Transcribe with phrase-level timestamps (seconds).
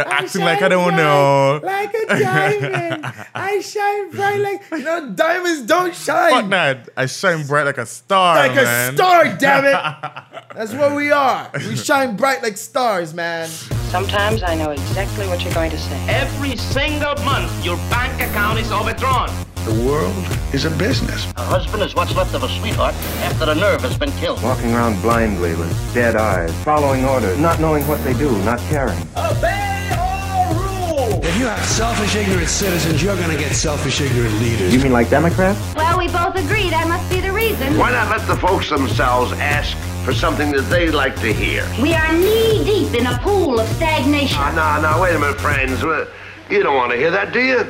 [0.00, 1.60] I, acting like I don't bright know.
[1.62, 3.14] Like a diamond.
[3.34, 6.30] I shine bright like you know diamonds don't shine.
[6.32, 6.88] Fuck that.
[6.96, 8.92] I shine bright like a star, like man.
[8.92, 9.72] a star, damn it.
[10.54, 11.50] That's what we are.
[11.54, 13.48] We shine bright like stars, man.
[13.90, 16.08] Sometimes I know exactly what you're going to say.
[16.08, 19.30] Every single month, your bank account is overdrawn.
[19.64, 20.14] The world
[20.52, 21.24] is a business.
[21.36, 24.42] A husband is what's left of a sweetheart after a nerve has been killed.
[24.42, 28.98] Walking around blindly with dead eyes, following orders, not knowing what they do, not caring.
[31.34, 34.72] If you have selfish, ignorant citizens, you're going to get selfish, ignorant leaders.
[34.72, 35.58] You mean like Democrats?
[35.74, 37.76] Well, we both agree that must be the reason.
[37.76, 41.68] Why not let the folks themselves ask for something that they like to hear?
[41.82, 44.38] We are knee deep in a pool of stagnation.
[44.38, 45.82] Ah, no, no, wait a minute, friends.
[45.82, 47.58] You don't want to hear that, do you?
[47.58, 47.64] All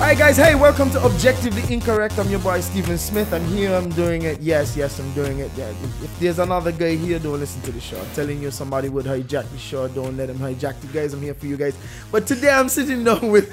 [0.00, 0.36] right, guys.
[0.36, 2.18] Hey, welcome to Objectively Incorrect.
[2.18, 4.40] I'm your boy Stephen Smith, and here I'm doing it.
[4.40, 5.50] Yes, yes, I'm doing it.
[5.56, 5.70] Yeah.
[5.70, 7.98] If, if there's another guy here, don't listen to the show.
[7.98, 9.88] I'm telling you, somebody would hijack the show.
[9.88, 11.14] Don't let him hijack the guys.
[11.14, 11.76] I'm here for you guys.
[12.12, 13.48] But today I'm sitting down with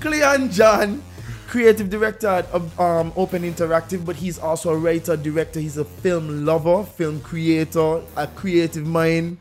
[0.00, 1.02] Cleon John,
[1.46, 5.60] creative director at um, Open Interactive, but he's also a writer, director.
[5.60, 9.38] He's a film lover, film creator, a creative mind.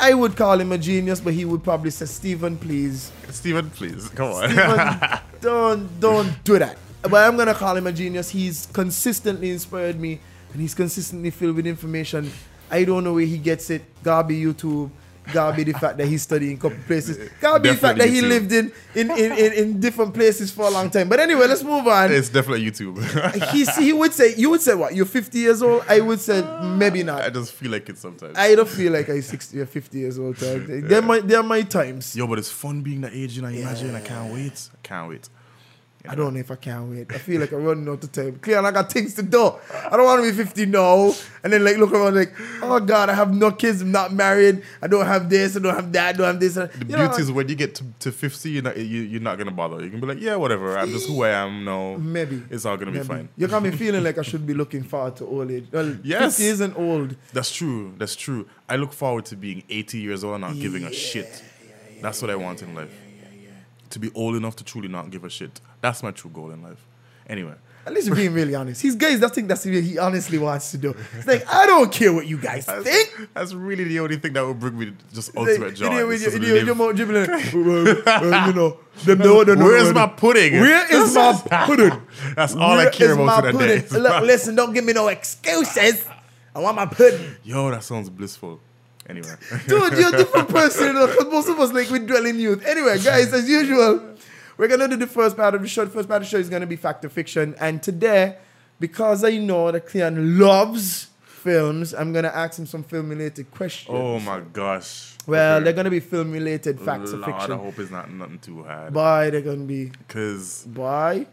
[0.00, 3.12] I would call him a genius, but he would probably say, Stephen, please.
[3.30, 4.08] Steven, please.
[4.08, 4.50] Come on.
[4.50, 6.76] Stephen, don't don't do that.
[7.02, 8.30] But I'm gonna call him a genius.
[8.30, 10.20] He's consistently inspired me,
[10.52, 12.30] and he's consistently filled with information.
[12.70, 13.82] I don't know where he gets it.
[14.02, 14.90] Be YouTube.
[15.32, 17.30] Gotta be the fact that he's studying a couple places.
[17.40, 20.50] Gotta be the fact that Definitely he lived in in, in, in in different places
[20.50, 21.08] for a long time.
[21.08, 22.12] But anyway, let's move on.
[22.12, 22.98] it's definitely YouTube.
[23.52, 24.94] He's, he would say, you would say what?
[24.94, 25.84] You're 50 years old.
[25.88, 27.22] I would say maybe not.
[27.22, 28.36] I just feel like it sometimes.
[28.36, 30.36] I don't feel like I'm 60 or 50 years old.
[30.92, 32.16] There might there are my times.
[32.16, 33.48] Yo, but it's fun being that age, you know.
[33.48, 34.68] Imagine, I can't wait.
[34.72, 35.28] I can't wait.
[36.08, 37.12] I don't know if I can wait.
[37.14, 38.36] I feel like I'm running out of time.
[38.40, 39.52] Clear, and I got things to do.
[39.72, 41.12] I don't want to be 50 now.
[41.44, 43.82] And then like look around like, oh God, I have no kids.
[43.82, 44.62] I'm not married.
[44.82, 45.56] I don't have this.
[45.56, 46.08] I don't have that.
[46.08, 46.54] I don't have this.
[46.54, 49.20] The You know, beauty is when you get to, to 50, you're not, you, you're
[49.20, 49.82] not going to bother.
[49.84, 50.76] You can be like, yeah, whatever.
[50.76, 51.96] I'm just who I am now.
[51.98, 52.42] Maybe.
[52.50, 53.28] It's all going to be fine.
[53.36, 55.66] You got me feeling like I should be looking forward to old age.
[55.70, 56.36] Well, Yes.
[56.38, 57.16] 50 isn't old.
[57.32, 57.94] That's true.
[57.98, 58.48] That's true.
[58.68, 61.44] I look forward to being 80 years old and not giving a shit.
[62.00, 62.92] That's what I want in life.
[63.92, 65.60] To be old enough to truly not give a shit.
[65.82, 66.84] That's my true goal in life.
[67.28, 67.54] Anyway.
[67.84, 68.80] At least you're being really honest.
[68.80, 69.16] He's gay.
[69.16, 70.94] That's think that's what he honestly wants to do.
[71.18, 73.28] It's like, I don't care what you guys That's, think.
[73.34, 75.84] that's really the only thing that would bring me just Like, ultimate joy.
[75.86, 78.52] you know, you- just you know, live- you're more dribbling, well, well, uh, uh, you
[78.52, 80.52] know, them know, them know, Where's them my pudding?
[80.60, 81.32] Where is my
[81.66, 82.02] pudding?
[82.36, 83.84] That's all I care about today.
[83.90, 86.06] Look, listen, don't give me no excuses.
[86.54, 87.34] I want my pudding.
[87.42, 88.60] Yo, that sounds blissful.
[89.08, 89.34] Anyway.
[89.66, 92.38] Dude, you're a different person, you know, 'cause most of us like we dwell in
[92.38, 92.64] youth.
[92.64, 94.00] Anyway, guys, as usual,
[94.56, 95.84] we're gonna do the first part of the show.
[95.84, 97.54] The first part of the show is gonna be fact or fiction.
[97.58, 98.36] And today,
[98.78, 101.08] because I know that Cleon loves
[101.42, 103.94] films, I'm gonna ask him some film related questions.
[103.98, 105.08] oh my gosh.
[105.24, 105.64] Well, Okay.
[105.64, 107.58] they're gonna be film related facts or Lord, I fiction.
[107.58, 108.92] hope it's not nothing too hard.
[108.92, 110.64] Boy, they're gonna be Because.
[110.66, 111.26] boy.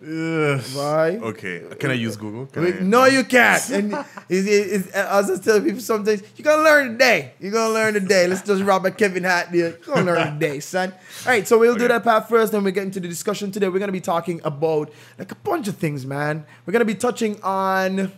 [0.73, 1.19] Why?
[1.31, 1.63] Okay.
[1.79, 2.45] Can I use Google?
[2.47, 3.67] Can Wait, I- no, you can't.
[3.71, 3.93] And
[4.29, 7.33] it's, it's, it's, as I tell people sometimes, you're gonna learn today.
[7.39, 8.27] You're gonna learn today.
[8.27, 9.69] Let's just rob a Kevin Hart there.
[9.69, 10.91] You're gonna learn today, son.
[11.25, 13.69] All right, so we'll do that part first, then we get into the discussion today.
[13.69, 16.45] We're gonna be talking about like a bunch of things, man.
[16.65, 18.11] We're gonna be touching on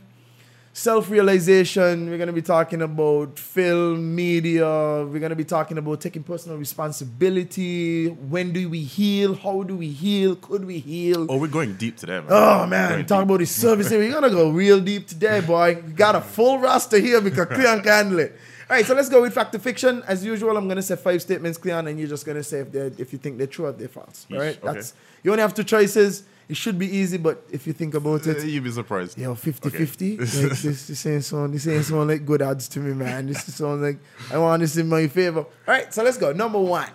[0.74, 2.10] self-realization.
[2.10, 5.06] We're gonna be talking about film, media.
[5.06, 8.08] We're gonna be talking about taking personal responsibility.
[8.08, 9.36] When do we heal?
[9.36, 10.36] How do we heal?
[10.36, 11.28] Could we heal?
[11.30, 12.28] Oh, we're going deep today, man.
[12.30, 13.30] Oh man, Going talk deep.
[13.30, 13.90] about the service.
[13.90, 15.82] We're gonna go real deep today, boy.
[15.86, 18.38] We got a full roster here because Cleon can handle it.
[18.70, 20.02] All right, so let's go with fact or fiction.
[20.08, 23.12] As usual, I'm gonna say five statements, Cleon, and you're just gonna say if if
[23.14, 24.26] you think they're true or they're false.
[24.32, 24.74] All right, okay.
[24.74, 24.94] that's
[25.24, 26.24] you only have two choices.
[26.52, 29.18] It should be easy, but if you think about Uh, it, You'd be surprised.
[29.18, 29.78] Yo, 50 Okay.
[29.78, 30.18] 50.
[30.18, 33.28] Like, this, this ain't sound, this ain't sound like good odds to me, man.
[33.28, 35.40] This is sound like I want this in my favor.
[35.40, 36.34] All right, so let's go.
[36.34, 36.90] Number one.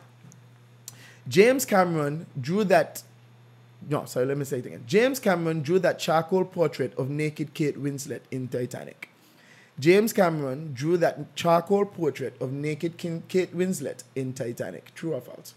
[1.27, 3.03] James Cameron drew that.
[3.89, 4.85] No, sorry, let me say it again.
[4.87, 9.09] James Cameron drew that charcoal portrait of naked Kate Winslet in Titanic.
[9.79, 14.95] James Cameron drew that charcoal portrait of naked Kate Winslet in Titanic.
[14.95, 15.55] True or false?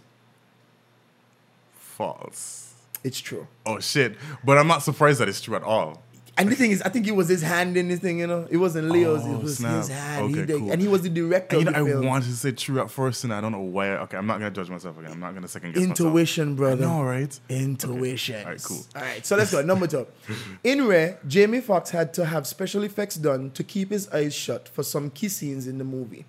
[1.77, 2.68] False.
[3.03, 3.47] It's true.
[3.65, 4.15] Oh shit!
[4.43, 6.03] But I'm not surprised that it's true at all.
[6.37, 8.47] And the thing is, I think it was his hand in this thing, you know.
[8.49, 9.75] It wasn't Leo's, Oh, it was snap.
[9.79, 10.29] his hand.
[10.33, 10.71] He Okay, did- cool.
[10.71, 12.05] And he was the director And you of know, I film.
[12.05, 13.89] wanted to say true at first, and I don't know why.
[13.89, 15.11] Okay, I'm not gonna judge myself again.
[15.11, 15.99] I'm not gonna second guess myself.
[15.99, 16.85] Intuition, brother.
[16.85, 17.37] I know, right?
[17.49, 18.39] Intuition.
[18.45, 18.85] All right, cool.
[18.95, 19.61] All right, so let's go.
[19.61, 20.07] Number two.
[20.63, 24.69] In Ray, Jamie Foxx had to have special effects done to keep his eyes shut
[24.69, 26.25] for some key scenes in the movie.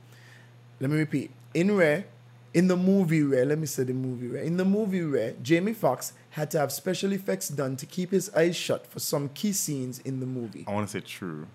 [0.80, 1.30] Let me repeat.
[1.54, 2.06] In Ray,
[2.52, 4.44] in the movie Ray, let me say the movie Ray.
[4.44, 8.30] In the movie Ray, Jamie Foxx had to have special effects done to keep his
[8.34, 10.64] eyes shut for some key scenes in the movie.
[10.68, 11.46] I want to say true.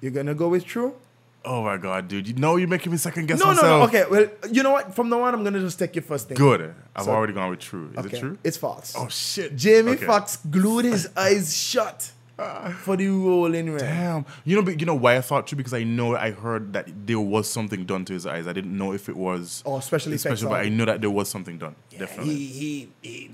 [0.00, 0.94] You're gonna go with true?
[1.44, 2.28] Oh my god, dude!
[2.28, 3.92] You know you're making me second guess No, no, myself.
[3.92, 3.98] no.
[4.00, 4.94] Okay, well, you know what?
[4.94, 6.36] From now on, I'm gonna just take your first thing.
[6.36, 6.74] Good.
[6.94, 7.90] I've So- already gone with true.
[7.96, 8.38] Is Okay, it true?
[8.44, 8.94] It's false.
[8.96, 9.56] oh shit.
[9.56, 10.04] Jamie Okay.
[10.06, 12.12] Foxx glued his eyes shut
[12.82, 13.80] for the role in Red.
[13.80, 14.24] Damn.
[14.44, 16.88] You know, but you know why I thought true because I know I heard that
[17.06, 18.46] there was something done to his eyes.
[18.46, 21.10] I didn't know if it was Oh, special effects special, but I know that there
[21.10, 21.74] was something done.
[21.90, 22.34] He, Definitely.
[22.34, 23.30] he he he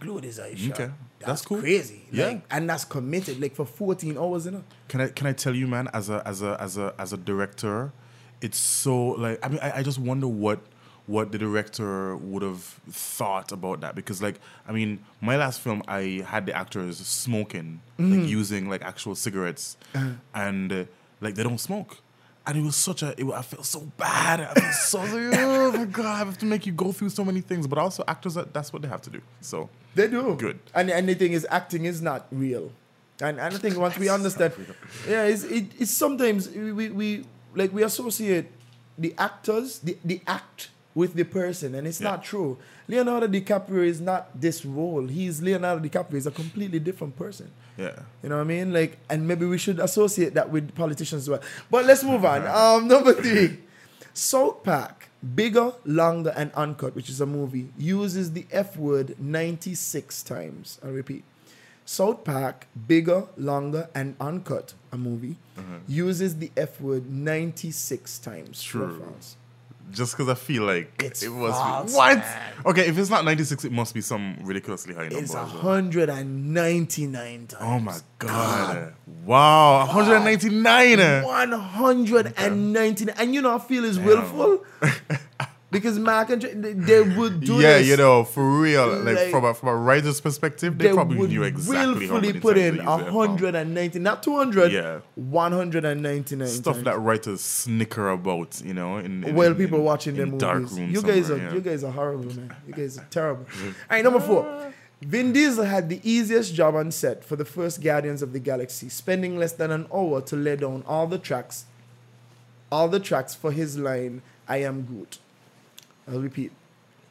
[0.00, 0.72] glued his eyes shut.
[0.80, 1.58] Okay, That's, that's cool.
[1.60, 2.06] crazy.
[2.12, 2.26] Yeah.
[2.26, 3.40] Like, and that's committed.
[3.40, 4.64] Like for 14 hours, you know.
[4.88, 7.16] Can I can I tell you, man, as a as a as a as a
[7.16, 7.92] director,
[8.40, 10.60] it's so like I mean I, I just wonder what
[11.06, 15.82] what the director would have thought about that because like I mean my last film
[15.86, 18.20] I had the actors smoking Mm-hmm.
[18.20, 20.10] like using like actual cigarettes Uh-huh.
[20.34, 20.84] and uh,
[21.20, 21.98] like they don't smoke
[22.46, 25.72] and it was such a it, I felt so bad I felt so like, oh
[25.72, 28.34] my god I have to make you go through so many things but also actors
[28.52, 30.34] that's what they have to do so They do.
[30.36, 30.58] Good.
[30.74, 32.70] And and the thing is, acting is not real.
[33.26, 34.52] And, and I think once we understand,
[35.08, 38.46] yeah, it's, it, it's sometimes we, we, we like we associate
[38.98, 42.10] the actors, the, the act with the person, and it's Yeah.
[42.10, 42.58] not true.
[42.88, 45.06] Leonardo DiCaprio is not this role.
[45.06, 46.14] He's Leonardo DiCaprio.
[46.20, 47.50] He's a completely different person.
[47.76, 48.72] Yeah You know what I mean?
[48.72, 51.40] Like, and maybe we should associate that with politicians as well.
[51.70, 52.42] But let's move on.
[52.60, 53.58] Um, number three,
[54.14, 60.22] South Park, bigger, longer, and uncut, which is a movie, uses the F word 96
[60.22, 60.78] times.
[60.82, 61.22] I repeat.
[61.84, 65.36] South Park, bigger, longer, and uncut, a movie,
[65.86, 68.62] uses the F word 96 times.
[68.62, 69.36] True false?
[69.90, 72.18] Just because I feel like It's it was false, what?
[72.18, 72.52] man.
[72.66, 75.18] Okay, if it's not ninety six, it must be some ridiculously high number.
[75.18, 77.54] It's as 199 times.
[77.60, 78.94] Oh my god!
[79.24, 80.98] Wow, hundred ninety nine.
[81.22, 84.64] 199 and you know I feel is willful
[85.70, 87.62] because Matt and Trey, they, they would do this.
[87.62, 87.88] Yeah, this.
[87.88, 88.86] you know, for real.
[88.98, 92.14] Like, Like, from a from a writer's perspective, they, they probably would knew exactly how
[92.14, 93.12] willfully many put times in they used it.
[93.12, 95.00] 190 not 200 Yeah.
[95.16, 96.84] 199 stuff times.
[96.84, 98.60] that writers snicker about.
[98.64, 101.02] You know, in, in well in- people in- watching in them dark movies rooms you
[101.02, 101.52] guys are yeah.
[101.52, 104.70] you guys are horrible man you guys are terrible all right number four ah.
[105.02, 108.88] Vin Diesel had the easiest job on set for the first Guardians of the Galaxy,
[108.88, 111.66] spending less than an hour to lay down all the tracks,
[112.72, 115.18] all the tracks for his line, I am Groot.
[116.08, 116.52] I'll repeat.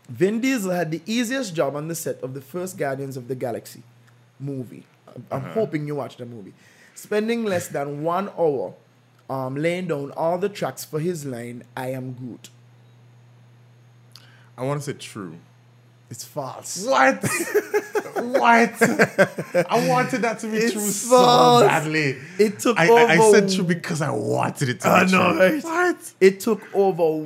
[0.10, 3.36] Vin Diesel had the easiest job on the set of the first Guardians of the
[3.36, 3.82] Galaxy
[4.40, 4.86] movie.
[5.08, 6.54] I'm, I'm hoping you watched the movie.
[6.94, 8.74] Spending less than one hour
[9.30, 12.50] um, laying down all the tracks for his line, I am Groot.
[14.58, 15.36] I want to say true.
[16.10, 16.86] It's false.
[16.86, 17.16] What?
[17.24, 18.82] what?
[19.70, 21.62] I wanted that to be It's true false.
[21.64, 22.18] so badly.
[22.38, 25.32] It took I, I, I said true because I wanted it to I be know,
[25.34, 25.40] true.
[25.40, 25.64] right?
[25.64, 26.14] What?
[26.22, 27.26] It took over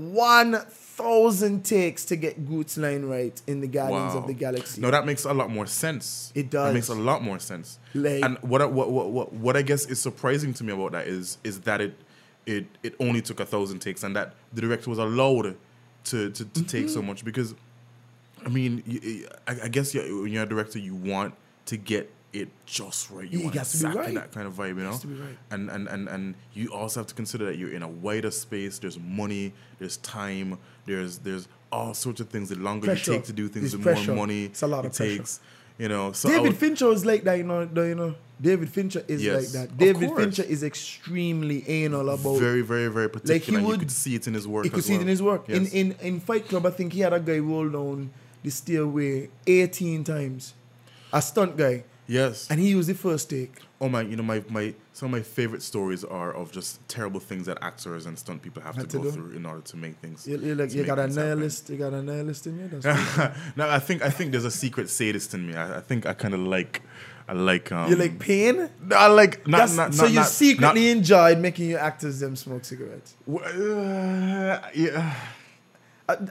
[0.99, 4.81] 1,000 takes to get Groot's line right in the Guardians of the Galaxy.
[4.81, 6.31] No, that makes a lot more sense.
[6.35, 6.73] It does.
[6.73, 7.79] makes a lot more sense.
[7.93, 10.91] Like- and what, I- what what what what I guess is surprising to me about
[10.91, 11.95] that is is that it
[12.45, 15.55] it it only took a thousand takes and that the director was allowed
[16.05, 16.93] to to, to take Mm-hmm.
[16.93, 17.53] so much because
[18.45, 18.83] I mean
[19.47, 21.33] I, I guess you when you're a director you want
[21.65, 23.29] to get it just right.
[23.29, 24.13] You It want to be exactly right.
[24.15, 24.91] that kind of vibe, you know.
[24.91, 25.37] has to be right.
[25.51, 28.77] And and and and you also have to consider that you're in a wider space.
[28.79, 29.53] There's money.
[29.79, 30.57] There's time.
[30.85, 32.49] There's there's all sorts of things.
[32.49, 33.11] The longer Pressure.
[33.13, 34.13] you take to do things, the pressure.
[34.13, 35.17] more money It's a lot it of pressure.
[35.17, 35.39] takes.
[35.79, 37.63] You know, so David would- Fincher is like that, you know.
[37.65, 39.77] the- You know, David Fincher is Yes, like that.
[39.77, 40.11] David.
[40.15, 42.37] Fincher is extremely anal about.
[42.37, 43.59] very, very, very particular.
[43.59, 44.65] Like he would, you could see it in his work.
[44.65, 45.45] You could see it in his work.
[45.47, 45.57] Yes.
[45.71, 48.09] In, in in Fight Club, I think he had a guy roll down
[48.43, 50.53] the stairway 18 times.
[51.13, 52.49] A stunt guy, yes.
[52.49, 53.53] and he used the first take.
[53.79, 57.21] oh my, you know my my some of my favorite stories are of just terrible
[57.29, 59.11] things that actors and stunt people have to, to go do.
[59.11, 60.27] through in order to make things.
[60.27, 61.69] You, you like you got a nihilist.
[61.69, 62.67] You got a nihilist in you.
[62.67, 62.85] That's
[63.55, 65.53] no, I think I think there's a secret sadist in me.
[65.55, 66.81] I, I think I kind of like
[67.29, 68.69] I like um you like pain.
[68.81, 72.35] No, I like not, That's- not, so you not- secretly enjoyed making your actors them
[72.35, 73.15] smoke cigarettes.
[73.31, 75.15] uh, yeah.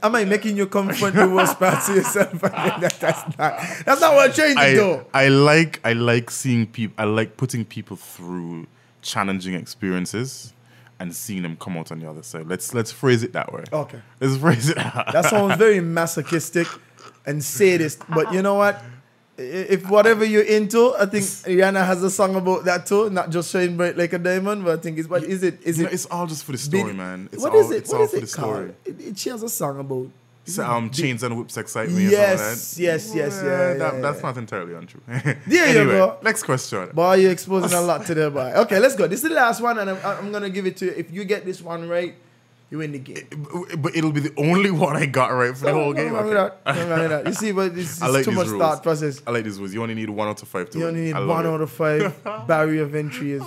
[0.03, 2.43] Am I making you confront the worst parts of yourself?
[2.53, 3.59] I mean, that, that's not.
[3.85, 5.07] That's not what I'm trying to do.
[5.15, 8.67] I, I like I like seeing people I like putting people through
[9.03, 10.53] challenging experiences
[11.01, 12.47] and seeing them come out on the other side.
[12.47, 13.65] Let's let's phrase it that way.
[13.73, 14.01] Okay.
[14.21, 15.09] Let's phrase it that.
[15.13, 16.67] That sounds very masochistic
[17.27, 18.03] and sadist.
[18.09, 18.83] But you know what?
[19.41, 23.09] If whatever you're into, I think Rihanna has a song about that too.
[23.11, 25.61] Not just shine bright like a diamond, but I think it's what is it?
[25.63, 25.93] Is it?
[25.93, 27.29] it's all just for the story, Bid- man.
[27.33, 27.77] It's what all is it?
[27.77, 28.75] it's What all is for it the story.
[28.85, 30.09] It, it- she has a song about.
[30.45, 32.09] So, um, chains and whips excite me.
[32.09, 35.03] Yes, yes, yes, yeah, that, yeah, That's not entirely untrue.
[35.47, 36.17] There you go.
[36.23, 36.89] Next question.
[36.95, 38.53] Boy, you're exposing a lot to the boy.
[38.57, 39.07] Okay, let's go.
[39.07, 40.93] This is the last one, and I'm, I'm gonna give it to you.
[40.97, 42.15] If you get this one right,
[42.71, 43.27] you win the game.
[43.79, 46.15] but it'll be the only one I got right for the whole game.
[46.15, 46.35] Okay.
[46.35, 46.65] that.
[46.67, 47.27] Nothing wrong with that.
[47.27, 48.61] You see, but this I is like too much rules.
[48.61, 49.23] thought process.
[49.27, 49.73] I like these rules.
[49.73, 50.95] You only need one out of five to You win.
[50.97, 51.49] only need one it.
[51.49, 52.23] out of five.
[52.47, 53.43] Barrier of entry is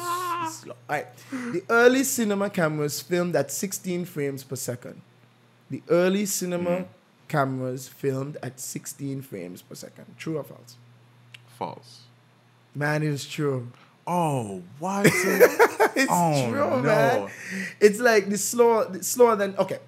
[0.49, 0.73] slow.
[0.89, 1.07] All right.
[1.31, 5.01] The early cinema cameras filmed at 16 frames per second.
[5.69, 6.83] The early cinema Hmm.
[7.27, 10.05] cameras filmed at 16 frames per second.
[10.17, 10.75] True or false?
[11.57, 12.01] False.
[12.73, 13.67] Man, it's true.
[14.07, 15.05] Oh, what?
[15.95, 16.79] it's Oh, true, no.
[16.81, 17.29] man.
[17.79, 19.79] It's like the slower, the slower than okay.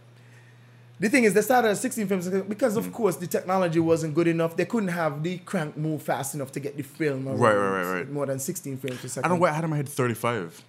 [0.99, 4.27] The thing is, they started at 16 frames because, of course, the technology wasn't good
[4.27, 4.55] enough.
[4.55, 7.93] They couldn't have the crank move fast enough to get the film Right, right, right,
[7.95, 8.09] right.
[8.11, 9.25] more than 16 frames per second.
[9.25, 10.63] I don't know why I had in my head 35.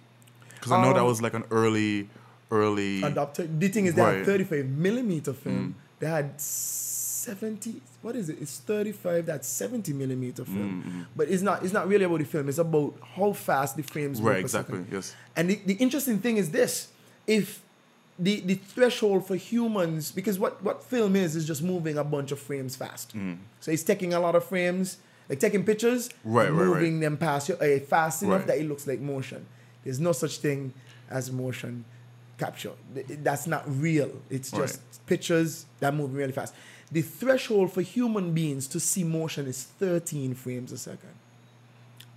[0.55, 2.09] Because I know that Um, was like an early,
[2.51, 3.01] early.
[3.01, 3.47] adopter.
[3.59, 5.75] The thing is, they had 35 millimeter film.
[5.99, 6.41] They had
[7.25, 7.81] 70.
[8.01, 8.37] What is it?
[8.41, 9.25] It's 35.
[9.25, 11.07] That's 70 millimeter film.
[11.15, 11.63] But it's not.
[11.63, 12.49] It's not really about the film.
[12.49, 14.93] It's about how fast the frames move Right, exactly, second.
[14.93, 15.15] yes.
[15.35, 16.89] And the, the interesting thing is this:
[17.27, 17.61] if
[18.19, 22.31] the the threshold for humans, because what what film is is just moving a bunch
[22.31, 23.13] of frames fast.
[23.59, 24.97] So it's taking a lot of frames,
[25.29, 26.75] like taking pictures, Right, and right, right.
[26.81, 29.45] moving them past uh, fast enough that it looks like motion.
[29.83, 30.73] There's no such thing
[31.09, 31.85] as motion
[32.37, 32.73] capture.
[32.93, 34.11] That's not real.
[34.29, 36.53] It's just pictures that move really fast.
[36.95, 41.09] The threshold for human beings to see motion is 13 frames a second.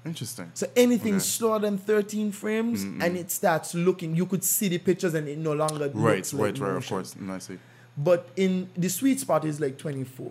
[0.07, 0.53] Interesting.
[0.55, 1.25] So anything Okay.
[1.25, 3.03] slower than 13 frames mm-hmm.
[3.03, 6.33] and it starts looking, you could see the pictures and it no longer Right, looks
[6.33, 7.17] right, like right, of course.
[7.19, 7.59] No, I see.
[7.97, 10.31] But in the sweet spot is like 24.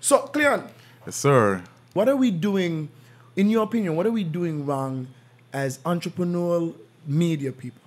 [0.00, 0.64] So, Cleon,
[1.06, 1.62] Yes, sir.
[1.94, 2.90] what are we doing,
[3.34, 5.06] in your opinion, what are we doing wrong
[5.54, 6.74] as entrepreneurial
[7.06, 7.80] media people?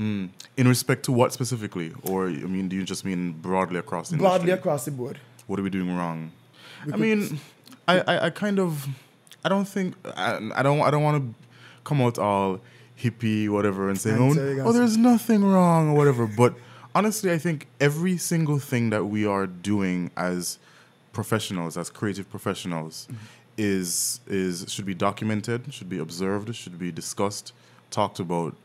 [0.00, 1.92] In respect to what specifically?
[2.04, 4.58] Or, I mean, do you just mean broadly across the Broadly industry?
[4.58, 5.18] across the board.
[5.46, 6.32] What are we doing wrong?
[6.90, 7.38] I mean,
[7.86, 8.88] I, I, I kind of,
[9.44, 11.34] I don't think, I, I don't, I don't want to
[11.84, 12.60] come out all
[12.98, 16.26] hippie, whatever, and say, And oh, oh, there's nothing wrong or whatever.
[16.26, 16.54] But
[16.94, 20.58] honestly, I think every single thing that we are doing as
[21.12, 23.08] professionals, as creative professionals,
[23.58, 27.52] is is should be documented, should be observed, should be discussed,
[27.90, 28.56] talked about,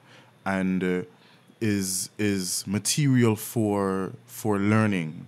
[0.45, 1.01] and uh,
[1.61, 5.27] is is material for for learning,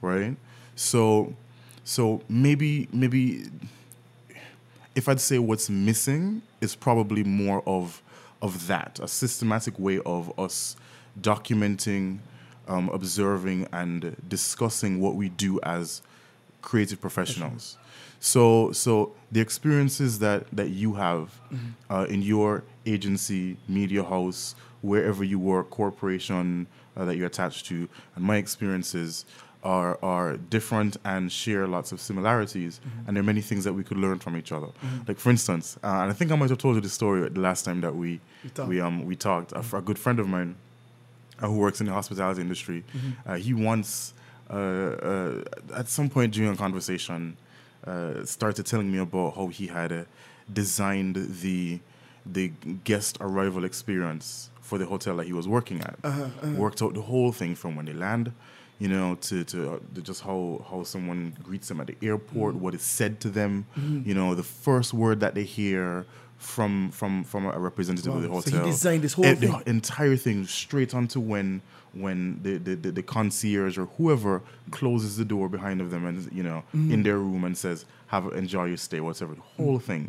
[0.00, 0.36] right?
[0.76, 1.34] So
[1.84, 3.44] so maybe maybe
[4.94, 8.02] if I'd say what's missing is probably more of
[8.42, 10.76] of that, a systematic way of us
[11.20, 12.18] documenting,
[12.68, 16.02] um, observing, and discussing what we do as
[16.62, 17.76] creative professionals.
[18.20, 21.40] So so the experiences that that you have
[21.90, 26.66] uh, in your agency, media house, wherever you work, corporation
[26.96, 29.24] uh, that you're attached to, and my experiences
[29.64, 33.82] are are different and share lots of similarities and there are many things that we
[33.82, 34.68] could learn from each other.
[35.08, 37.40] Like for instance uh, and i think i might have told you the story the
[37.40, 38.20] last time that we
[38.54, 38.68] talked.
[38.68, 39.50] we um we talked.
[39.52, 40.54] A, f- a good friend of mine
[41.42, 42.84] uh, who works in the hospitality industry
[43.26, 44.14] uh, he once
[44.48, 45.44] uh, uh,
[45.74, 47.36] at some point during a conversation
[47.84, 50.04] uh, started telling me about how he had uh,
[50.52, 51.80] designed the
[52.24, 52.48] the
[52.84, 55.96] guest arrival experience for the hotel that he was working at.
[56.64, 58.26] Worked out the whole thing from when they land,
[58.82, 62.52] you know, to to, uh, to just how how someone greets them at the airport,
[62.64, 63.52] what is said to them,
[64.08, 66.04] you know, the first word that they hear
[66.54, 68.40] from from from a representative of the Wow.
[68.40, 68.64] So hotel.
[68.66, 69.62] he designed this whole Eh, the thing?
[69.78, 71.62] entire thing straight onto when
[72.04, 74.34] when the, the, the, the concierge or whoever
[74.70, 76.92] closes the door behind of them and you know Mm-hmm.
[76.94, 77.78] in their room and says
[78.14, 80.04] have enjoy your stay whatever the whole thing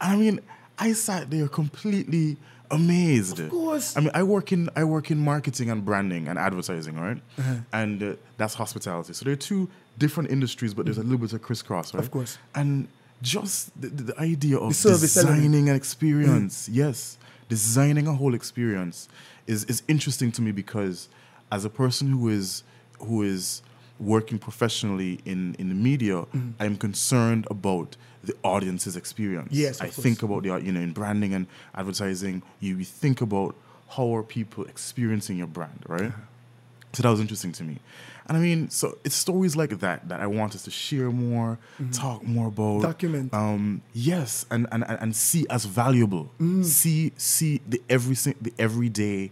[0.00, 0.36] and i mean
[0.78, 2.36] i sat there completely
[2.70, 3.96] amazed of course.
[3.96, 7.54] i mean i work in i work in marketing and branding and advertising right Uh-huh.
[7.72, 9.68] and uh, that's hospitality so they're two
[9.98, 12.38] different industries but there's a little bit of crisscross right Of course.
[12.54, 12.88] and
[13.22, 15.00] just the, the, idea of The element.
[15.00, 17.18] designing an experience yes
[17.48, 19.08] designing a whole experience
[19.46, 21.08] is is interesting to me because
[21.50, 22.62] as a person who is
[22.98, 23.62] who is
[23.98, 26.50] working professionally in in the media Mm-hmm.
[26.62, 27.96] i'm concerned about
[28.26, 32.42] the audience's experience Yes, i of think about the you know in branding and advertising
[32.60, 33.54] you, think about
[33.88, 36.12] how are people experiencing your brand right
[36.96, 37.78] so that was interesting to me.
[38.26, 41.58] And I mean, so it's stories like that that I want us to share more,
[41.92, 42.80] talk more about.
[42.80, 43.34] Document.
[43.34, 46.30] Um, yes, and, and, and and see as valuable.
[46.40, 46.64] Mm.
[46.64, 49.30] See see the every the everyday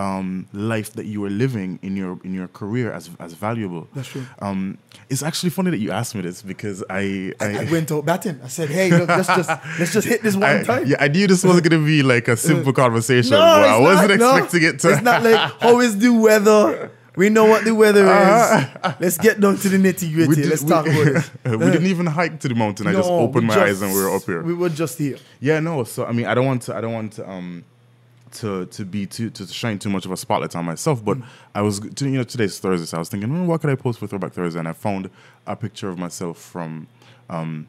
[0.00, 3.86] um, life that you are living in your in your career as as valuable.
[3.94, 4.24] That's true.
[4.40, 4.78] Um,
[5.10, 8.40] it's actually funny that you asked me this because I I, I went out batting.
[8.42, 11.08] I said, "Hey, look, let's just let's just hit this one I- time." yeah, I
[11.08, 14.18] knew this wasn't going to be like a simple conversation, No, but I wasn't not,
[14.20, 14.36] no.
[14.36, 14.92] expecting it to.
[14.92, 16.90] It's not like how is the weather.
[17.16, 18.94] We know what the weather is.
[19.00, 20.44] Let's get down to the nitty gritty.
[20.44, 21.30] Let's talk about it.
[21.44, 22.86] we didn't even hike to the mountain.
[22.86, 24.42] I just opened we my eyes and we were up here.
[24.42, 25.18] We were just here.
[25.40, 25.84] yeah, no.
[25.84, 26.76] So I mean, I don't want to.
[26.76, 27.28] I don't want to.
[27.28, 27.64] Um,
[28.32, 31.18] to to be too to shine too much of a spotlight on myself, but
[31.54, 33.74] I was to, you know today's Thursday, so I was thinking, hmm, what could I
[33.74, 34.58] post for Throwback Thursday?
[34.60, 35.10] And I found
[35.46, 36.86] a picture of myself from
[37.28, 37.66] um,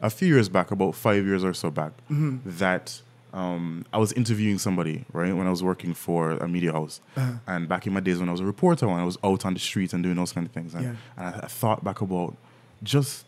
[0.00, 2.38] a few years back, about five years or so back, Mm-hmm.
[2.58, 3.00] that
[3.32, 7.32] um, I was interviewing somebody right when I was working for a media house, Uh-huh.
[7.46, 9.54] and back in my days when I was a reporter, when I was out on
[9.54, 10.94] the street and doing those kind of things, and, Yeah.
[11.16, 12.36] and I, I thought back about
[12.82, 13.24] just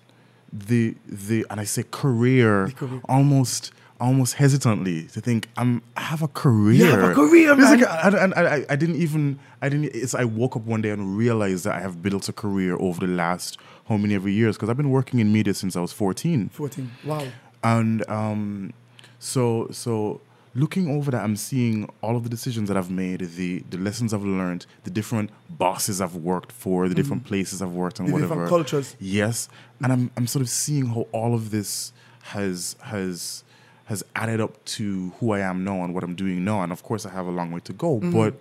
[0.53, 3.00] the the and I say career, career.
[3.09, 6.75] almost almost hesitantly to think I'm I have a career.
[6.75, 7.81] You have a career, man.
[7.81, 9.91] like, I, I, I, I didn't even I didn't.
[9.95, 13.01] It's I woke up one day and realized that I have built a career over
[13.07, 13.59] the last
[13.89, 16.91] how many every years because I've been working in media since I was 14 14.
[17.05, 17.27] Wow.
[17.63, 18.73] and um,
[19.19, 20.21] so so
[20.57, 24.15] looking over that i'm seeing all of the decisions that i've made the the lessons
[24.15, 28.19] i've learned the different bosses i've worked for the different places i've worked and Mm-hmm.
[28.21, 28.97] The whatever different cultures.
[29.01, 29.49] yes
[29.83, 31.93] and i'm i'm sort of seeing how all of this
[32.35, 33.43] has has
[33.87, 36.83] has added up to who i am now and what i'm doing now and of
[36.83, 38.12] course i have a long way to go mm-hmm.
[38.12, 38.35] but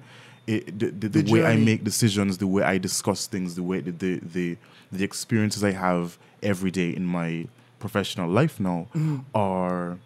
[0.46, 3.64] it, the, the, the, The way I make decisions, the way I discuss things, the
[3.64, 4.58] way the, the the
[4.92, 7.48] the experiences I have every day in my
[7.80, 9.20] professional life now mm-hmm.
[9.34, 9.98] are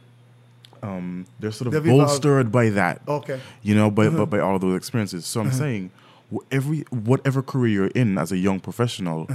[0.83, 2.07] um, they're sort of They've evolved.
[2.07, 3.01] bolstered by that.
[3.07, 3.39] Okay.
[3.63, 4.25] You know, by, by mm-hmm.
[4.25, 5.25] by all of those experiences.
[5.25, 5.91] So I'm saying,
[6.51, 9.27] every whatever career you're in as a young professional,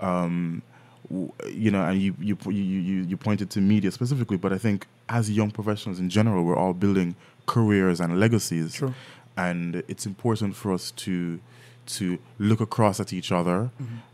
[0.00, 0.62] um,
[1.08, 4.58] w- you know, and you you, you you you pointed to media specifically, but I
[4.58, 7.14] think as young professionals in general, we're all building
[7.46, 8.94] careers and legacies, True.
[9.36, 11.40] and it's important for us to
[11.86, 13.70] to look across at each other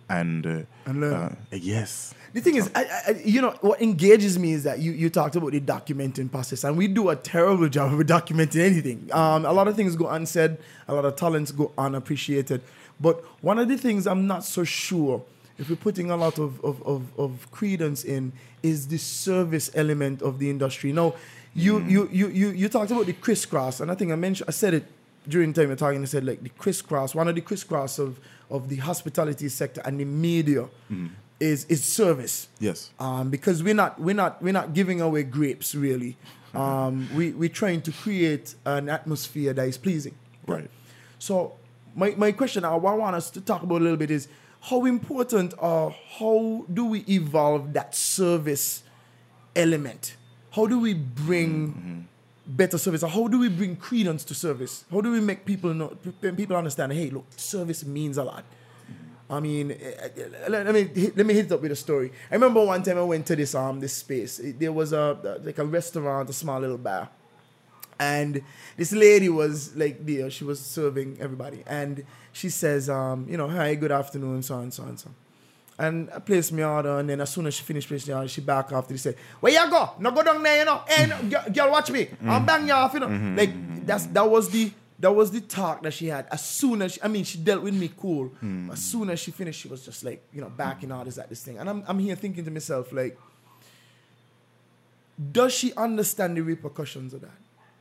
[0.09, 1.15] and uh, And learn.
[1.15, 4.91] Uh, yes, The thing is, I, I, you know, what engages me is that you,
[4.91, 9.09] you talked about the documenting process, and we do a terrible job of documenting anything.
[9.13, 12.61] Um, a lot of things go unsaid, a lot of talents go unappreciated.
[13.01, 15.23] But one of the things I'm not so sure
[15.61, 20.23] if we're putting a lot of, of, of, of credence in is the service element
[20.23, 20.91] of the industry.
[20.93, 21.15] Now,
[21.55, 24.53] you, you, you, you, you talked about the crisscross, and I think I mentioned, I
[24.53, 24.85] said it
[25.29, 28.19] during the time you're talking, I said like the crisscross, one of the crisscross of,
[28.49, 30.67] of the hospitality sector and the media
[31.39, 35.75] is, is service yes, um, because we're not we're not we're not giving away grapes
[35.75, 36.17] really.
[36.55, 40.15] Um, we we're trying to create an atmosphere that is pleasing.
[40.47, 40.69] right.
[41.19, 41.53] So
[41.95, 44.27] my, my question I wa- want us to talk about a little bit is
[44.61, 48.83] how important or how do we evolve that service
[49.57, 50.17] element?
[50.53, 52.07] How do we bring
[52.47, 53.03] better service?
[53.03, 54.85] Or how do we bring credence to service?
[54.91, 55.89] How do we make people know
[56.21, 56.93] people understand?
[56.93, 58.45] Hey, look, service means a lot.
[59.31, 62.11] I mean, eh, eh, let, me hit, let me hit it up with a story.
[62.31, 64.41] I remember one time I went to this um this space.
[64.43, 67.09] There was a like a restaurant, a small little bar,
[67.99, 68.43] and
[68.77, 70.31] this lady was like there.
[70.31, 74.73] She was serving everybody, and she says, um, you know, hi, good afternoon, so and
[74.73, 75.11] so and so.
[75.79, 78.29] And I placed my order, and then as soon as she finished placing the order,
[78.29, 78.89] she back off.
[78.91, 79.93] She said, "Where you go?
[79.99, 80.83] No go down there, you know.
[80.87, 82.09] Hey, no, girl, girl, watch me.
[82.23, 82.47] I'm mm.
[82.47, 83.09] bang you off, you know.
[83.09, 83.37] Mm-hmm.
[83.37, 86.27] Like that's that was the that was the talk that she had.
[86.31, 88.31] As soon as she, I mean, she dealt with me cool.
[88.43, 88.71] Mm.
[88.71, 91.43] As soon as she finished, she was just like, you know, backing orders at this
[91.43, 91.57] thing.
[91.57, 93.19] And I'm I'm here thinking to myself, like,
[95.33, 97.31] does she understand the repercussions of that?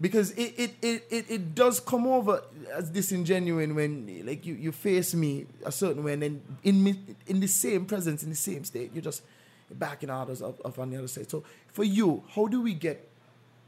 [0.02, 2.42] Because it it, it, it, it does come over
[2.74, 6.96] as disingenuine when like you, you face me a certain way and then in me,
[7.28, 9.24] in the same presence, in the same state, you're just
[9.72, 11.30] backing others up, up on the other side.
[11.30, 13.10] So for you, how do we get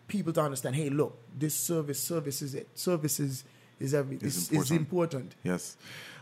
[0.08, 2.67] people to understand, hey, look, this service, service is it.
[2.76, 3.44] Service is,
[3.80, 4.28] is everything.
[4.28, 5.36] Is Is, is important.
[5.44, 5.78] Yes.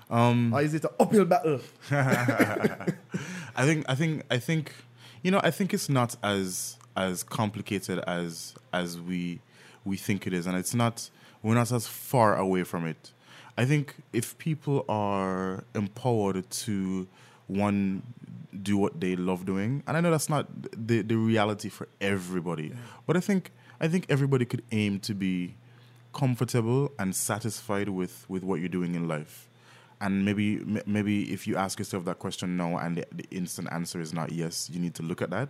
[0.09, 1.59] Um, Or is it an uphill battle?
[1.91, 4.73] I think I think I think
[5.21, 9.39] you know I think it's not as as complicated as as we
[9.85, 11.09] we think it is, and it's not
[11.43, 13.11] we're not as far away from it.
[13.57, 17.07] I think if people are empowered to
[17.47, 18.03] one
[18.63, 22.73] do what they love doing, and I know that's not the the reality for everybody,
[23.07, 25.55] but I think I think everybody could aim to be
[26.13, 29.47] comfortable and satisfied with with what you're doing in life.
[30.01, 33.67] And maybe m- maybe if you ask yourself that question now and the, the instant
[33.71, 35.49] answer is not yes you need to look at that.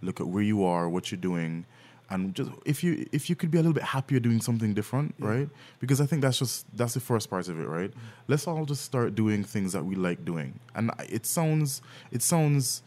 [0.00, 1.66] Look at where you are what you're doing
[2.10, 5.14] and just if you if you could be a little bit happier doing something different
[5.18, 5.48] right?
[5.80, 7.92] Because i think that's just that's the first part of it right?
[8.28, 10.58] Let's all just start doing things that we like doing.
[10.74, 12.82] And it sounds it sounds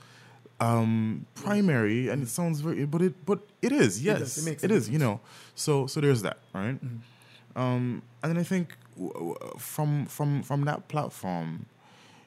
[0.60, 4.38] um primary and it sounds very but it but it is yes.
[4.38, 5.20] It makes it is you know?
[5.56, 6.80] So so there's that right?
[7.56, 8.78] Um, and then I think
[9.58, 11.66] from from from that platform,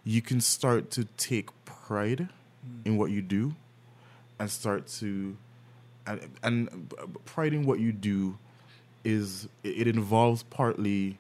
[0.05, 2.29] you can start to take pride
[2.85, 3.55] in what you do,
[4.39, 5.37] and start to,
[6.07, 8.39] and, and b- b- pride in what you do,
[9.05, 11.19] is it involves partly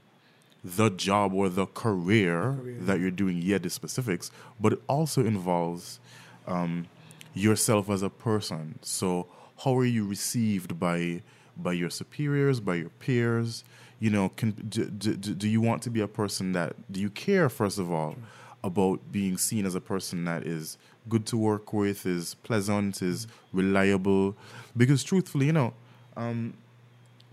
[0.64, 3.40] the job or the career, that you're doing.
[3.42, 6.00] Yeah, the specifics, but it also involves
[6.46, 6.86] um,
[7.34, 8.78] yourself as a person.
[8.82, 9.26] So
[9.64, 11.22] how are you received by
[11.56, 13.64] by your superiors, by your peers?
[14.00, 17.10] You know, can do, do, do you want to be a person that do you
[17.10, 18.16] care first of all
[18.62, 23.26] about being seen as a person that is good to work with, is pleasant, is
[23.52, 24.34] reliable?
[24.76, 25.74] Because truthfully, you know,
[26.16, 26.54] um,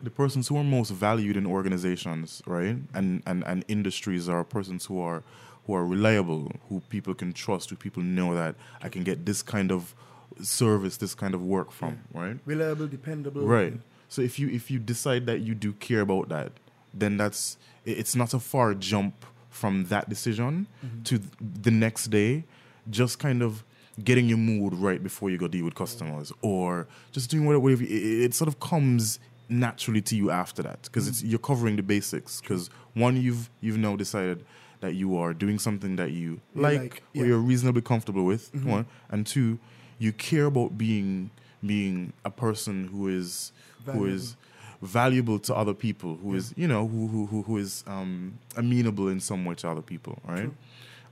[0.01, 4.85] the persons who are most valued in organizations, right, and, and, and industries are persons
[4.85, 5.23] who are
[5.67, 9.43] who are reliable, who people can trust, who people know that I can get this
[9.43, 9.93] kind of
[10.41, 12.37] service, this kind of work from, right?
[12.45, 13.43] Reliable, dependable.
[13.43, 13.73] Right.
[14.09, 16.51] So if you if you decide that you do care about that,
[16.93, 19.13] then that's it's not a far jump
[19.49, 20.65] from that decision
[21.03, 22.43] to th- the next day,
[22.89, 23.63] just kind of
[24.03, 27.61] getting your mood right before you go deal with customers, or just doing whatever.
[27.61, 31.75] whatever it, it sort of comes naturally to you after that because it's you're covering
[31.75, 32.41] the basics.
[32.41, 34.45] Because one, you've you've now decided
[34.79, 38.49] that you are doing something that you like, like, or you're reasonably comfortable with.
[38.65, 39.59] One and two,
[39.99, 41.29] you care about being
[41.65, 43.51] being a person who is
[43.85, 44.35] who is
[44.81, 49.09] valuable to other people, who is you know who who who, who is um, amenable
[49.09, 50.49] in some way to other people, right?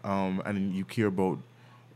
[0.03, 1.37] Um, and you care about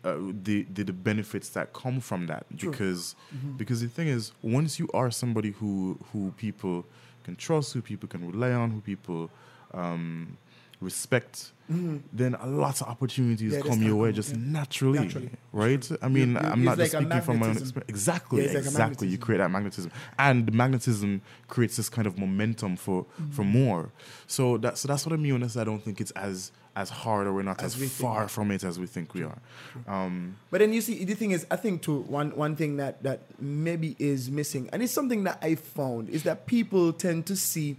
[0.04, 3.16] uh, the, the the benefits that come from that because
[3.58, 6.86] because the thing is once you are somebody who who people
[7.24, 9.30] can trust, who people can rely on, who people
[9.74, 10.38] um,
[10.82, 14.38] respect, then a lot of opportunities Yeah, come your way just yeah.
[14.40, 15.30] naturally, Naturally.
[15.54, 15.90] right?
[16.02, 17.90] I mean, I'm not like speaking from my own experience.
[17.90, 19.08] Exactly, Yeah, it's like exactly.
[19.08, 23.32] You create that magnetism, and magnetism creates this kind of momentum for Mm-hmm.
[23.32, 23.90] for more.
[24.28, 26.52] So that's so that's what I mean when I say I don't think it's as
[26.76, 28.10] as hard or we're not As as, we think.
[28.10, 29.38] far from it as we think we are.
[29.88, 33.04] Um, But then you see, the thing is, I think too one one thing that
[33.04, 37.36] that maybe is missing, and it's something that I found is that people tend to
[37.36, 37.78] see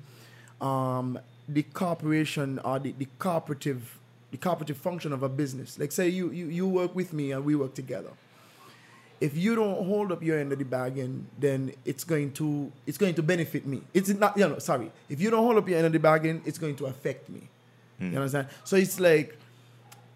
[0.61, 3.99] um, the corporation or the, the cooperative
[4.31, 5.79] the cooperative function of a business.
[5.79, 8.11] Like say you, you you work with me and we work together.
[9.21, 12.99] If you don't hold up your end of the bargain, then it's going to it's
[12.99, 13.83] going to benefit me.
[13.93, 14.91] It's not you know sorry.
[15.09, 17.49] If you don't hold up your end of the bargain, it's going to affect me.
[18.01, 18.13] Mm.
[18.13, 18.49] You understand?
[18.65, 19.39] So it's like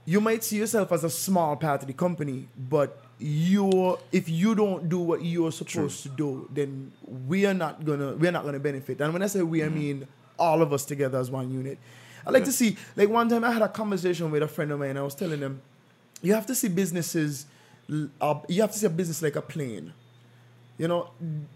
[0.04, 4.54] you might see yourself as a small part of the company, but you're if you
[4.54, 6.92] don't do what you're supposed to do, then
[7.26, 9.00] we are not gonna we're not gonna benefit.
[9.00, 9.78] And when I say we, I mm-hmm.
[9.78, 11.78] mean all of us together as one unit.
[12.26, 14.78] I like to see like one time I had a conversation with a friend of
[14.78, 14.90] mine.
[14.90, 15.60] and I was telling them,
[16.22, 17.46] you have to see businesses,
[18.20, 19.92] uh, you have to see a business like a plane.
[20.76, 21.10] You know,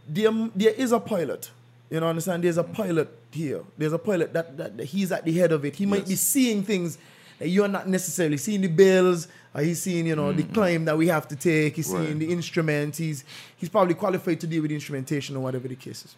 [0.09, 1.51] there, there is a pilot.
[1.91, 2.43] You know, understand?
[2.43, 2.75] There's a mm.
[2.75, 3.62] pilot here.
[3.79, 5.77] There's a pilot that, that, that he's at the head of it.
[5.77, 6.99] He might be seeing things
[7.38, 9.29] that you're not necessarily seeing the bills.
[9.55, 11.77] Or he's seeing, you know, the climb that we have to take.
[11.77, 12.97] He's seeing the instruments.
[12.99, 13.25] He's
[13.57, 16.16] he's probably qualified to deal with instrumentation or whatever the case is.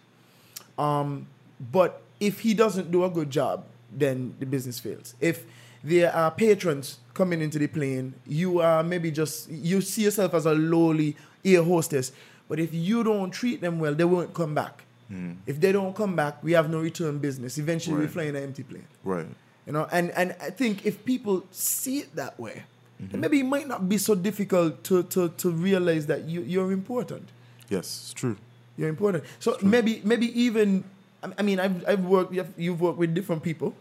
[0.78, 1.26] Um,
[1.72, 5.14] but if he doesn't do a good job, then the business fails.
[5.20, 5.44] If
[5.82, 10.46] there are patrons coming into the plane, you are maybe just you see yourself as
[10.46, 12.12] a lowly air hostess.
[12.48, 14.83] But if you don't treat them well, they won't come back.
[15.08, 15.32] Hmm.
[15.46, 17.58] If they don't come back, we have no return business.
[17.58, 18.10] Eventually, we Right.
[18.10, 18.86] fly in an empty plane.
[19.04, 19.26] right.
[19.66, 22.64] You know, and and I think if people see it that way,
[22.98, 23.20] then mm-hmm.
[23.20, 27.28] maybe it might not be so difficult to to, to realize that you, you're important
[27.70, 28.36] Yes, it's true.
[28.76, 29.24] you're important.
[29.40, 30.84] So maybe maybe even
[31.38, 33.72] I mean I've I've worked you've, worked with different people,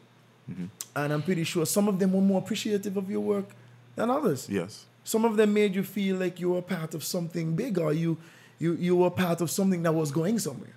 [0.49, 0.65] mm-hmm.
[0.95, 3.49] and I'm pretty sure some of them were more appreciative of your work
[3.95, 4.47] than others.
[4.49, 4.85] Yes.
[5.03, 8.17] Some of them made you feel like you were part of something big, or you
[8.63, 10.75] you you were part of something that was going somewhere.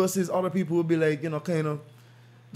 [0.00, 1.78] Versus other people would be like you know kind of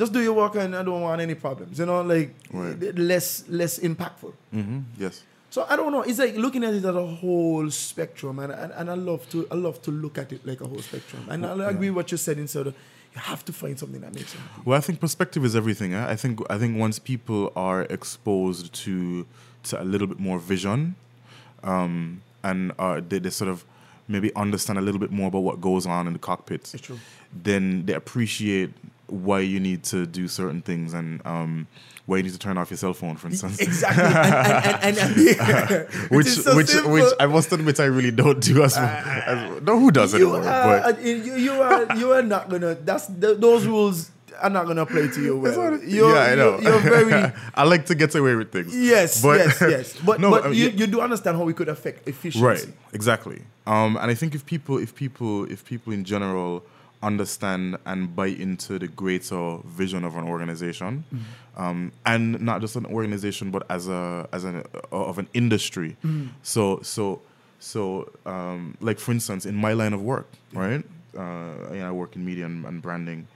[0.00, 1.78] just do your work and I don't want any problems.
[1.80, 2.98] You know like Right.
[3.10, 4.32] less less impactful.
[4.50, 5.22] hmm Yes.
[5.54, 6.02] So I don't know.
[6.10, 9.38] It's like looking at it as a whole spectrum, and, and, and I love to
[9.54, 11.22] I love to look at it like a whole spectrum.
[11.32, 12.74] And I agree with what you said instead of
[13.14, 14.44] you have to find something that makes sense.
[14.64, 15.90] Well, I think perspective is everything.
[15.92, 16.06] Eh?
[16.14, 18.94] I think I think once people are exposed to
[19.68, 20.80] to a little bit more vision,
[21.62, 23.64] um, and uh, they, they sort of
[24.08, 26.98] maybe understand a little bit more about what goes on in the cockpit, It's true.
[27.32, 28.70] then they appreciate
[29.06, 31.66] why you need to do certain things and um,
[32.06, 33.60] why you need to turn off your cell phone, for instance.
[33.60, 34.02] Exactly.
[34.02, 36.92] and, and, and, which so which simple.
[36.92, 40.48] which I must admit I really don't do as, as no who does you anymore.
[40.50, 42.74] are, but you, you are you are not gonna.
[42.74, 45.78] That's those rules are not gonna play to you That's well.
[45.82, 46.58] You're, yeah, I know.
[46.60, 48.74] You're, you're very I like to get away with things.
[48.76, 49.96] yes, But- yes, yes.
[50.04, 50.70] But No, but I mean, you, yeah.
[50.80, 52.44] you do understand how we could affect efficiency.
[52.44, 53.42] Right, exactly.
[53.66, 56.64] Um, and I think if people, if people, if people in general
[57.02, 61.04] understand and buy into the greater vision of an organization,
[61.56, 65.96] um, and not just an organization, but as a as an uh, of an industry.
[66.42, 67.20] So so
[67.58, 70.84] so um, like for instance, in my line of work, right?
[71.16, 73.26] Uh, you know, I work in media and, and branding.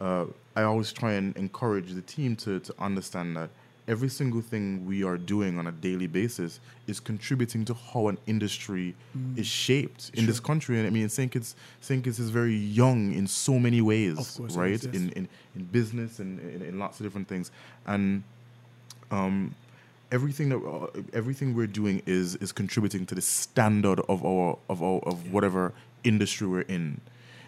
[0.00, 3.50] Uh, I always try and encourage the team to to understand that
[3.88, 8.18] every single thing we are doing on a daily basis is contributing to how an
[8.26, 8.94] industry
[9.36, 10.78] is shaped in this country.
[10.78, 11.30] And I mean, St.
[11.30, 12.02] Kitts, St.
[12.04, 14.72] Kitts is very young in so many ways, right?
[14.72, 14.94] is, yes.
[14.94, 17.50] In, in in business and in, in lots of different things,
[17.86, 18.22] and
[19.10, 19.54] um,
[20.10, 24.82] everything that uh, everything we're doing is is contributing to the standard of our of
[24.82, 25.72] our of whatever
[26.04, 27.00] industry we're in.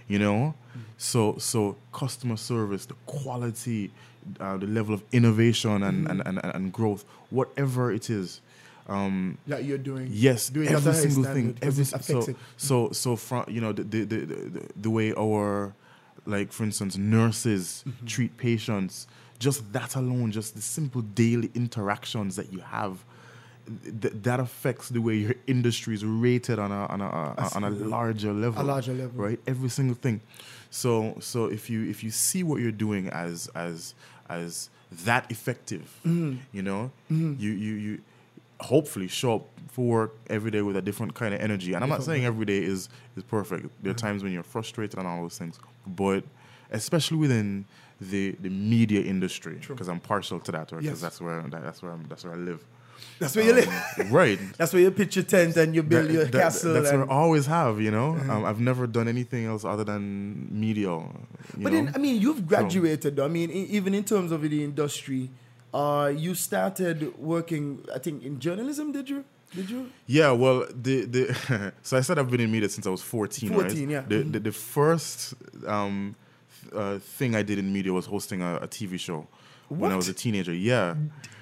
[0.08, 0.54] You know.
[0.98, 3.90] So so customer service, the quality,
[4.40, 8.40] uh, the level of innovation and, and, and, and growth, whatever it is.
[8.88, 10.08] Um, that you're doing.
[10.10, 11.56] Yes, doing every single thing.
[11.62, 15.74] Every so so so from you know the the, the the the way our
[16.26, 18.06] like for instance nurses Mm-hmm.
[18.06, 19.06] treat patients,
[19.38, 23.04] just that alone, just the simple daily interactions that you have.
[24.00, 27.64] Th- that affects the way your industry is rated on a on a, a on
[27.64, 28.62] a larger level.
[28.62, 29.24] A larger level.
[29.24, 29.40] right?
[29.46, 30.20] Every single thing.
[30.70, 33.94] So so if you if you see what you're doing as as
[34.28, 34.70] as
[35.04, 36.38] that effective, Mm-hmm.
[36.52, 38.00] you know, you you you
[38.60, 41.74] hopefully show up for work every day with a different kind of energy.
[41.74, 43.66] And I'm not saying every day is is perfect.
[43.82, 46.22] There are times when you're frustrated and all those things, but
[46.70, 47.64] especially within
[48.00, 51.00] the the media industry, because I'm partial to that, because Yes.
[51.00, 52.62] that's where that, that's where I'm, that's where I live.
[53.18, 53.68] That's where you live.
[54.00, 54.38] Um, right.
[54.58, 56.74] That's where you pitch your tent and you build That- your that- castle.
[56.74, 58.10] That's what I always have, you know.
[58.28, 60.98] Um, I've never done anything else other than media.
[61.56, 63.16] But then, I mean, you've graduated.
[63.16, 63.24] though.
[63.24, 65.30] I mean, even in terms of the industry,
[65.72, 67.84] uh, you started working.
[67.94, 68.92] I think in journalism.
[68.92, 69.24] Did you?
[69.54, 69.90] Did you?
[70.06, 73.50] Yeah, well, the the so I said I've been in media since I was 14,
[73.50, 73.88] 14, right?
[73.90, 74.00] yeah.
[74.06, 75.34] The, the the first
[75.66, 76.16] um
[76.74, 79.28] uh, thing I did in media was hosting a, a TV show
[79.68, 80.54] when I was a teenager.
[80.54, 80.94] Yeah.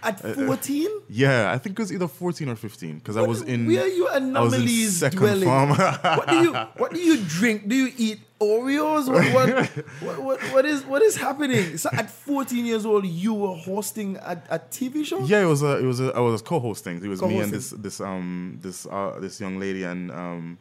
[0.05, 0.89] At Uh, 14?
[1.09, 3.87] Yeah, I think it was either 14 or 15 because I was in Where are
[3.87, 5.49] you I was in anomalies second dwelling?
[5.49, 7.69] what do you What do you drink?
[7.69, 9.07] Do you eat Oreos?
[9.07, 9.69] What what,
[10.03, 11.79] what, what, what is what is happening?
[11.79, 15.21] So at 14 years old, you were hosting a, a TV show.
[15.21, 17.05] Yeah, it was a, it was a, I was co-hosting.
[17.05, 20.59] It was me and this this um this uh this young lady and um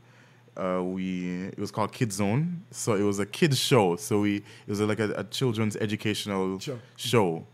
[0.57, 2.63] uh we it was called Kids Zone.
[2.71, 3.95] So it was a kids show.
[3.95, 6.79] So we it was like a, a children's educational Sure.
[6.95, 7.45] show.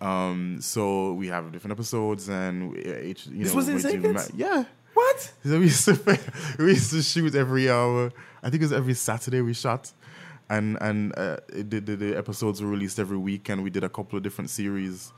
[0.00, 4.22] Um, so we have different episodes and we, each you This know was in ma-
[4.34, 4.64] yeah.
[4.94, 5.20] What?
[5.44, 6.18] So we used to
[6.58, 8.10] we used to shoot every hour.
[8.42, 9.90] I think it was every Saturday we shot,
[10.50, 13.84] and and uh, it, the, the the episodes were released every week, and we did
[13.84, 15.12] a couple of different series,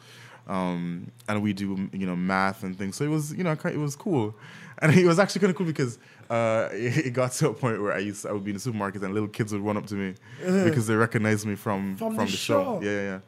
[0.47, 2.97] um, and we do you know math and things.
[2.97, 4.35] So it was you know it was cool,
[4.79, 5.99] and it was actually kind of cool because
[6.31, 8.61] uh, it, it got to a point where I used I would be in the
[8.61, 11.97] supermarket and little kids would run up to me because they recognized me from.
[11.97, 12.81] From from, the the, show.
[12.81, 12.81] show.
[12.83, 13.03] Yeah, yeah.
[13.03, 13.21] yeah.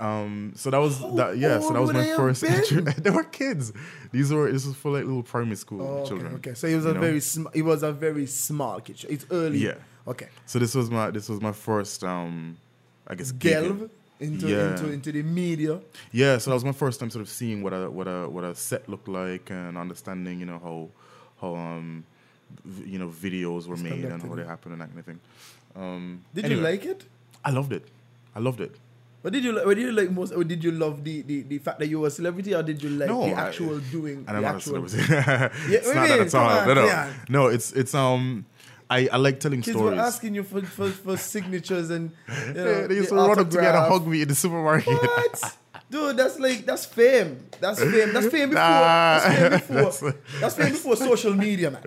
[0.00, 1.36] Um, so that was How that.
[1.36, 2.42] Yeah, so that was my first.
[3.02, 3.72] they were kids.
[4.12, 6.34] These were this was for like little primary school Oh, okay, children.
[6.36, 6.54] okay.
[6.54, 7.00] So it was a know?
[7.00, 9.04] very sm- it was a very small kid.
[9.10, 9.58] It's early.
[9.58, 9.74] Yeah.
[10.08, 10.28] Okay.
[10.46, 12.56] So this was my this was my first um
[13.06, 13.30] I guess.
[13.30, 14.70] Delve into, Yeah.
[14.70, 15.80] into into the media.
[16.12, 18.44] Yeah, so that was my first time sort of seeing what a what a what
[18.44, 20.88] a set looked like and understanding, you know, how
[21.40, 22.04] how um
[22.64, 25.20] v- you know videos were made and how they happened and that kind of thing.
[25.76, 27.04] Um Did you like it?
[27.44, 27.88] I loved it.
[28.34, 28.76] I loved it.
[29.22, 29.66] What did you like?
[29.66, 30.32] What did you like most?
[30.32, 32.82] Or did you love the, the, the fact that you were a celebrity, or did
[32.82, 34.24] you like No, the I- actual doing?
[34.26, 35.52] And I'm not actual, a celebrity.
[35.76, 36.66] it's what not that at all.
[36.66, 36.84] No, no.
[36.86, 37.12] yeah.
[37.28, 38.46] No, it's it's um
[38.90, 39.92] I, I like telling Kids stories.
[39.92, 42.10] Kids were asking you for, for, for signatures and
[42.48, 44.28] you know, Yeah, they used the to run up to me and hug me in
[44.28, 44.88] the supermarket.
[45.00, 45.56] What?
[45.90, 47.46] Dude, that's like that's fame.
[47.60, 48.12] That's fame.
[48.12, 48.62] That's fame before.
[48.62, 49.18] Nah.
[49.18, 50.10] That's fame before.
[50.34, 51.82] That's- fame before social media, man.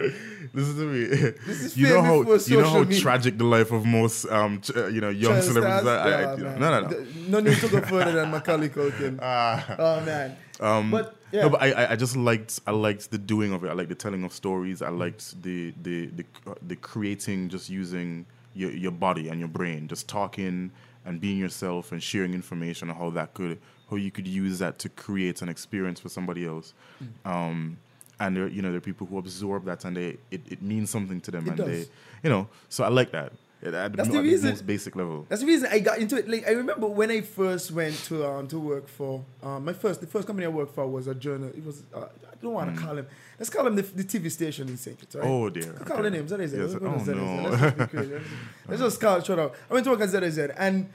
[0.53, 1.05] Listen to me.
[1.47, 2.99] This is you know how you know how media.
[2.99, 5.87] tragic the life of most um ch- uh, you know young Child celebrities stars?
[5.87, 6.13] are.
[6.13, 7.05] I- I- you know, no, no, no.
[7.29, 9.19] No need to go further than Macaulay Culkin.
[9.21, 9.75] Ah.
[9.79, 10.35] oh man.
[10.63, 11.41] Um, but yeah.
[11.43, 13.69] No, but I, I- just liked I liked the doing of it.
[13.69, 14.81] I liked the telling of stories.
[14.81, 19.49] I liked the the the, uh, the creating, just using your your body and your
[19.49, 20.71] brain, just talking
[21.05, 24.79] and being yourself and sharing information on how that could how you could use that
[24.79, 26.73] to create an experience for somebody else.
[27.03, 27.29] Mm.
[27.31, 27.77] Um,
[28.19, 30.89] and there, you know, there are people who absorb that and they it, it means
[30.89, 31.67] something to them, It and does.
[31.67, 31.79] they,
[32.23, 33.33] you know, so I like that
[33.65, 35.25] at, at That's the, the at reason- most basic level.
[35.29, 36.27] That's the reason I got into it.
[36.29, 40.01] Like I remember when I first went to um, to work for um, my first
[40.01, 41.49] the first company I worked for was a journal.
[41.49, 43.07] It was uh, I don't want to call him.
[43.39, 45.15] Let's call him the, the TV station in Saint Kitts.
[45.15, 45.25] Right?
[45.25, 45.73] Oh, dear.
[45.73, 46.27] Let's call the name.
[46.27, 46.53] ZIZ.
[46.53, 46.75] Yes.
[46.81, 47.07] Oh, ZIZ.
[47.07, 47.49] no.
[47.49, 48.11] Let's just be crazy.
[48.13, 49.55] Let's just- Let's just call it shut out.
[49.69, 50.89] I went to work at ZIZ and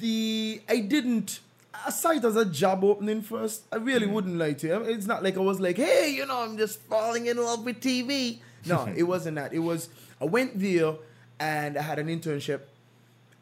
[0.00, 1.40] the I didn't
[1.86, 4.12] aside as a job opening first, I really Hmm.
[4.12, 4.74] wouldn't lie to you.
[4.82, 7.80] It's not like I was like, hey, you know, I'm just falling in love with
[7.80, 8.38] TV.
[8.66, 9.52] No, it wasn't that.
[9.52, 9.88] It was
[10.20, 10.94] I went there
[11.42, 12.60] and I had an internship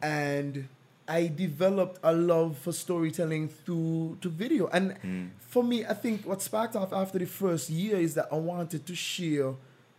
[0.00, 0.66] and
[1.06, 4.68] I developed a love for storytelling through to video.
[4.68, 5.26] And hmm.
[5.38, 8.86] for me, I think what sparked off after the first year is that I wanted
[8.86, 9.52] to share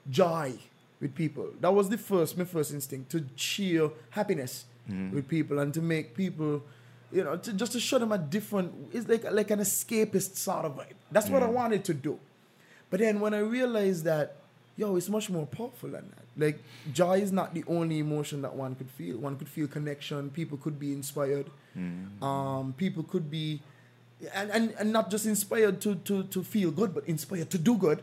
[0.10, 0.54] joy
[1.00, 1.50] with people.
[1.60, 5.12] That was the first, my first instinct to share happiness hmm.
[5.14, 6.64] with people and to make people,
[7.12, 8.74] you know, to, just to show them a different.
[8.94, 10.98] It's like like an escapist sort of vibe.
[11.12, 11.54] That's what I hmm.
[11.54, 12.18] wanted to do.
[12.90, 14.41] But then when I realized that,
[14.82, 16.26] yo, it's much more powerful than that.
[16.44, 16.58] Like
[17.00, 19.16] joy is not the only emotion that one could feel.
[19.28, 20.30] One could feel connection.
[20.40, 21.48] People could be inspired.
[22.22, 23.62] Um, people could be,
[24.34, 27.78] and, and, and not just inspired to, to, to feel good, but inspired to do
[27.78, 28.00] good.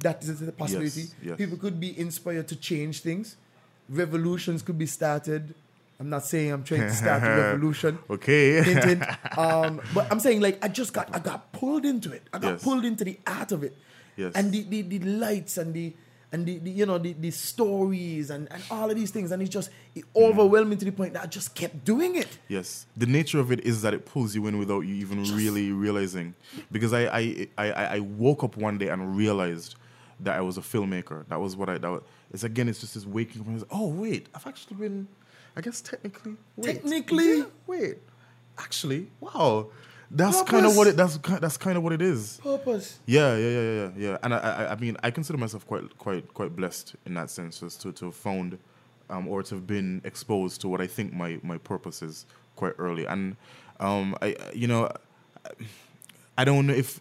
[0.00, 1.04] That is a possibility.
[1.22, 1.36] yes.
[1.36, 3.36] People could be inspired to change things.
[3.88, 5.54] revolutions could be started.
[6.00, 7.98] I'm not saying I'm trying to start a revolution.
[8.08, 8.62] Okay.
[9.36, 12.22] Um, but I'm saying like I just got I got pulled into it.
[12.32, 12.62] I got Yes.
[12.64, 13.74] pulled into the art of it.
[14.16, 14.32] Yes.
[14.34, 15.94] And the, the, the lights and the
[16.32, 19.40] and the, the you know the, the stories and, and all of these things and
[19.40, 22.38] it's just it overwhelmed me to the point that I just kept doing it.
[22.48, 25.72] Yes, the nature of it is that it pulls you in without you even really
[25.72, 26.34] realizing.
[26.70, 29.76] Because I, I, I, I woke up one day and realized
[30.20, 31.26] that I was a filmmaker.
[31.28, 31.78] That was what I.
[31.78, 33.46] That was, it's again, it's just this waking up.
[33.46, 35.08] And oh wait, I've actually been.
[35.56, 36.36] I guess technically.
[36.56, 37.38] Wait, Technically?
[37.38, 37.98] yeah, wait.
[38.58, 39.66] Actually, wow.
[40.10, 40.96] That's kind of what it.
[40.96, 42.40] That's that's kind of what it is.
[42.42, 42.98] Purpose.
[43.06, 44.18] Yeah, yeah, yeah, yeah, yeah.
[44.22, 47.60] And I, I, I mean, I consider myself quite, quite, quite blessed in that sense,
[47.60, 48.58] just to, to have found,
[49.10, 52.24] um, or to have been exposed to what I think my, my purpose is
[52.56, 53.04] quite early.
[53.06, 53.36] And,
[53.80, 54.90] um, I, you know,
[56.38, 57.00] I don't know if,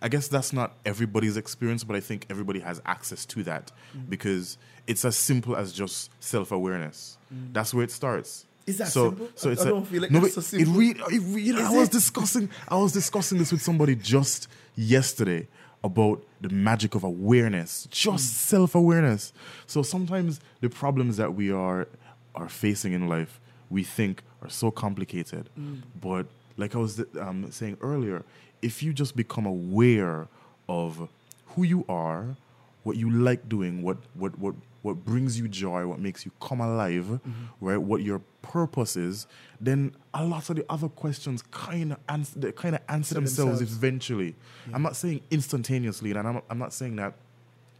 [0.00, 3.72] I guess that's not everybody's experience, but I think everybody has access to that
[4.08, 7.18] because it's as simple as just self awareness.
[7.52, 8.46] That's where it starts.
[8.66, 9.28] Is that so, simple?
[9.34, 10.74] So I- it's I a- don't feel like no, that's so It simple.
[10.74, 11.92] re- it re- you know, I was it?
[11.92, 15.48] discussing I was discussing this with somebody just yesterday
[15.84, 18.36] about the magic of awareness, just Mm.
[18.50, 19.32] self-awareness.
[19.66, 21.88] So sometimes the problems that we are
[22.34, 25.48] are facing in life, we think are so complicated.
[25.58, 25.82] Mm.
[26.00, 28.22] But like I was um, saying earlier,
[28.62, 30.28] if you just become aware
[30.68, 31.08] of
[31.48, 32.36] who you are,
[32.84, 36.60] what you like doing, what what what what brings you joy, what makes you come
[36.60, 37.64] alive, Mm-hmm.
[37.66, 37.76] right?
[37.76, 39.26] What your purpose is,
[39.60, 43.58] then a lot of the other questions kind of answer, they kind of answer themselves,
[43.60, 43.76] themselves.
[43.76, 44.34] eventually.
[44.72, 47.14] I'm not saying instantaneously, and I'm, I'm not saying that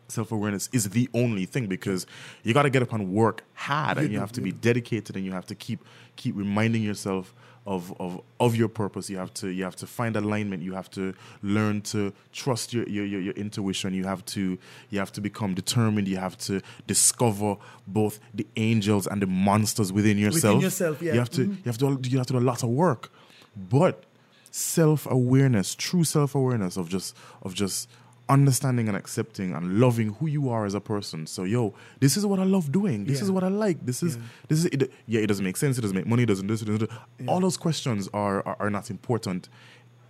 [0.09, 2.07] self awareness is the only thing because
[2.45, 5.25] you got to get up and work hard, and you have to be dedicated, and
[5.25, 5.81] you have to keep
[6.17, 9.09] keep reminding yourself of, of of your purpose.
[9.09, 10.62] You have to you have to find alignment.
[10.62, 13.94] You have to learn to trust your your, your, your intuition.
[13.94, 14.59] You have to
[14.90, 16.09] you have to become determined.
[16.09, 20.57] You have to discover both the angels and the monsters within yourself.
[20.57, 21.12] Within yourself, yeah.
[21.14, 21.57] You have to Mhm.
[21.57, 23.11] you have to you have to do a lot of work,
[23.57, 24.05] but
[24.51, 27.88] self awareness, true self awareness of just of just
[28.29, 31.27] understanding and accepting and loving who you are as a person.
[31.27, 33.05] So yo, this is what I love doing.
[33.05, 33.25] This Yeah.
[33.25, 33.85] is what I like.
[33.85, 34.17] This is
[34.49, 35.21] this is it, yeah.
[35.21, 35.77] It doesn't make sense.
[35.79, 36.23] It doesn't make money.
[36.23, 36.63] It doesn't this.
[36.63, 36.91] It doesn't.
[37.27, 39.49] All those questions are, are are not important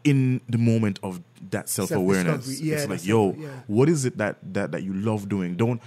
[0.05, 1.21] in the moment of
[1.51, 2.61] that self awareness.
[2.61, 3.49] Yeah, it's like yo, yeah.
[3.67, 5.57] what is it that that that you love doing?
[5.57, 5.81] Don't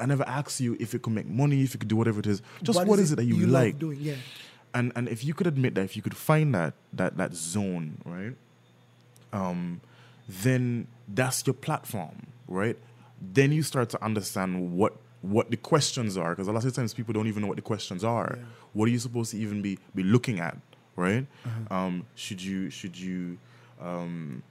[0.00, 2.26] I never ask you if it could make money, if you could do whatever it
[2.26, 2.42] is.
[2.62, 3.78] Just what is, it that you, love like?
[3.78, 3.98] doing?
[4.00, 4.14] Yeah.
[4.74, 7.98] and and if you could admit that if you could find that that that zone
[8.06, 8.34] right
[9.32, 9.80] um
[10.28, 12.76] then that's your platform right
[13.20, 16.92] then you start to understand what what the questions are because a lot of times
[16.94, 18.38] people don't even know what the questions are
[18.72, 20.56] what are you supposed to even be be looking at
[20.96, 21.74] right Uh-huh.
[21.78, 23.38] um should you should you
[23.80, 24.42] um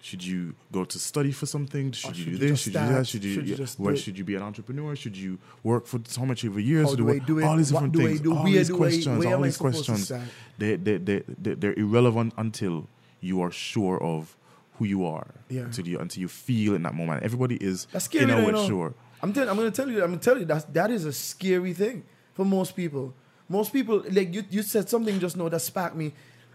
[0.00, 1.90] should you go to study for something?
[1.90, 2.50] Should you should do you this?
[2.50, 3.06] just Should you do that?
[3.08, 3.34] Should you?
[3.34, 4.94] Should you yeah, just where do should you be an entrepreneur?
[4.94, 6.84] Should you work for so much over years?
[6.86, 7.44] How to do I do it?
[7.44, 8.20] All these What different do I things.
[8.20, 8.30] do?
[8.36, 9.18] All Where these do I- questions.
[9.24, 10.12] where all these questions.
[10.56, 12.86] They, they, they, they, they're irrelevant until
[13.20, 14.36] you are sure of
[14.78, 15.26] who you are.
[15.48, 15.62] Yeah.
[15.62, 17.22] Until you until you feel in that moment.
[17.22, 18.24] Everybody is That's scary.
[18.24, 18.66] in a way you know.
[18.66, 18.94] sure.
[19.22, 19.48] I'm telling.
[19.50, 20.02] I'm gonna tell you.
[20.02, 23.14] I'm gonna tell you that that is a scary thing for most people.
[23.48, 26.12] Most people, like you, you said something just now that sparked me,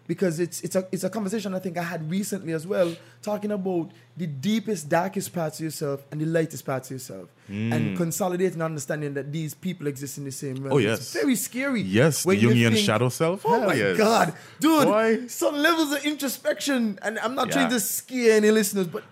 [0.08, 3.52] because it's it's a it's a conversation I think I had recently as well, talking
[3.52, 8.62] about the deepest, darkest parts of yourself and the lightest parts of yourself, and consolidating
[8.62, 10.70] understanding that these people exist in the same realm.
[10.70, 10.74] Mm.
[10.74, 11.14] Oh, It's yes.
[11.14, 11.82] very scary.
[11.82, 13.46] Yes, the when Jungian think- shadow self.
[13.46, 13.98] Oh Hell my yes.
[13.98, 14.86] god, dude!
[14.88, 15.28] Boy.
[15.28, 17.54] Some levels of introspection, and I'm not Yeah.
[17.54, 19.04] trying to scare any listeners, but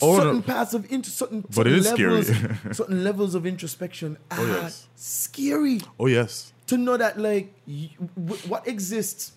[0.00, 0.22] Oh, no.
[0.22, 2.44] certain parts of int- certain, But it certain is scary.
[2.44, 4.86] levels, certain levels of introspection are Oh, yes.
[4.94, 6.52] scary Oh yes.
[6.68, 9.32] to know that like y- w- what exists.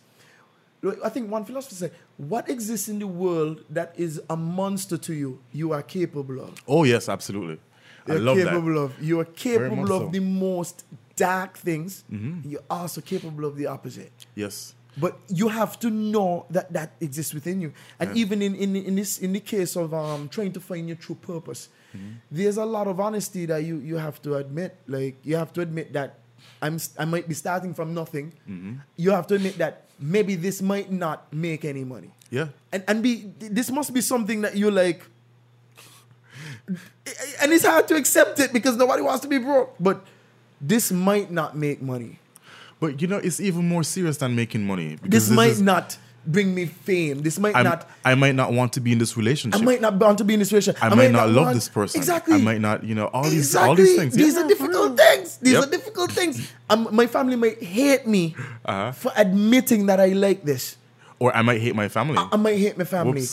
[1.04, 5.14] I think one philosopher said, "What exists in the world that is a monster to
[5.14, 6.62] you, you are capable of.
[6.68, 7.60] Oh yes, absolutely.
[8.08, 8.80] I You're love capable that.
[8.80, 9.02] of.
[9.02, 10.00] You are capable of so.
[10.02, 10.12] Mm-hmm.
[10.12, 10.84] the most
[11.16, 12.04] dark things.
[12.44, 14.76] You're also capable of the opposite." Yes.
[14.96, 17.74] But you have to know that that exists within you.
[18.00, 20.98] And even in, in, in this in the case of um, trying to find your
[20.98, 22.14] true purpose, Mm-hmm.
[22.32, 24.76] there's a lot of honesty that you, you have to admit.
[24.88, 26.18] Like you have to admit that
[26.60, 28.34] I'm I might be starting from nothing.
[28.50, 28.74] Mm-hmm.
[28.98, 32.12] You have to admit that maybe this might not make any money.
[32.30, 32.48] Yeah.
[32.72, 35.02] And and be this must be something that you like
[37.42, 39.76] and it's hard to accept it because nobody wants to be broke.
[39.80, 40.04] But
[40.62, 42.20] this might not make money.
[42.80, 44.96] But you know, it's even more serious than making money.
[44.96, 47.22] This because might is- not bring me fame.
[47.22, 47.90] This might I'm- not.
[48.06, 49.62] I might not want to be in this relationship.
[49.62, 50.84] I might not want to be in this relationship.
[50.84, 52.00] I might not love want- this person.
[52.00, 52.36] Exactly.
[52.36, 53.70] I might not, you know, all these exactly.
[53.70, 54.14] all these things.
[54.16, 54.44] These Yeah.
[54.44, 55.38] are difficult things.
[55.38, 55.64] These Yep.
[55.64, 56.48] are difficult things.
[56.70, 58.92] Um, my family might hate me Uh-huh.
[58.92, 60.78] for admitting that I like this.
[61.20, 62.18] Or I might hate my family.
[62.20, 63.24] I might hate my family.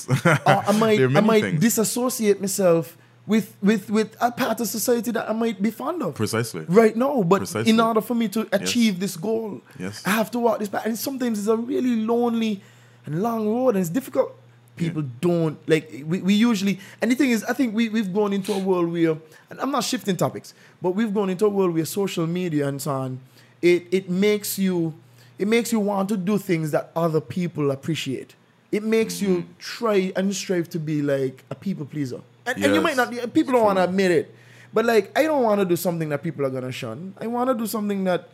[0.47, 1.61] I might, I might things.
[1.61, 6.15] disassociate myself with with with a part of society that I might be fond of
[6.15, 6.65] Precisely.
[6.69, 7.23] right now.
[7.23, 7.71] But Precisely.
[7.71, 10.03] in order for me to achieve this goal, Yes.
[10.07, 10.87] I have to walk this path.
[10.87, 12.63] And sometimes it's a really lonely
[13.11, 14.37] and long road, and it's difficult.
[14.77, 18.33] People don't like we, we usually and the thing is I think we, we've gone
[18.33, 19.17] into a world where
[19.51, 22.81] and I'm not shifting topics, but we've gone into a world where social media and
[22.81, 23.21] so on,
[23.61, 24.95] it it makes you
[25.39, 28.35] it makes you want to do things that other people appreciate.
[28.73, 29.53] It makes you Mm-hmm.
[29.59, 32.21] try and strive to be like a people pleaser.
[32.47, 34.35] And, and you might not people don't want to admit it.
[34.73, 37.13] But like I don't want to do something that people are gonna shun.
[37.21, 38.29] I want to do something that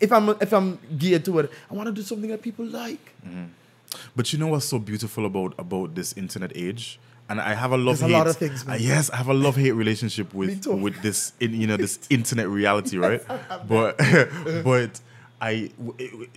[0.00, 3.14] if I'm if I'm geared to it, I want to do something that people like.
[4.16, 6.98] But you know what's so beautiful about about this internet age?
[7.28, 8.14] And I have a love There's hate.
[8.14, 8.76] a lot of things, man.
[8.76, 11.98] uh, yes, I have a love hate relationship with with this in, you know this
[12.10, 13.22] internet reality, right?
[13.66, 13.96] but
[14.64, 15.00] but
[15.40, 16.30] I it-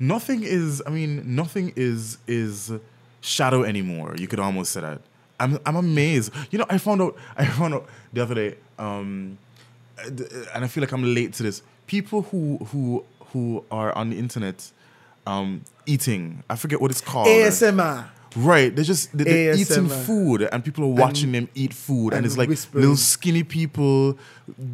[0.00, 2.72] nothing is I mean nothing is is
[3.20, 4.14] shadow anymore.
[4.18, 5.00] You could almost say that.
[5.38, 6.32] I'm I'm amazed.
[6.50, 9.38] You know, I found out I found out the other day um
[10.04, 11.62] and I feel like I'm late to this.
[11.86, 14.70] People who who who are on the internet
[15.26, 17.26] um eating, I forget what it's called.
[17.28, 18.06] ASMR.
[18.34, 22.18] Right, they're just they- they're eating food, and people are watching them eat food, and,
[22.18, 22.80] and it's like whispering.
[22.82, 24.16] little skinny people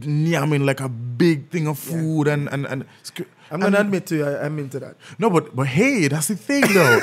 [0.00, 2.84] yamming like a big thing of food, and and and.
[3.00, 3.12] it's
[3.50, 4.96] I'm gonna and- admit to you, I, I'm into that.
[5.18, 7.00] no, but but hey, that's the thing though.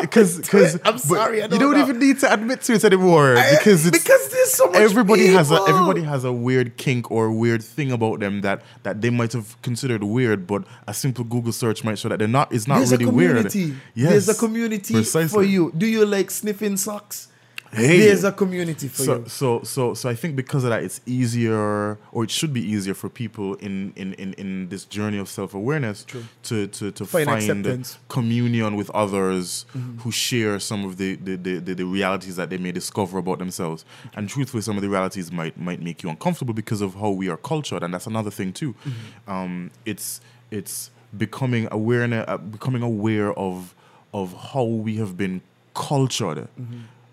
[0.00, 1.82] Because because I'm sorry, I don't you don't know.
[1.84, 5.50] even need to admit to it anymore because it's, because there's so much everybody has
[5.50, 9.32] a everybody has a weird kink or weird thing about them that that they might
[9.32, 12.52] have considered weird, but a simple Google search might show that they're not.
[12.52, 13.36] It's not There's really a weird.
[13.50, 13.74] community.
[13.94, 15.72] Yes, There's a community for you.
[15.76, 17.28] Do you like sniffing socks?
[17.76, 17.98] Hey.
[17.98, 19.24] There's a community for so, you.
[19.28, 22.94] so so so I think because of that, it's easier, or it should be easier
[22.94, 26.04] for people in in in, in this journey of self awareness
[26.44, 29.98] to to to Find find, communion with others Mm-hmm.
[30.00, 33.38] who share some of the the, the the the realities that they may discover about
[33.38, 33.84] themselves.
[34.14, 37.28] And truthfully, some of the realities might might make you uncomfortable because of how we
[37.28, 38.72] are cultured, and that's another thing too.
[38.74, 39.30] Mm-hmm.
[39.30, 40.20] Um, it's
[40.50, 43.74] it's becoming awareness, uh, becoming aware of
[44.14, 45.42] of how we have been
[45.74, 46.48] cultured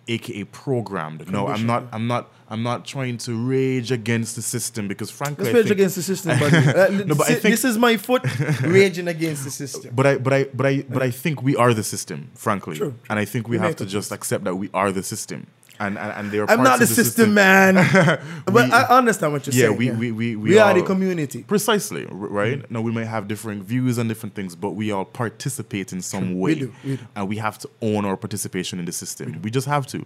[0.08, 1.32] aka programmed.
[1.32, 1.86] No, I'm not.
[1.92, 2.30] I'm not.
[2.50, 6.04] I'm not trying to rage against the system because frankly, Let's rage think- against the
[6.04, 6.58] system, buddy.
[7.02, 8.22] Uh, No, but I think- this is my foot
[8.62, 9.92] raging against the system.
[9.96, 12.94] But I, but I, but I, but I think we are the system, frankly, True.
[13.10, 15.48] and I think we, We have to just accept that we are the system,
[15.80, 16.50] and and, and they are.
[16.50, 17.76] I'm not the of system, man.
[18.46, 19.78] but I understand what you're yeah, saying.
[19.78, 21.44] we, we, we, we, we are the community.
[21.44, 22.60] Precisely, right?
[22.60, 22.72] Mm.
[22.72, 26.40] Now we may have different views and different things, but we all participate in some
[26.40, 27.04] way, We do, we do.
[27.16, 29.42] and we have to own our participation in the system.
[29.42, 30.06] We, just have to.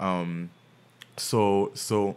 [0.00, 0.04] Mm.
[0.04, 0.50] Um,
[1.16, 2.16] so so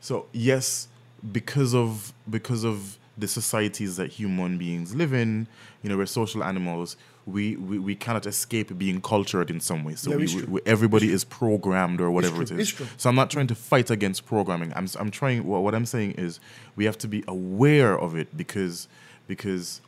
[0.00, 0.88] so yes,
[1.32, 5.46] because of because of the societies that human beings live in,
[5.82, 6.96] you know, we're social animals.
[7.26, 9.94] We, we, we cannot escape being cultured in some way.
[9.94, 12.74] So Yeah, we, we, everybody is programmed or whatever it is.
[12.98, 14.72] So I'm not trying to fight against programming.
[14.76, 15.44] I'm, I'm trying.
[15.44, 16.38] What, what I'm saying is
[16.76, 18.88] we have to be aware of it because
[19.26, 19.80] because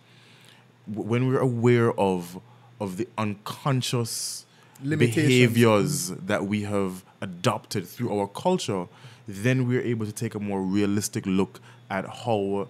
[0.91, 2.41] w- when we're aware of
[2.81, 4.45] of the unconscious
[5.15, 8.87] behaviors that we have adopted through our culture,
[9.27, 11.61] then we're able to take a more realistic look
[11.91, 12.69] at how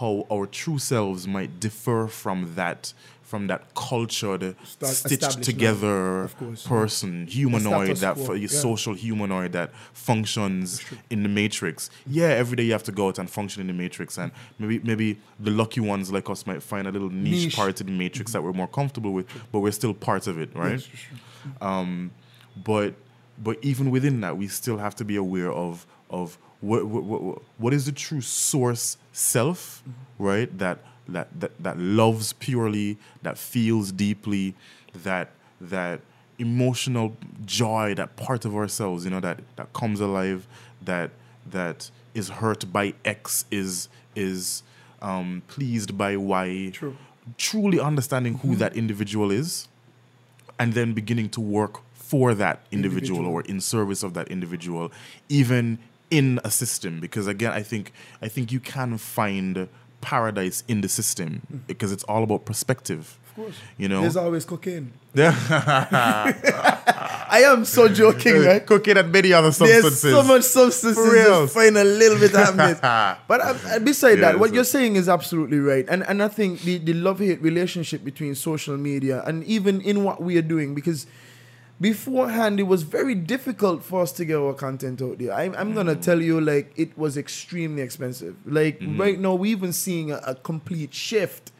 [0.00, 2.92] how our true selves might differ from that
[3.28, 6.66] from that cultured Start- stitched together course.
[6.66, 8.46] person humanoid that yeah.
[8.48, 13.18] social humanoid that functions in the matrix yeah every day you have to go out
[13.18, 16.88] and function in the matrix and maybe maybe the lucky ones like us might find
[16.88, 17.56] a little niche, Niche.
[17.56, 20.48] part of the matrix that we're more comfortable with but we're still part of it
[20.54, 20.88] right
[21.60, 22.10] um
[22.64, 22.94] but
[23.46, 27.42] but even within that we still have to be aware of of what what, what,
[27.58, 29.82] what is the true source self
[30.18, 34.54] right that that, that that loves purely that feels deeply
[34.94, 35.30] that
[35.60, 36.00] that
[36.38, 40.46] emotional joy that part of ourselves you know that that comes alive
[40.82, 41.10] that
[41.50, 44.62] that is hurt by x is is
[45.02, 46.96] um pleased by y True.
[47.36, 49.66] truly understanding who that individual is
[50.58, 53.32] and then beginning to work for that individual, Individual.
[53.32, 54.90] or in service of that individual
[55.28, 55.78] even
[56.10, 57.92] in a system because again i think
[58.22, 59.68] i think you can find
[60.00, 63.56] paradise in the system because it's all about perspective Of course.
[63.76, 64.92] you know There's always cocaine.
[67.30, 68.64] I am so joking, right?
[68.64, 70.02] cocaine and many other substances.
[70.02, 72.78] There's so much substances just find a little bit of happiness.
[73.28, 75.84] But uh, beside Yeah, that, what so- you're saying is absolutely right.
[75.88, 80.04] And and I think the, the love hate relationship between social media and even in
[80.04, 81.06] what we are doing, because
[81.80, 85.32] beforehand it was very difficult for us to get our content out there.
[85.32, 86.02] I'm, I'm gonna mm.
[86.02, 88.36] tell you, like, it was extremely expensive.
[88.44, 89.00] Like mm-hmm.
[89.00, 91.52] right now, we're even seeing a, a complete shift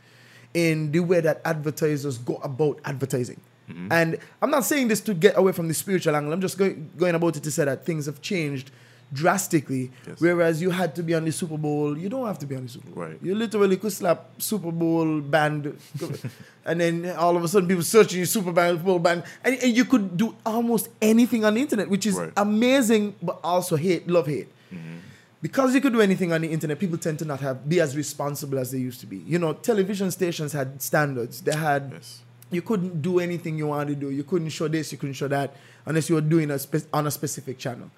[0.54, 3.40] in the way that advertisers go about advertising.
[3.68, 3.92] Mm-hmm.
[3.92, 6.32] And I'm not saying this to get away from the spiritual angle.
[6.32, 8.70] I'm just going, going about it to say that things have changed
[9.12, 9.90] drastically.
[10.06, 10.20] Yes.
[10.20, 12.64] Whereas you had to be on the Super Bowl, you don't have to be on
[12.64, 13.04] the Super Bowl.
[13.04, 13.18] Right.
[13.22, 15.76] You literally could slap Super Bowl banned,
[16.64, 19.84] and then all of a sudden people searching your Super Bowl banned, and, and you
[19.84, 22.32] could do almost anything on the internet, which is Right.
[22.36, 24.48] amazing, but also hate, love hate.
[24.72, 24.96] Mm-hmm.
[25.40, 27.96] Because you could do anything on the internet, people tend to not have be as
[27.96, 29.18] responsible as they used to be.
[29.18, 31.40] You know, television stations had standards.
[31.42, 32.22] They had Yes.
[32.50, 34.10] you couldn't do anything you wanted to do.
[34.10, 35.54] You couldn't show this, you couldn't show that,
[35.86, 37.88] unless you were doing a spe- on a specific channel.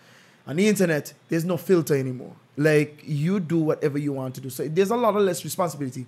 [0.51, 2.35] On the internet, there's no filter anymore.
[2.57, 4.51] Like you do whatever you want to do.
[4.51, 6.07] So there's a lot of less responsibility.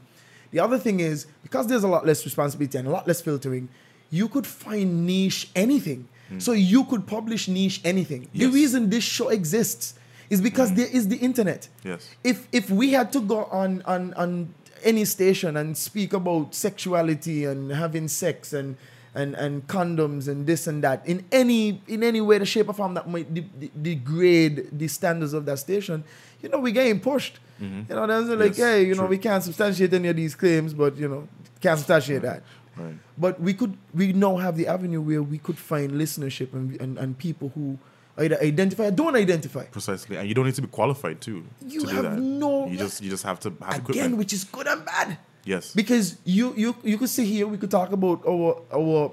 [0.51, 3.69] The other thing is because there's a lot less responsibility and a lot less filtering,
[4.11, 6.09] you could find niche anything.
[6.29, 6.41] Hmm.
[6.41, 8.29] So you could publish niche anything.
[8.35, 9.95] The reason this show exists
[10.29, 10.77] is because hmm.
[10.77, 12.09] there is the internet Yes.
[12.25, 17.45] if if we had to go on on on any station and speak about sexuality
[17.45, 18.77] and having sex and
[19.15, 22.73] and and condoms and this and that in any in any way the shape or
[22.73, 26.03] form that might de- de- degrade the standards of that station
[26.41, 27.39] you know we're getting pushed.
[27.61, 27.83] Mm-hmm.
[27.93, 30.73] You know that's like Yes, hey you know we can't substantiate any of these claims
[30.75, 31.29] but you know
[31.61, 32.43] can't substantiate that.
[32.75, 32.95] Right.
[33.19, 36.97] but we could we now have the avenue where we could find listenership and, and,
[36.97, 37.79] and people who
[38.17, 39.65] either identify or don't identify.
[39.65, 42.19] Precisely, and you don't need to be qualified too You to do have that.
[42.19, 44.17] no- You just you just have to have again equipment.
[44.17, 45.73] which is good and bad yes.
[45.75, 49.13] because you you you could sit here we could talk about our our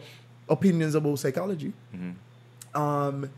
[0.50, 1.74] opinions about psychology
[2.76, 3.30] um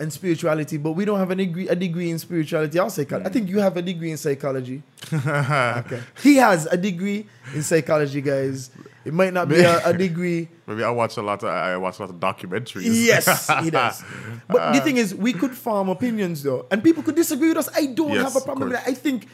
[0.00, 3.32] and spirituality but we don't have a degree a degree in spirituality or psychology i
[3.32, 4.82] think you have a degree in psychology
[5.12, 8.70] okay he has a degree in psychology guys
[9.04, 11.42] it might not be a, a degree Maybe I watch a lot.
[11.42, 12.82] Of, I watch a lot of documentaries.
[12.84, 14.04] Yes, he does.
[14.48, 17.70] But the thing is, we could form opinions though, and people could disagree with us.
[17.74, 18.86] I don't Yes, have a problem with that.
[18.86, 19.28] I think,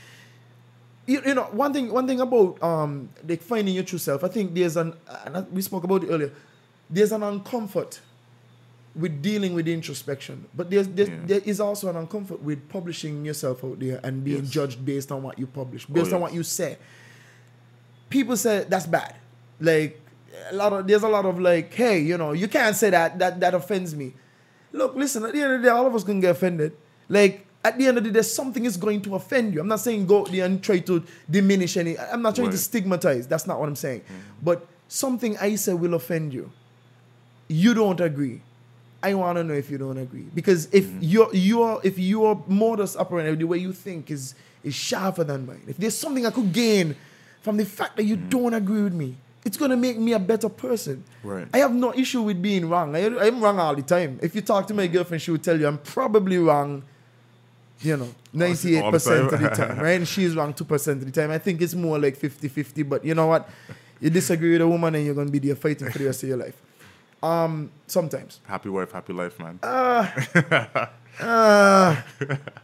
[1.07, 4.24] you, you know, one thing, one thing about um, like finding your true self.
[4.24, 4.94] I think there's an,
[5.26, 6.32] and we spoke about it earlier.
[6.88, 8.00] There's an uncomfort
[8.94, 11.16] with dealing with introspection, but there's, there's Yeah.
[11.26, 14.50] there is also an uncomfort with publishing yourself out there and being Yes.
[14.50, 16.22] judged based on what you publish, based on yes.
[16.22, 16.76] what you say
[18.11, 19.16] people say that's bad.
[19.61, 20.00] Like
[20.50, 23.18] a lot of there's a lot of like, hey, you know, you can't say that
[23.18, 24.14] that that offends me.
[24.72, 26.76] Look, listen, at the end of the day, all of us can get offended.
[27.09, 29.60] Like at the end of the day, something is going to offend you.
[29.60, 31.98] I'm not saying go out there and try to diminish any.
[31.98, 33.26] I'm not trying to stigmatize.
[33.26, 34.02] That's not what I'm saying.
[34.02, 34.14] Mm-hmm.
[34.42, 36.52] But something I say will offend you.
[37.48, 38.42] You don't agree.
[39.02, 41.02] I want to know if you don't agree because if mm-hmm.
[41.02, 45.62] your your if your modus operandi, the way you think is is sharper than mine.
[45.66, 46.96] If there's something I could gain
[47.42, 48.28] from the fact that you mm-hmm.
[48.30, 51.04] don't agree with me, it's gonna make me a better person.
[51.22, 51.46] Right.
[51.52, 52.96] I have no issue with being wrong.
[52.96, 54.18] I, I'm wrong all the time.
[54.22, 56.82] If you talk to my girlfriend, she will tell you I'm probably wrong.
[57.85, 59.78] You know, 98% of the time.
[59.78, 59.93] right?
[59.93, 61.30] And she's wrong 2% of the time.
[61.30, 63.49] I think it's more like 50 50, but you know what?
[64.01, 66.22] You disagree with a woman and you're going to be there fighting for the rest
[66.22, 66.57] of your life.
[67.22, 68.41] Um, sometimes.
[68.47, 69.59] Happy wife, happy life, man.
[69.62, 70.07] Uh,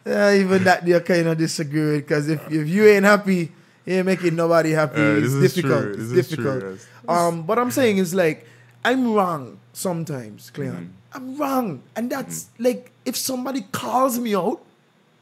[0.05, 3.53] yeah, even that you kind of disagree with because if, if you ain't happy,
[3.87, 5.01] you ain't making nobody happy.
[5.01, 5.83] Uh, it's difficult.
[5.83, 5.93] true.
[5.93, 6.73] It's This is true, difficult.
[6.75, 6.87] yes.
[7.09, 8.47] Um, what I'm saying is like
[8.85, 10.75] I'm wrong sometimes, Cleon.
[10.75, 11.17] Mm-hmm.
[11.17, 14.61] I'm wrong, and that's like if somebody calls me out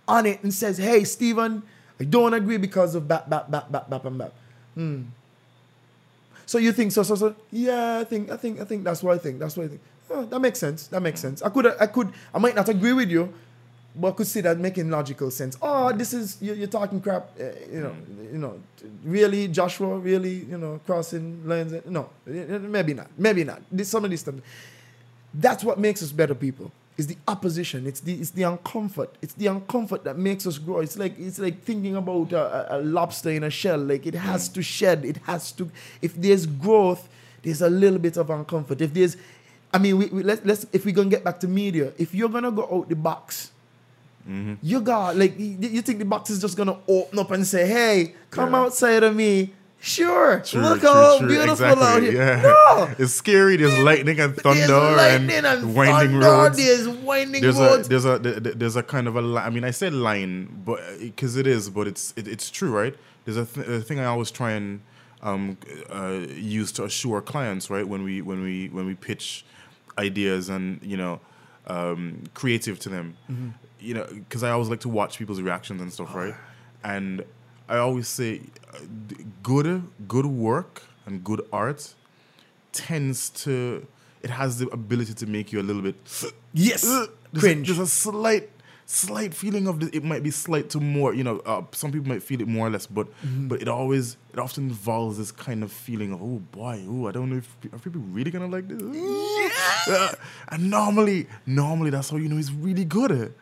[0.08, 1.62] on it and says, "Hey, Stephen,
[2.00, 4.32] I don't agree because of bap bap bap bap bap and bap."
[4.74, 5.02] Hmm.
[6.46, 7.34] So you think so so so?
[7.52, 9.38] Yeah, I think I think I think that's what I think.
[9.38, 9.80] That's what I think.
[10.10, 10.86] Oh, that makes sense.
[10.88, 11.42] That makes sense.
[11.42, 13.28] I could I could I might not agree with you,
[13.94, 15.58] but I could see that making logical sense.
[15.60, 17.28] Oh, this is you, you're talking crap.
[17.38, 17.94] Uh, you know,
[18.32, 18.58] you know,
[19.04, 21.74] really, Joshua, really, you know, crossing lines.
[21.74, 22.30] uh, No, uh,
[22.60, 23.08] maybe not.
[23.18, 23.60] Maybe not.
[23.70, 24.36] This, some of these stuff.
[25.34, 26.72] That's what makes us better people.
[26.98, 27.86] It's the opposition.
[27.86, 29.10] It's the it's the uncomfort.
[29.22, 30.80] It's the uncomfort that makes us grow.
[30.80, 33.78] It's like it's like thinking about a, a- lobster in a shell.
[33.78, 34.54] Like it has mm.
[34.54, 35.04] to shed.
[35.04, 35.70] It has to.
[36.02, 37.08] If there's growth,
[37.44, 38.80] there's a little bit of uncomfort.
[38.80, 39.16] If there's,
[39.72, 42.28] I mean, we, we let's let's if we're gonna get back to media, if you're
[42.28, 43.52] gonna go out the box,
[44.28, 44.54] mm-hmm.
[44.60, 47.64] you got like you, you think the box is just gonna open up and say,
[47.64, 48.62] "Hey, come Yeah.
[48.62, 52.12] outside of me." Sure, True, look true, how true, beautiful exactly, out here.
[52.12, 52.42] Yeah.
[52.42, 53.56] No, it's scary.
[53.56, 54.66] There's lightning and thunder
[54.96, 56.56] lightning and, and, winding thunder, roads.
[56.56, 57.86] There's winding there's roads.
[57.86, 60.62] a there's a th- th- there's a kind of a I mean I said line
[60.64, 64.00] but because it is but it's it, it's true right there's a, th- a thing
[64.00, 64.80] I always try and
[65.22, 65.56] um,
[65.90, 69.44] uh, use to assure clients right when we when we when we pitch
[69.96, 71.20] ideas and you know
[71.68, 73.48] um, creative to them Mm-hmm.
[73.78, 76.34] you know because I always like to watch people's reactions and stuff right
[76.82, 77.24] and
[77.68, 78.40] I always say
[78.74, 78.78] uh,
[79.42, 81.94] good good work and good art
[82.72, 83.86] tends to
[84.22, 85.96] it has the ability to make you a little bit
[86.52, 86.82] Yes.
[86.82, 87.08] There's,
[87.42, 87.68] Cringe.
[87.70, 88.50] A, there's a slight
[88.86, 89.90] slight feeling of this.
[89.92, 92.66] it might be slight to more you know uh, some people might feel it more
[92.68, 93.48] or less but Mm-hmm.
[93.48, 97.12] but it always it often involves this kind of feeling of oh boy oh I
[97.12, 98.80] don't know if are people really gonna like this
[99.88, 100.12] Uh,
[100.52, 103.34] and normally normally that's how you know he's really good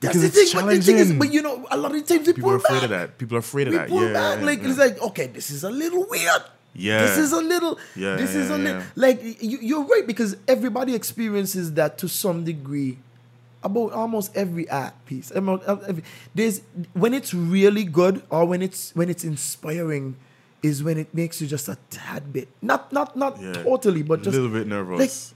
[0.00, 0.60] That's the it's thing.
[0.66, 2.82] But the thing is, but you know, a lot of times People are afraid back.
[2.84, 3.18] of that.
[3.18, 3.88] People are afraid of We that.
[3.88, 4.38] pull Yeah, back.
[4.40, 4.68] yeah, like yeah.
[4.68, 6.42] it's like, okay, this is a little weird.
[6.74, 7.02] Yeah.
[7.06, 7.78] This is a little.
[7.96, 8.82] Yeah, This is a little.
[8.96, 12.98] Like you, you're right because everybody experiences that to some degree.
[13.62, 15.30] About almost every art piece.
[15.30, 16.60] About uh, every- There's
[16.92, 20.16] when it's really good or when it's when it's inspiring,
[20.62, 24.36] is when it makes you just a tad bit not not not totally, but just
[24.36, 25.32] a little bit nervous.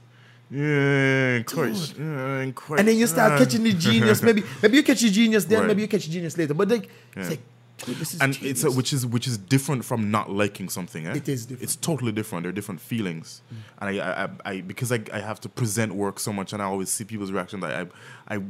[0.51, 1.93] Yeah, quite.
[1.97, 2.79] Yeah, quite.
[2.79, 4.21] and then you start uh, catching the genius.
[4.23, 5.67] Maybe maybe you catch the genius then, Right.
[5.67, 6.53] maybe you catch the genius later.
[6.53, 7.21] But like Yeah.
[7.21, 7.39] it's like
[7.85, 8.51] dude, this is and genius.
[8.51, 11.05] it's a, which is which is different from not liking something.
[11.07, 11.15] Eh?
[11.15, 11.63] It is different.
[11.63, 12.43] It's totally different.
[12.43, 13.41] They're different feelings,
[13.79, 16.65] and I, I, I, because I, I have to present work so much, and I
[16.65, 17.59] always see people's reaction.
[17.59, 17.87] That
[18.27, 18.41] I, I,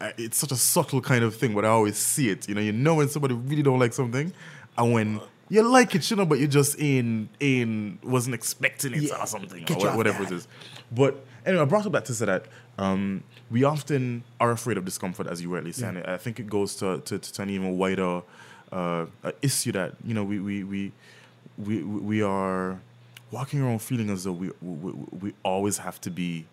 [0.00, 2.48] I, it's such a subtle kind of thing, but I always see it.
[2.48, 4.32] You know, you know when somebody really don't like something,
[4.76, 9.02] and when you like it, you know, but you just in in wasn't expecting it
[9.04, 9.22] Yeah.
[9.22, 10.46] or something, Get or you wha- off whatever it is.
[10.92, 12.44] But anyway, I brought up that to say that
[12.78, 15.96] um, we often are afraid of discomfort, as you rightly said.
[15.96, 18.22] And I think it goes to, to, to an even wider
[18.72, 19.06] uh,
[19.42, 20.92] issue that you know we we we
[21.56, 22.80] we, we are
[23.30, 26.46] walking around feeling as though we, we we always have to be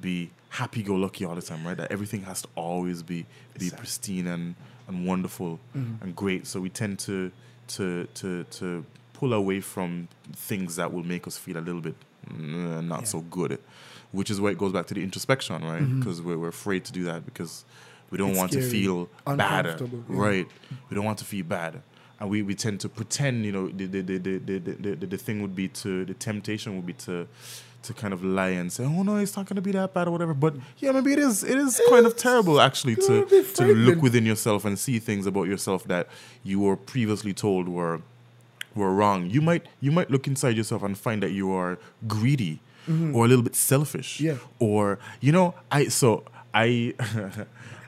[0.00, 1.76] be happy go lucky all the time, right?
[1.76, 3.26] That everything has to always be
[3.58, 4.54] be pristine and
[4.86, 6.46] and wonderful and great.
[6.46, 7.32] So we tend to
[7.68, 11.96] to to to pull away from things that will make us feel a little bit
[12.30, 13.58] mm, not so good,
[14.12, 15.80] which is where it goes back to the introspection, right?
[15.98, 17.64] Because we're, we're afraid to do that because
[18.10, 19.86] we don't It's want to feel bad, yeah.
[20.08, 20.46] right?
[20.88, 21.82] We don't want to feel bad.
[22.20, 25.06] And we, we tend to pretend, you know, the the, the, the, the, the, the,
[25.06, 27.28] the thing would be to, the temptation would be to
[27.80, 30.08] to kind of lie and say, oh no, it's not going to be that bad
[30.08, 30.34] or whatever.
[30.34, 31.44] But yeah, maybe it is.
[31.44, 33.24] It is kind of terrible actually to,
[33.56, 36.08] gonna look within yourself and see things about yourself that
[36.42, 38.02] you were previously told were
[38.74, 39.30] were wrong.
[39.30, 42.60] You might you might look inside yourself and find that you are greedy
[43.14, 44.18] or a little bit selfish.
[44.18, 44.26] Mm-hmm.
[44.26, 44.36] Yeah.
[44.68, 46.24] Or you know, I so
[46.54, 46.94] I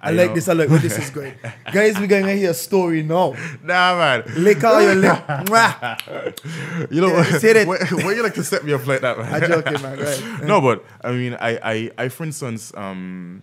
[0.03, 0.49] I, like know- this.
[0.49, 1.35] I like where this is going.
[1.73, 3.35] Guys, we're going to hear a story now.
[3.63, 4.23] Nah, man.
[4.37, 5.23] Lick all your lip.
[6.91, 7.67] You know, Yeah, say that.
[7.67, 9.35] why, you like to set me up like that, man?
[9.43, 9.99] I'm joking, man.
[9.99, 10.43] Right.
[10.45, 13.43] no, but I mean, I, I, I for instance, um,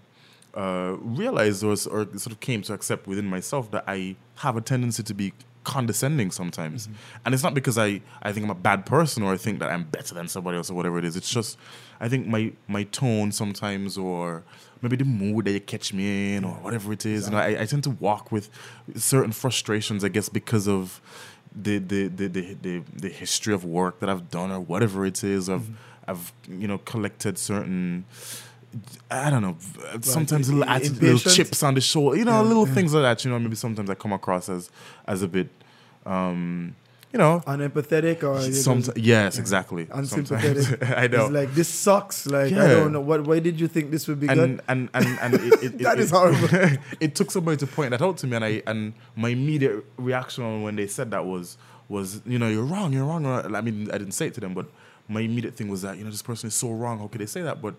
[0.56, 1.76] uh, realized or, or
[2.18, 5.34] sort of came to accept within myself that I have a tendency to be
[5.68, 6.96] condescending sometimes, mm-hmm.
[7.26, 9.70] and it's not because I, I think I'm a bad person or I think that
[9.70, 11.18] I'm better than somebody else or whatever it is.
[11.18, 11.58] It's just
[12.00, 14.44] I think my my tone sometimes or
[14.82, 17.26] maybe the mood that you catch me in or whatever it is.
[17.26, 18.50] You know, I, I tend to walk with
[18.96, 21.02] certain frustrations, I guess, because of
[21.54, 25.22] the the the the, the, the history of work that I've done or whatever it
[25.22, 25.50] is.
[25.50, 26.12] I've mm-hmm.
[26.12, 28.06] I've you know collected certain.
[29.10, 29.58] I don't know.
[30.02, 33.24] Sometimes little, attitude, little chips on the shoulder, you know, little things like that.
[33.26, 34.70] You know, maybe sometimes I come across as
[35.06, 35.50] as a bit,
[36.06, 36.76] um,
[37.14, 39.88] you know, Unempathetic or you Sometimes, just yes, exactly.
[39.92, 40.84] unsympathetic.
[40.98, 41.26] I know.
[41.26, 42.26] It's like this sucks.
[42.28, 43.02] Like I don't know.
[43.02, 43.26] What?
[43.26, 44.62] Why did you think this would be and, good?
[44.68, 46.50] and and and it, it, it, That it- is horrible.
[47.00, 50.64] it took somebody to point that out to me, and I and my immediate reaction
[50.64, 51.58] when they said that was
[51.90, 53.26] was you know you're wrong, you're wrong.
[53.26, 54.68] I mean, I didn't say it to them, but
[55.08, 57.00] my immediate thing was that you know this person is so wrong.
[57.00, 57.62] How could they say that?
[57.62, 57.76] But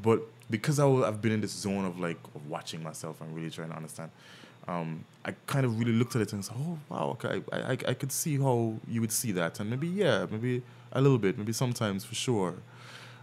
[0.00, 3.34] but because I was, I've been in this zone of like of watching myself and
[3.34, 4.10] really trying to understand.
[4.68, 7.72] Um, I kind of really looked at it and said, "Oh wow, okay, I, I
[7.72, 10.62] I could see how you would see that, and maybe yeah, maybe
[10.92, 12.54] a little bit, maybe sometimes for sure."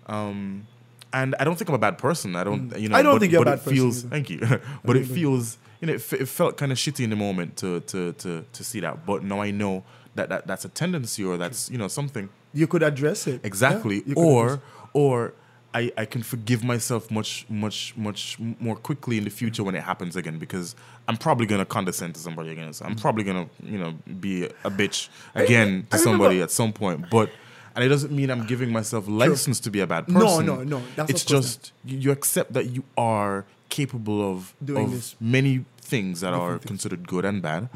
[0.08, 0.68] Um,
[1.14, 2.36] and I don't think I'm a bad person.
[2.36, 2.96] I don't, you know.
[2.96, 3.00] Mm.
[3.00, 4.10] I don't but, think you're a but bad it person feels, either.
[4.10, 4.40] Thank you.
[4.84, 7.58] but it feels, you know, it, fe- it felt kind of shitty in the moment
[7.58, 9.06] to to to to see that.
[9.06, 9.84] But now I know
[10.16, 13.42] that, that that's a tendency or that's you know something you could address it.
[13.44, 14.04] exactly.
[14.06, 14.62] Yeah, or
[14.94, 15.34] or
[15.74, 19.84] I, I can forgive myself much much much more quickly in the future when it
[19.84, 20.76] happens again because
[21.08, 22.74] I'm probably gonna condescend to somebody again.
[22.74, 26.74] So I'm probably gonna you know be a bitch again I to somebody at some
[26.74, 27.10] point.
[27.12, 27.30] But
[27.76, 30.46] and it doesn't mean I'm giving myself license to be a bad person.
[30.46, 30.82] no, no.
[30.96, 35.16] That's it's just you, you accept that you are capable of Doing of this.
[35.20, 36.60] many things that are things.
[36.62, 36.68] Mm-hmm.
[36.68, 37.70] considered good and bad,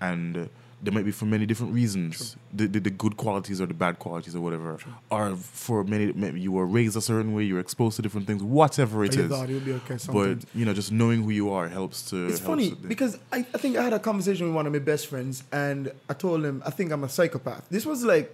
[0.00, 0.50] and.
[0.80, 2.36] There might be for many different reasons.
[2.54, 4.78] The, the the good qualities or the bad qualities or whatever
[5.10, 6.12] are for many.
[6.12, 9.32] Maybe you were raised a certain way, you're exposed to different things, whatever it is.
[9.32, 12.26] okay But you know, just knowing who you are helps to.
[12.26, 14.78] It's helps funny because I, I think I had a conversation with one of my
[14.78, 17.64] best friends and I told him I think I'm a psychopath.
[17.70, 18.32] This was like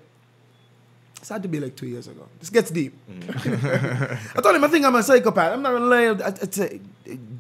[1.25, 2.29] it's had to be like two years ago.
[2.39, 2.93] This gets deep.
[3.11, 4.37] Mm.
[4.37, 5.55] I told him I think I'm a psychopath.
[5.55, 6.09] I'm not gonna lie.
[6.23, 6.81] I, I said,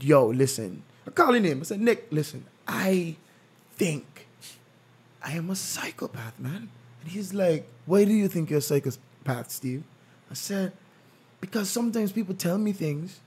[0.01, 0.83] yo, listen.
[1.07, 1.61] I called him.
[1.61, 2.47] I said, Nick, listen.
[2.67, 3.17] I
[3.77, 4.07] think
[5.25, 6.69] I am a psychopath, man.
[7.01, 9.83] And he's like, why do you think you're a psychopath, Steve?
[10.31, 10.73] I said,
[11.41, 13.21] because sometimes people tell me things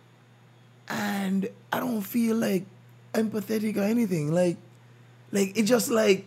[0.88, 2.66] and I don't feel like
[3.14, 4.32] empathetic or anything.
[4.32, 4.58] Like,
[5.32, 6.26] like it just like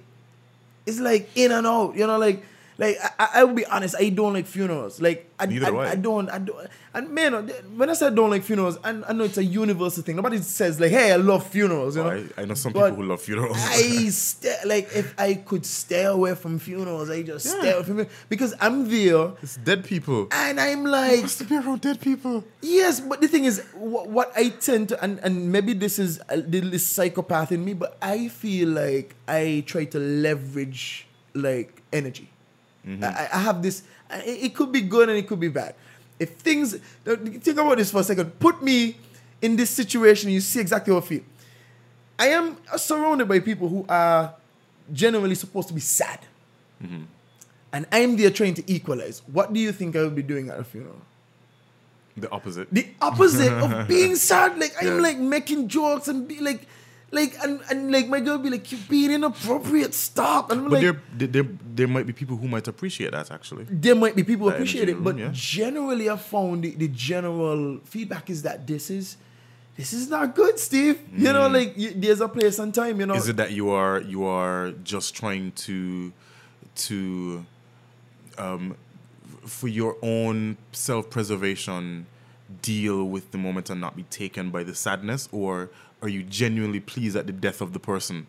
[0.87, 1.97] it's like in and out.
[1.97, 2.45] You know, like
[2.81, 5.03] Like I, I, will be honest, I don't like funerals.
[5.03, 5.95] Like I, I, I.
[5.97, 6.66] Don't, I don't.
[6.95, 7.43] And man, uh,
[7.76, 10.16] when I say I don't like funerals, I, I know it's a universal thing.
[10.16, 13.03] Nobody says like, "Hey, I love funerals." You know, I, I know some But people
[13.03, 13.59] who love funerals.
[13.61, 18.01] I stay, like if I could stay away from funerals, I just stay away from
[18.01, 20.28] it because I'm there it's dead people.
[20.33, 22.45] and I'm like, Wants to be around dead people.
[22.62, 26.18] Yes, but the thing is, what, what I tend to, and, and maybe this is
[26.31, 32.30] a little psychopath in me, but I feel like I try to leverage like energy.
[32.87, 33.05] Mm-hmm.
[33.05, 33.83] I, I have this.
[34.11, 35.74] It, could be good and it could be bad.
[36.18, 38.39] If things, think about this for a second.
[38.39, 38.97] Put me
[39.41, 40.31] in this situation.
[40.31, 41.22] You see exactly how I feel.
[42.18, 44.35] I am surrounded by people who are
[44.93, 46.20] generally supposed to be sad,
[46.83, 47.05] mm-hmm.
[47.72, 49.22] and I'm there trying to equalize.
[49.33, 51.01] What do you think I would be doing at a funeral?
[52.16, 52.68] The opposite.
[52.70, 54.59] the opposite of being sad.
[54.59, 56.66] Like I'm like making jokes and be like,
[57.12, 59.94] like and, and like my girl be like, you're being inappropriate.
[59.94, 60.50] Stop.
[60.50, 63.64] And I'm but like, there, there, there, might be people who might appreciate that actually.
[63.68, 65.30] there might be people who appreciate it, but yeah.
[65.32, 69.16] generally I found the, the general feedback is that this is
[69.76, 71.00] this is not good, Steve.
[71.16, 73.00] You know, like you, there's a place and time.
[73.00, 73.18] You know, Mm.
[73.18, 76.12] Is it that you are you are just trying to
[76.76, 77.44] to
[78.38, 78.76] um
[79.46, 82.06] for your own self-preservation
[82.62, 85.70] deal with the moment and not be taken by the sadness or
[86.03, 88.26] are you genuinely pleased at the death of the person?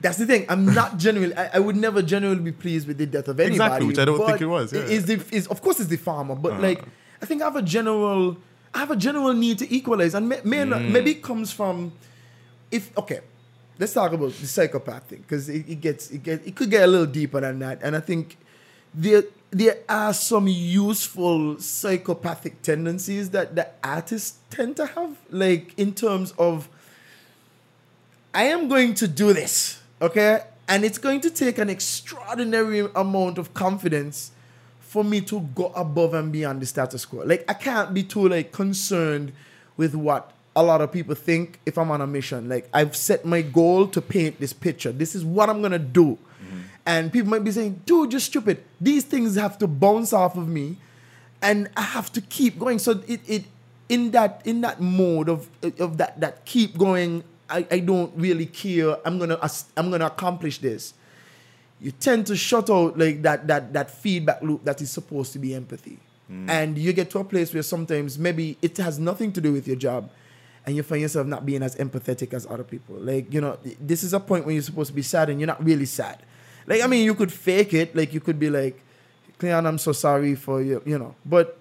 [0.00, 0.46] That's the thing.
[0.48, 1.36] I'm not genuinely.
[1.36, 3.54] I, I would never genuinely be pleased with the death of anybody.
[3.56, 4.82] Exactly, which I don't think it was, yeah.
[4.82, 6.82] Is the is of course it's the farmer, but like
[7.22, 8.36] I think I have a general.
[8.74, 10.90] I have a general need to equalize, and may, may not, Mm.
[10.92, 11.92] maybe it comes from
[12.70, 13.20] if okay.
[13.80, 16.82] Let's talk about the psychopath thing because it, it gets it get it could get
[16.82, 18.36] a little deeper than that, and I think
[18.94, 25.94] there there are some useful psychopathic tendencies that the artists tend to have, like in
[25.94, 26.68] terms of
[28.34, 30.40] I am going to do this, okay?
[30.68, 34.32] And it's going to take an extraordinary amount of confidence
[34.80, 37.22] for me to go above and beyond the status quo.
[37.24, 39.32] Like I can't be too like concerned
[39.76, 42.48] with what a lot of people think if I'm on a mission.
[42.48, 44.92] Like I've set my goal to paint this picture.
[44.92, 46.18] This is what I'm gonna do.
[46.42, 46.60] Mm-hmm.
[46.86, 48.64] And people might be saying, dude, you're stupid.
[48.80, 50.78] These things have to bounce off of me
[51.42, 52.78] and I have to keep going.
[52.78, 53.44] So it, it
[53.88, 55.48] in that in that mode of
[55.78, 57.24] of that that keep going.
[57.50, 58.96] I, I don't really care.
[59.06, 59.38] I'm gonna
[59.76, 60.94] I'm gonna accomplish this.
[61.80, 65.38] You tend to shut out like that that that feedback loop that is supposed to
[65.38, 65.98] be empathy,
[66.30, 66.48] mm.
[66.48, 69.66] and you get to a place where sometimes maybe it has nothing to do with
[69.66, 70.10] your job,
[70.66, 72.96] and you find yourself not being as empathetic as other people.
[72.96, 75.46] Like you know, this is a point when you're supposed to be sad and you're
[75.46, 76.18] not really sad.
[76.66, 77.96] Like I mean, you could fake it.
[77.96, 78.80] Like you could be like,
[79.38, 81.58] Cleon, I'm so sorry for you, you know, but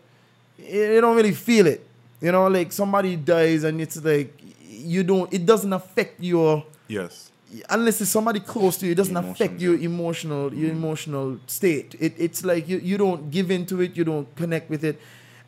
[0.57, 1.85] you you don't really feel it.
[2.19, 4.33] You know, like somebody dies and it's like
[4.77, 5.31] you don't.
[5.33, 7.31] It doesn't affect your Yes.
[7.69, 8.93] unless it's somebody close to you.
[8.93, 10.77] It doesn't Emotions, affect your emotional your mm.
[10.77, 11.95] emotional state.
[11.99, 13.97] It, it's like you, you don't give into it.
[13.97, 14.99] You don't connect with it.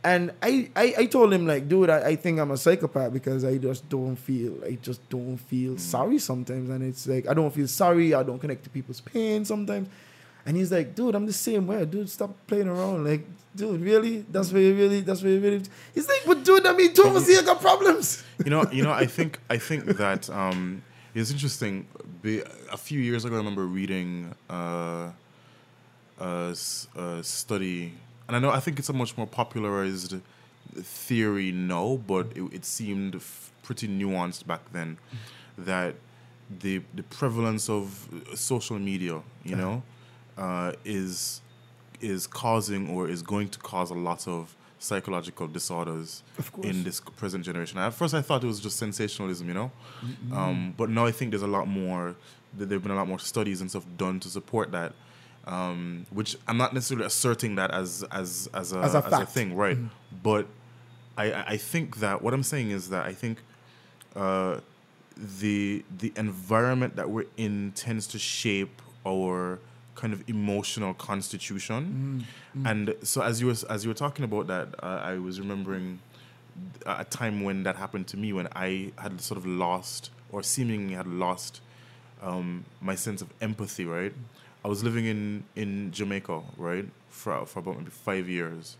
[0.01, 3.43] And I, I, I told him like, dude, I, I think I'm a psychopath because
[3.43, 5.79] I just don't feel I just don't feel mm.
[5.79, 6.69] sorry sometimes.
[6.69, 8.13] And it's like I don't feel sorry.
[8.13, 9.89] I don't connect to people's pain sometimes.
[10.45, 11.85] And he's like, dude, I'm the same way.
[11.85, 13.05] Dude, stop playing around.
[13.05, 13.25] Like,
[13.55, 14.25] dude, really?
[14.31, 15.61] That's where you really that's where you really
[15.93, 18.23] He's like, but dude, I mean two of us here got problems.
[18.43, 20.81] you know, you know, I think I think that um,
[21.13, 21.87] it's interesting.
[22.71, 25.11] A few years ago, I remember reading uh,
[26.19, 26.55] a,
[26.95, 27.93] a study,
[28.27, 30.15] and I know I think it's a much more popularized
[30.75, 34.97] theory now, but it, it seemed f- pretty nuanced back then.
[35.57, 35.95] That
[36.59, 39.83] the the prevalence of social media, you know,
[40.39, 41.41] uh, is
[42.01, 47.01] is causing or is going to cause a lot of psychological disorders Of in this
[47.01, 47.77] present generation.
[47.77, 49.71] At first, I thought it was just sensationalism, you know,
[50.31, 52.15] um, but now I think there's a lot more.
[52.57, 54.93] That there've been a lot more studies and stuff done to support that.
[55.45, 59.25] Um, which I'm not necessarily asserting that as as as a As a as a
[59.25, 59.77] thing, right?
[60.23, 60.47] But
[61.17, 63.35] I I I think that what I'm saying is that I think
[64.15, 64.59] uh,
[65.41, 69.59] the the environment that we're in tends to shape our
[70.01, 72.25] kind of emotional constitution.
[72.69, 75.99] And so as you were as you were talking about that, uh, I was remembering
[76.85, 80.95] a time when that happened to me when I had sort of lost or seemingly
[80.95, 81.61] had lost
[82.21, 83.85] um, my sense of empathy.
[83.85, 84.13] Right,
[84.63, 88.77] I was living in in Jamaica, right, for for about maybe five years,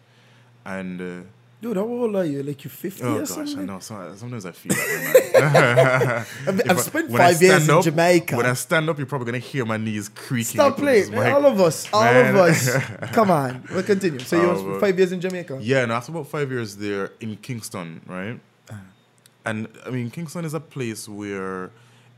[0.66, 1.02] and.
[1.02, 1.22] Uh,
[1.62, 2.42] Dude, how old are you?
[2.42, 3.60] Like you're 50 Oh or gosh, something?
[3.60, 3.80] I know.
[3.80, 6.26] So, sometimes I feel that way, man.
[6.66, 8.38] I've, I've I- spent five years stand in Jamaica.
[8.38, 10.54] When I stand up, you're probably gonna hear my knees creaking.
[10.54, 11.14] Stop playing.
[11.18, 11.90] All of us.
[11.92, 12.34] All Man.
[12.34, 12.78] of us.
[13.12, 13.64] Come on.
[13.72, 14.20] We'll continue.
[14.20, 15.60] So you Oh, were five years in Jamaica?
[15.62, 18.40] Yeah, and after about five years there in Kingston, right?
[18.70, 18.80] Uh-huh.
[19.46, 21.72] And I mean, Kingston is a place where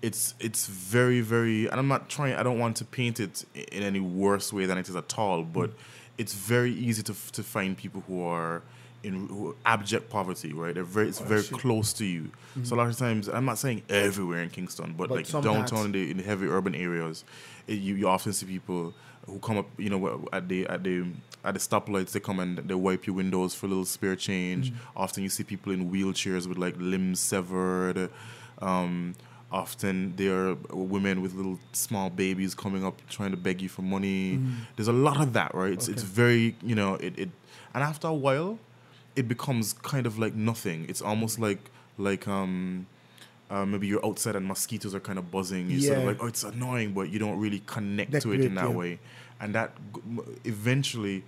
[0.04, 3.82] it's it's very very and I'm not trying I don't want to paint it in
[3.84, 5.74] any worse way than it is at all but Mm.
[6.18, 8.64] it's very easy to to find people who are
[9.04, 10.74] in abject poverty right?
[10.76, 12.30] They're very it's Oh, very close to you.
[12.64, 15.86] So a lot of times I'm not saying everywhere in Kingston but, But like downtown
[15.88, 17.24] in the, in the heavy urban areas
[17.68, 18.93] it, you, you often see people
[19.26, 21.06] who come up you know at the at the
[21.43, 24.72] at the stoplights they come and they wipe your windows for a little spare change.
[24.72, 24.76] Mm.
[24.95, 28.10] often you see people in wheelchairs with like limbs severed.
[28.60, 29.16] Um,
[29.52, 33.82] often there are women with little small babies coming up trying to beg you for
[33.82, 34.39] money.
[34.76, 35.74] There's a lot of that right?
[35.74, 36.08] It's, it's Mm.
[36.08, 37.30] Very you know it, it
[37.74, 38.60] and after a while
[39.16, 42.86] it becomes kind of like nothing it's almost like like um
[43.51, 45.70] uh, maybe you're outside and mosquitoes are kind of buzzing.
[45.70, 48.39] You're sort of like, oh, it's annoying, but you don't really connect That to it
[48.39, 48.76] in that yeah.
[48.76, 48.99] way.
[49.41, 49.74] And that
[50.45, 51.24] eventually,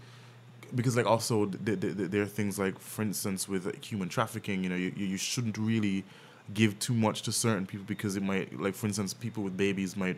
[0.74, 4.08] because like also th- th- th- there are things like, for instance, with like, human
[4.08, 6.06] trafficking, you know, you you shouldn't really
[6.54, 9.98] give too much to certain people because it might, like for instance, people with babies
[9.98, 10.18] might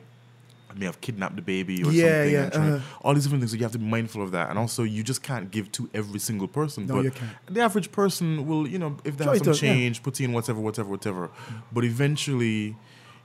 [0.77, 2.33] may have kidnapped the baby or Yeah, something.
[2.33, 2.99] yeah, trying- uh-huh.
[3.03, 3.51] all these different things.
[3.51, 4.49] So you have to be mindful of that.
[4.49, 6.85] And also, you just can't give to every single person.
[6.87, 7.31] No, but you can't.
[7.49, 9.73] the average person will, you know, if they Try have some to, yeah.
[9.73, 11.29] change, put in whatever, whatever, whatever.
[11.71, 12.75] But eventually,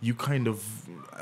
[0.01, 0.63] you kind of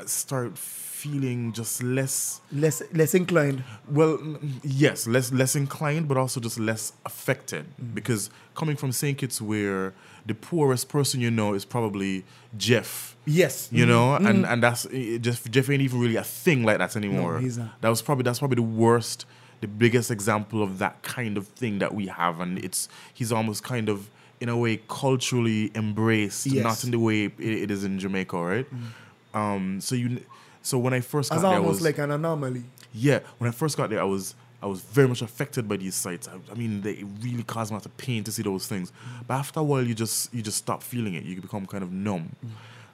[0.05, 3.63] start feeling just less Less less inclined.
[3.89, 4.19] well
[4.63, 9.93] yes less less inclined but also just less affected because coming from st kitts where
[10.29, 12.23] the poorest person you know is probably
[12.57, 13.17] jeff.
[13.25, 13.67] Yes.
[13.71, 14.07] you know?
[14.15, 14.25] Mm-hmm.
[14.27, 14.51] And mm-hmm.
[14.53, 17.41] and that's eh, eh, just jeff ain't even really a thing like that anymore.
[17.41, 17.81] not.
[17.81, 19.25] that was probably that's probably the worst
[19.61, 22.39] the biggest example of that kind of thing that we have.
[22.39, 24.09] And it's he's almost kind of
[24.39, 26.63] in a way culturally embraced Yes.
[26.63, 28.67] not in the way it, it is in jamaica right?
[28.71, 29.37] Mm.
[29.41, 30.21] Um so you
[30.61, 32.63] so when i first got As there almost was, like an anomaly.
[32.93, 35.95] yeah, when I first got there, I was I was very much affected by these
[35.95, 36.27] sights.
[36.27, 38.91] I, I mean, they it really caused me to pain to see those things.
[39.27, 41.23] But after a while, you just you just stop feeling it.
[41.23, 42.35] You become kind of numb.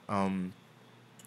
[0.08, 0.52] Um,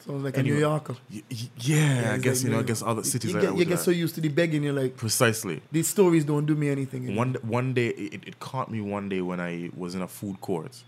[0.05, 0.51] Sounds like Anyway.
[0.51, 0.95] a New Yorker.
[1.13, 2.59] y- y- yeah, I guess like you know.
[2.59, 4.95] I guess other cities You get, you get so used to the begging, you're like,
[4.95, 5.61] precisely.
[5.73, 7.03] these stories don't do me anything.
[7.03, 7.25] anymore.
[7.25, 10.39] One one day it, it caught me one day when I was in a food
[10.39, 10.83] court,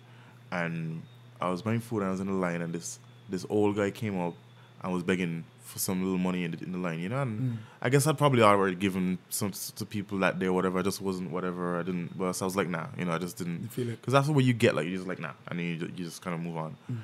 [0.51, 1.01] and
[1.41, 2.99] I was buying food and I was in the line and this
[3.29, 4.33] this old guy came up
[4.81, 7.21] and was begging for some little money in the, in the line, you know.
[7.21, 7.57] And mm.
[7.81, 10.79] I guess I'd probably already given some to people that day, or whatever.
[10.79, 11.79] I just wasn't whatever.
[11.79, 12.15] I didn't.
[12.17, 13.13] Well, so I was like, nah, you know.
[13.13, 14.01] I just didn't You feel it.
[14.01, 14.75] because that's what you get.
[14.75, 16.75] Like you just like nah, and then you just, you just kind of move on.
[16.91, 16.97] Mm.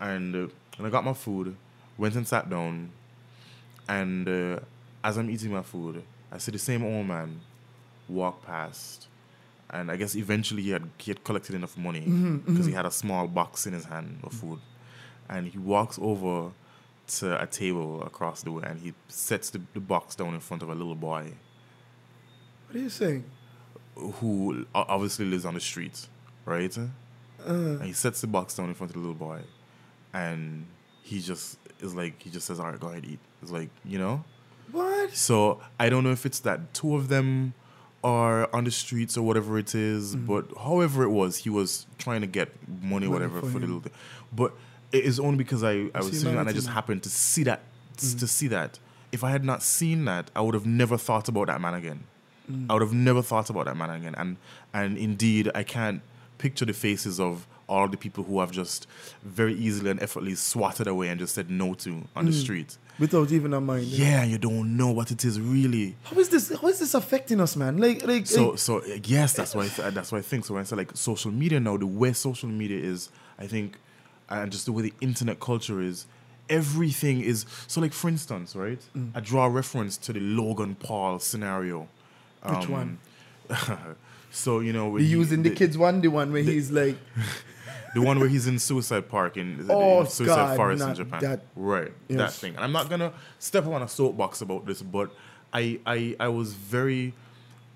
[0.00, 0.48] And uh,
[0.78, 1.56] and I got my food,
[1.98, 2.90] went and sat down,
[3.88, 4.60] and uh,
[5.02, 7.40] as I'm eating my food, I see the same old man
[8.08, 9.08] walk past,
[9.70, 12.76] and I guess eventually he had he had collected enough money mm-hmm, because he mm-hmm.
[12.76, 14.40] had a small box in his hand of mm.
[14.40, 14.60] food,
[15.28, 16.52] and he walks over
[17.06, 20.62] to a table across the way and he sets the, the box down in front
[20.62, 21.32] of a little boy
[22.66, 23.24] What are you saying?
[23.96, 26.06] who obviously lives on the street,
[26.44, 26.76] right?
[26.76, 26.82] Uh.
[27.46, 29.40] and he sets the box down in front of the little boy,
[30.12, 30.66] and
[31.02, 33.98] he just is like he just says, "All right, go ahead, eat." It's like you
[33.98, 34.24] know.
[34.72, 35.14] What?
[35.14, 37.54] So I don't know if it's that two of them
[38.02, 42.22] are on the streets or whatever it is, but however it was, he was trying
[42.22, 42.88] to get money.
[42.88, 43.92] Money whatever, for for, the little thing.
[44.32, 44.54] But
[44.94, 47.60] it is only because I, I was sitting and I just happened to see that
[47.96, 48.18] Mm.
[48.18, 48.78] to see that.
[49.12, 52.00] If I had not seen that, I would have never thought about that man again.
[52.50, 52.66] Mm.
[52.68, 54.14] I would have never thought about that man again.
[54.16, 54.36] And
[54.72, 56.00] and indeed, I can't
[56.38, 58.86] picture the faces of all the people who have just
[59.22, 62.40] very easily and effortlessly swatted away and just said no to on the Mm.
[62.42, 62.76] street.
[62.98, 63.84] Without even a mind.
[63.86, 65.94] Yeah, you don't know what it is really.
[66.02, 66.50] How is this?
[66.60, 67.78] How is this affecting us, man?
[67.78, 70.44] Like, like, So like- so yes, that's why I that's why I think.
[70.46, 73.78] So when I say like social media now, the way social media is, I think,
[74.30, 76.06] and just the way the internet culture is,
[76.48, 77.46] everything is.
[77.66, 78.80] So like for instance, right?
[78.96, 79.10] Mm.
[79.14, 81.88] I draw a reference to the Logan Paul scenario.
[82.46, 82.98] Which one?
[84.30, 86.96] so you know, the he- using the, kids one, the one where he's like,
[87.94, 91.20] the one where he's in Suicide Park in, Oh, in Suicide God, Forest in Japan.
[91.22, 92.54] that- right, that thing.
[92.56, 95.10] And I'm not gonna step on a soapbox about this, but
[95.52, 97.14] I, I I was very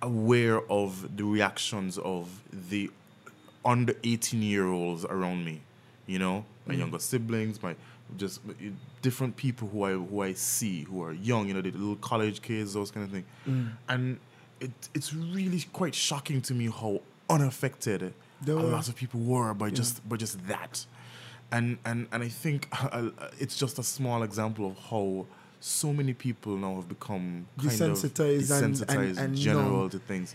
[0.02, 2.90] aware of the reactions of the
[3.64, 5.60] under 18 year olds around me.
[6.08, 6.78] You know, my Mm.
[6.78, 7.76] younger siblings, my
[8.16, 8.52] just uh,
[9.02, 11.46] different people who I who I see who are young.
[11.48, 13.26] You know, the little college kids, those kind of things.
[13.46, 13.70] Mm.
[13.88, 14.18] And
[14.60, 17.00] it it's really quite shocking to me how
[17.30, 20.86] unaffected They a lot of people were by just by just that
[21.52, 25.26] and and and i think uh, it's just a small example of how
[25.60, 29.98] so many people now have become kind Desensitized of and- desensitized and- and general to
[29.98, 30.34] things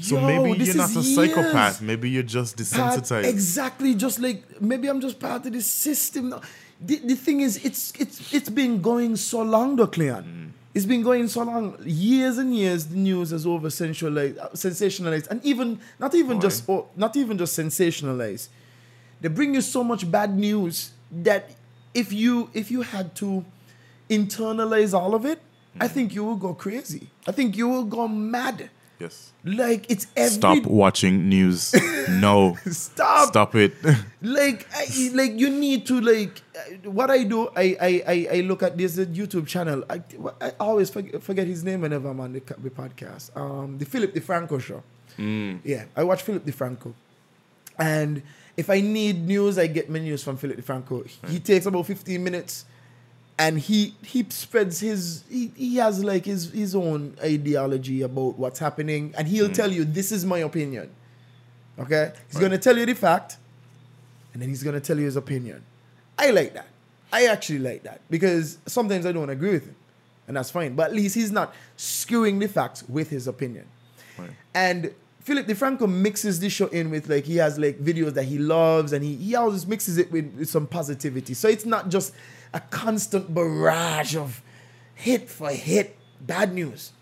[0.00, 4.18] so Yo, maybe you're not a is psychopath maybe you're just part- desensitized exactly, just
[4.20, 6.34] like maybe I'm just part of the system.
[6.80, 10.24] The, the thing is, it's it's it's been going so long, though, Cleon.
[10.24, 10.50] Mm.
[10.74, 12.86] It's been going so long, years and years.
[12.86, 17.38] The news has over sensationalized, uh, sensationalized, and even not even just oh, not even
[17.38, 18.48] just sensationalized.
[19.20, 21.50] They bring you so much bad news that
[21.94, 23.44] if you if you had to
[24.10, 25.40] internalize all of it,
[25.80, 25.94] I Mm-hmm.
[25.94, 27.08] think you will go crazy.
[27.26, 28.70] I think you will go mad.
[29.04, 29.32] Yes.
[29.44, 31.74] Like it's every Stop watching news.
[32.08, 32.56] no.
[32.70, 33.28] Stop.
[33.28, 33.74] Stop it.
[34.22, 36.40] like I, like you need to like
[36.84, 40.00] what I do I I, I, I look at this YouTube channel I,
[40.40, 44.14] I always forget, forget his name whenever I'm on the, the podcast um the Philip
[44.14, 44.82] DeFranco show
[45.18, 46.94] yeah I watch Philip DeFranco
[47.78, 48.22] and
[48.56, 52.22] if I need news I get my news from Philip DeFranco he takes about 15
[52.22, 52.64] minutes
[53.38, 58.58] and he he spreads his he, he has like his his own ideology about what's
[58.58, 59.52] happening and he'll hmm.
[59.52, 60.90] tell you this is my opinion.
[61.78, 62.12] Okay?
[62.30, 63.38] He's gonna tell you the fact
[64.32, 65.62] and then he's gonna tell you his opinion.
[66.18, 66.68] I like that.
[67.12, 69.76] I actually like that because sometimes i don't agree with him
[70.26, 73.66] and that's fine but at least he's not skewing the facts with his opinion.
[74.16, 74.30] Right.
[74.54, 78.36] and Philip DeFranco mixes this show in with like he has like videos that he
[78.38, 81.32] loves and he, he always mixes it with, with some positivity.
[81.32, 82.12] So it's not just
[82.54, 84.40] a constant barrage of
[84.94, 86.92] hit for hit bad news.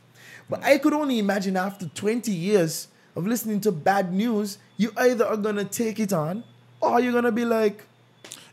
[0.51, 5.25] But I could only imagine after 20 years of listening to bad news, you either
[5.27, 6.43] are gonna take it on
[6.81, 7.85] or you're gonna be like,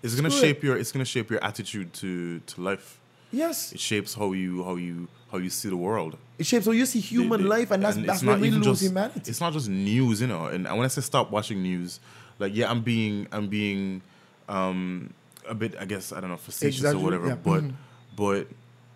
[0.04, 0.42] It's gonna Screw it.
[0.42, 3.00] shape your it's gonna shape your attitude to to life.
[3.32, 3.72] yes.
[3.74, 6.18] It shapes how you how you how you see the world.
[6.38, 8.42] It shapes how you see human They- they- life and that's, and that's when not
[8.42, 9.22] we lose just- humanity.
[9.32, 10.46] It's not just news, you know.
[10.48, 12.00] And when I say stop watching news,
[12.40, 14.02] like yeah, I'm being I'm being
[14.48, 15.14] um
[15.50, 17.36] a bit I guess I don't know facetious or whatever, yeah.
[17.36, 17.74] but Mhm.
[18.16, 18.48] but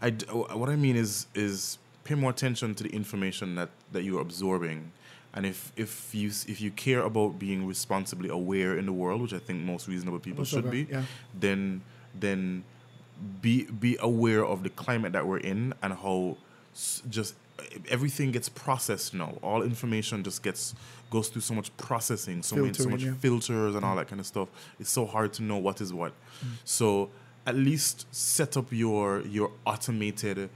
[0.02, 0.26] I d-
[0.62, 4.92] what I mean is is pay more attention to the information that that you're absorbing.
[5.36, 9.20] And if, if you s- if you care about being responsibly aware in the world,
[9.24, 11.04] which I think most reasonable people should be, yeah.
[11.40, 11.82] then
[12.20, 12.64] then
[13.42, 16.38] be be aware of the climate that we're in and how
[16.76, 17.34] s- just
[17.90, 19.34] everything gets processed now.
[19.42, 20.74] All information just gets
[21.10, 23.12] goes through so much processing, so many so much yeah.
[23.12, 23.18] Mm.
[23.18, 24.50] filters and all that kind of stuff.
[24.80, 26.14] It's so hard to know what is what.
[26.66, 27.10] So
[27.46, 30.50] at least set up your your automated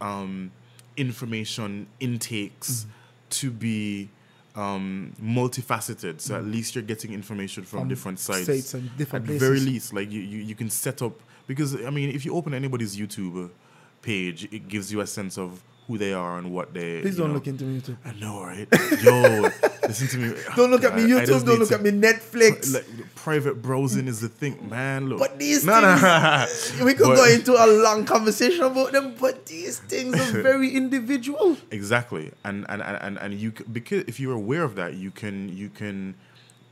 [0.00, 0.50] um,
[0.96, 2.90] information intakes Mm-hmm.
[3.30, 4.08] to be
[4.54, 6.20] um, multifaceted.
[6.20, 7.82] So at least you're getting information from, Mm.
[7.82, 8.46] From different sites.
[8.46, 9.48] sites and different at places.
[9.48, 11.14] very least, like you, you, you can set up
[11.46, 13.50] because I mean, if you open anybody's YouTube
[14.02, 17.02] page, it gives you a sense of who they are and what they.
[17.02, 17.96] Please don't know- look into me too.
[18.04, 18.66] I know, right?
[19.02, 19.50] Yo,
[19.86, 20.34] listen to me.
[20.56, 22.72] Don't look at me YouTube, don't look to- at me Netflix.
[22.74, 25.08] Like private browsing is the thing, man.
[25.08, 25.72] Look, But these no.
[25.80, 30.42] things, we could But- go into a long conversation about them, but these things are
[30.42, 31.56] very individual.
[31.70, 35.48] Exactly, and and and and, and you because if you're aware of that, you can
[35.54, 36.14] you can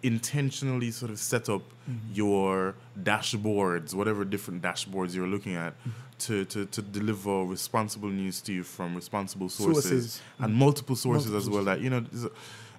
[0.02, 2.14] intentionally sort of set up Mm-hmm.
[2.14, 5.90] your dashboards, whatever different dashboards you're looking at, Mm-hmm.
[6.20, 10.20] to, to to deliver responsible news to you from responsible sources, Sources.
[10.38, 11.64] and multiple sources Multiple as well.
[11.64, 12.04] That you know,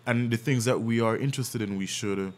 [0.06, 2.32] and the things that we are interested in, we should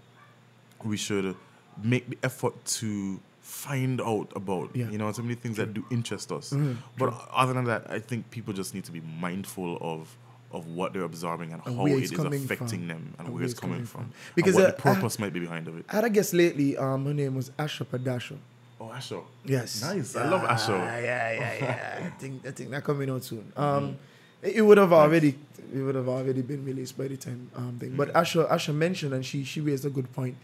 [0.83, 1.36] we should
[1.83, 4.69] make the effort to find out about.
[4.75, 4.86] Yeah.
[4.86, 4.91] Mm-hmm.
[4.93, 6.51] You know, so many things that do interest us.
[6.97, 10.15] But other than that, I think people just need to be mindful of
[10.56, 12.88] of what they're absorbing and, And how it's affecting from.
[12.88, 14.12] them and, where it's coming, from.
[14.34, 15.86] Because, and what uh, the purpose might be behind of it.
[15.89, 18.38] I had a guest lately, um, her name was Asha Padasho.
[18.80, 19.24] Oh, Asho.
[19.43, 19.82] Yes.
[19.82, 20.16] Nice.
[20.16, 20.78] I love Asho.
[20.78, 21.99] Yeah, yeah, yeah, yeah.
[22.06, 23.51] I think I think that coming out soon.
[23.56, 23.97] Um,
[24.41, 25.36] it, it would have already
[25.74, 27.95] it would have already been released by the time um thing.
[27.95, 30.36] But Asha Asha mentioned and she she raised a good point.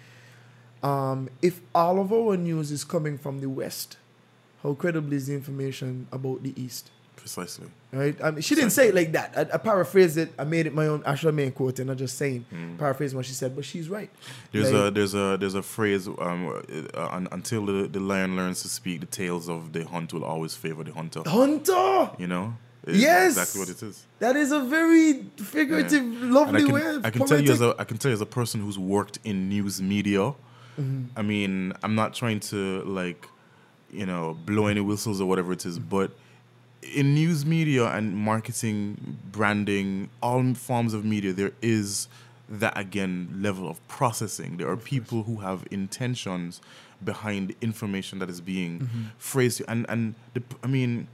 [0.81, 3.97] Um, if all of our news is coming from the West,
[4.63, 6.89] how credible is the information about the East?
[7.21, 7.67] Precisely.
[7.93, 8.15] Right?
[8.23, 9.33] I mean, she didn't say it like that.
[9.37, 10.33] I, I paraphrased it.
[10.39, 12.45] I made it my own Asha main quote, and I'm just saying,
[12.79, 13.55] paraphrasing what she said.
[13.55, 14.09] But she's right.
[14.51, 16.63] There's Like- a there's a there's a phrase um,
[16.95, 20.55] uh, until the, the lion learns to speak, the tales of the hunt will always
[20.55, 21.21] favor the hunter.
[21.27, 22.09] Hunter.
[22.17, 22.55] You know?
[22.87, 23.33] It's Yes.
[23.33, 24.05] exactly what it is.
[24.17, 26.25] That is a very figurative, Yeah.
[26.31, 27.01] lovely And I can, way.
[27.03, 29.19] I can tell you as a I can tell you as a person who's worked
[29.23, 30.33] in news media.
[30.79, 31.03] Mm-hmm.
[31.15, 33.27] I mean, I'm not trying to like,
[33.91, 36.11] you know, blow any whistles or whatever it is, but
[36.81, 42.07] in news media and marketing, branding, all forms of media, there is
[42.49, 44.57] that again level of processing.
[44.57, 46.59] There are people who have intentions
[47.03, 49.03] behind information that is being Mm-hmm.
[49.17, 51.07] phrased, and and the, I mean.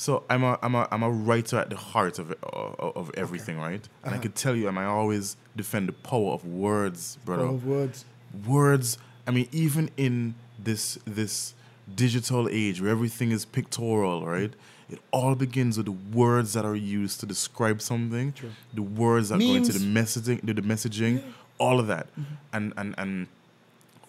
[0.00, 3.58] So I'm a I'm a I'm a writer at the heart of of, of everything,
[3.58, 3.72] right?
[4.04, 4.14] And Uh-huh.
[4.14, 7.42] I could tell you, and I always defend the power of words, brother.
[7.46, 8.04] Power of words.
[8.46, 8.98] Words.
[9.26, 11.54] I mean, even in this this
[11.92, 14.52] digital age where everything is pictorial, right?
[14.90, 18.32] It all begins with the words that are used to describe something,
[18.72, 21.22] the words that go into the messaging, the, the messaging,
[21.58, 22.34] all of that, Mm-hmm.
[22.54, 23.26] and and and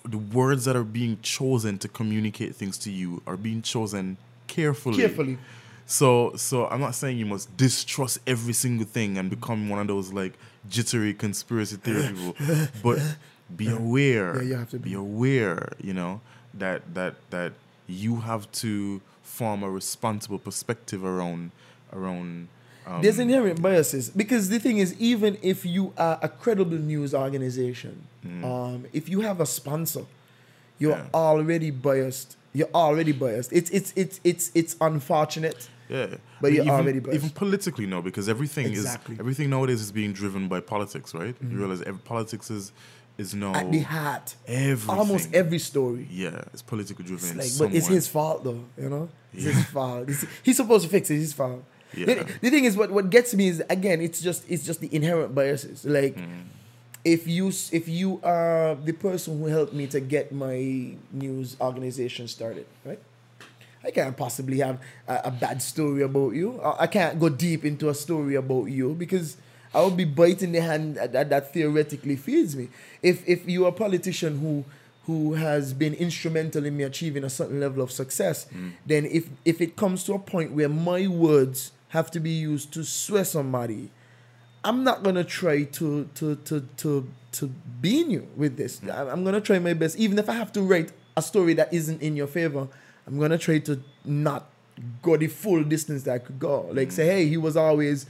[0.07, 4.17] the words that are being chosen to communicate things to you are being chosen
[4.47, 4.95] carefully.
[4.97, 5.37] Carefully.
[5.85, 9.87] So so I'm not saying you must distrust every single thing and become one of
[9.87, 10.33] those like
[10.69, 12.35] jittery conspiracy theory people,
[12.83, 12.99] but
[13.55, 14.37] be aware.
[14.37, 14.95] Yeah, you have to be be.
[14.95, 15.69] aware.
[15.81, 16.21] You know
[16.53, 17.51] that that that
[17.87, 19.01] you have to
[19.39, 21.51] form a responsible perspective around
[21.97, 22.47] around.
[22.87, 27.11] Um, There's inherent biases because the thing is, even if you are a credible news
[27.25, 27.93] organization,
[28.51, 30.05] um, if you have a sponsor,
[30.81, 31.27] you're Yeah.
[31.29, 32.29] already biased.
[32.57, 33.49] You're already biased.
[33.59, 35.61] It's it's it's it's it's unfortunate.
[35.97, 37.19] Yeah, But you're even, already biased.
[37.19, 39.13] even politically no, because everything Exactly.
[39.15, 41.35] is everything nowadays is being driven by politics, right?
[41.51, 42.63] You realize every, politics is
[43.19, 44.89] is now At the heart, everything.
[44.97, 46.07] almost every story.
[46.11, 47.39] yeah, it's political driven.
[47.39, 49.09] It's like, but it's his fault though, you know.
[49.33, 49.51] It's Yeah.
[49.53, 50.03] his fault.
[50.09, 51.15] It's- he's supposed to fix it.
[51.15, 51.63] It's his fault.
[51.95, 52.05] Yeah.
[52.05, 54.93] The, the thing is, what what gets me is again, it's just it's just the
[54.95, 55.85] inherent biases.
[55.85, 56.43] Like, Mm.
[57.03, 62.27] if you if you are the person who helped me to get my news organization
[62.27, 62.99] started, right?
[63.83, 66.59] I can't possibly have a, a bad story about you.
[66.61, 69.37] I, I can't go deep into a story about you because
[69.73, 72.69] I would be biting the hand that, that, theoretically feeds me.
[73.01, 74.65] If if you're a politician who
[75.05, 78.69] who has been instrumental in me achieving a certain level of success, hmm.
[78.85, 82.71] then if if it comes to a point where my words have to be used
[82.73, 83.89] to swear somebody,
[84.63, 87.47] I'm not gonna try to to to to to
[87.81, 88.79] bean you with this.
[88.79, 88.91] Hmm.
[88.91, 91.73] I- I'm gonna try my best, even if I have to write a story that
[91.73, 92.67] isn't in your favor.
[93.05, 94.49] I'm gonna try to not
[95.01, 96.69] go the full distance that I could go.
[96.71, 96.93] Like hmm.
[96.93, 98.05] say, hey, he was always,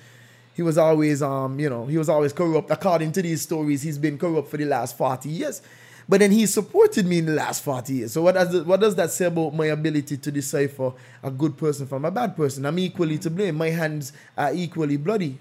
[0.59, 2.69] he was always, um, you know, he was always corrupt.
[2.69, 5.61] According to these stories, he's been corrupt for the last forty years.
[6.05, 8.11] But then he supported me in the last 40 years.
[8.13, 10.91] So what does what does that say about my ability to decipher
[11.23, 12.65] a good person from a bad person?
[12.65, 13.55] I'm equally to blame.
[13.55, 15.37] My hands are equally bloody.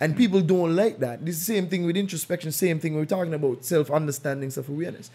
[0.00, 1.22] And people don't like that.
[1.22, 5.10] This is the same thing with introspection, same thing we're talking about, self-understanding, self-awareness.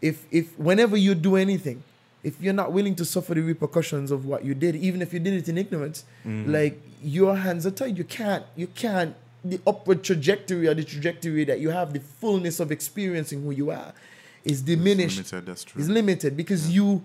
[0.00, 1.82] If if whenever you do anything,
[2.22, 5.18] if you're not willing to suffer the repercussions of what you did, even if you
[5.20, 7.98] did it in ignorance, like your hands are tied.
[7.98, 12.60] You can't you can't the upward trajectory or the trajectory that you have, the fullness
[12.60, 13.92] of experiencing who you are,
[14.44, 15.82] is diminished limited, that's true.
[15.82, 17.04] is limited because you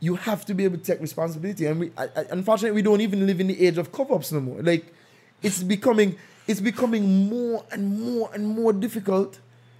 [0.00, 3.00] you have to be able to take responsibility and we I, I, unfortunately we don't
[3.00, 4.92] even live in the age of cover-ups no more like
[5.42, 9.38] it's becoming it's becoming more and more and more difficult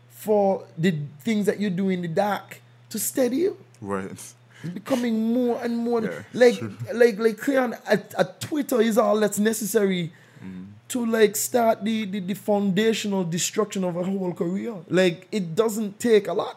[0.08, 2.60] for the things that you do in the dark
[2.90, 4.10] to steady you right.
[4.62, 6.60] it's becoming more and more Yeah, like
[6.94, 10.66] like like Cleon, a, a Twitter is all that's necessary Mm.
[10.88, 14.74] to like start the, the the foundational destruction of a whole career.
[14.88, 16.56] Like it doesn't take a lot.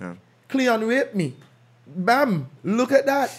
[0.00, 0.14] Yeah.
[0.48, 1.34] Cleon raped me.
[1.86, 2.48] Bam!
[2.64, 3.30] Look at that.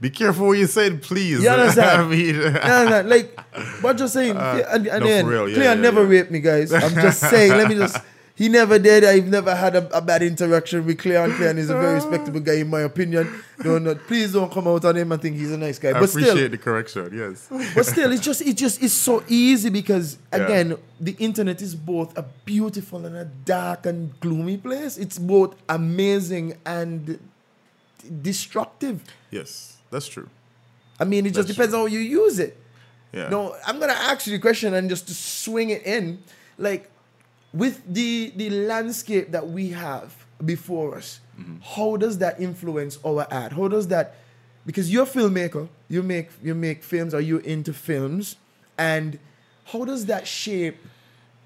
[0.00, 1.42] Be careful what you said, please.
[1.42, 2.02] You understand?
[2.02, 3.38] I mean, No, no, like,
[3.80, 4.34] but just saying.
[4.36, 6.72] yeah, and, and Uh, no, then for real, yeah, Cleon yeah, never raped me, guys.
[6.72, 7.52] I'm just saying.
[7.52, 7.96] let me just.
[8.42, 9.04] He never did.
[9.04, 11.32] I've never had a, a bad interaction with Cleon.
[11.36, 13.32] Cleon is a very respectable guy, in my opinion.
[13.62, 15.90] Don't not, please don't come out on him I think he's a nice guy.
[15.90, 17.10] I but appreciate still, the correction.
[17.16, 17.46] Yes.
[17.72, 20.38] but still, it's just it just it's so easy because Yeah.
[20.44, 24.98] again, the internet is both a beautiful and a dark and gloomy place.
[24.98, 27.20] It's both amazing and
[28.22, 29.04] destructive.
[29.30, 30.28] yes, that's true.
[30.98, 32.56] I mean, it just That's depends on how you use it.
[33.12, 33.28] Yeah.
[33.28, 36.18] No, I'm gonna ask you the question and just to swing it in,
[36.58, 36.90] like
[37.52, 41.20] with the the landscape that we have before us.
[41.38, 41.56] Mm-hmm.
[41.62, 43.52] How does that influence our art?
[43.52, 44.16] How does that?
[44.64, 48.36] Because you're a filmmaker, you make you make films, or you're into films,
[48.78, 49.18] and
[49.66, 50.78] how does that shape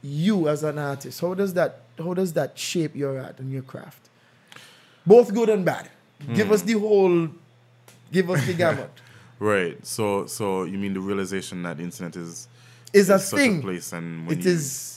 [0.03, 1.21] you as an artist?
[1.21, 4.09] How does that how does that shape your art and your craft?
[5.07, 5.89] Both good and bad.
[6.35, 6.67] Give us hmm.
[6.67, 7.29] the whole,
[8.11, 8.91] give us the gamut.
[9.39, 9.85] Right.
[9.87, 12.49] So, so you mean the realization that the internet is
[12.95, 13.59] Is a such thing.
[13.59, 14.96] a place, and It you, is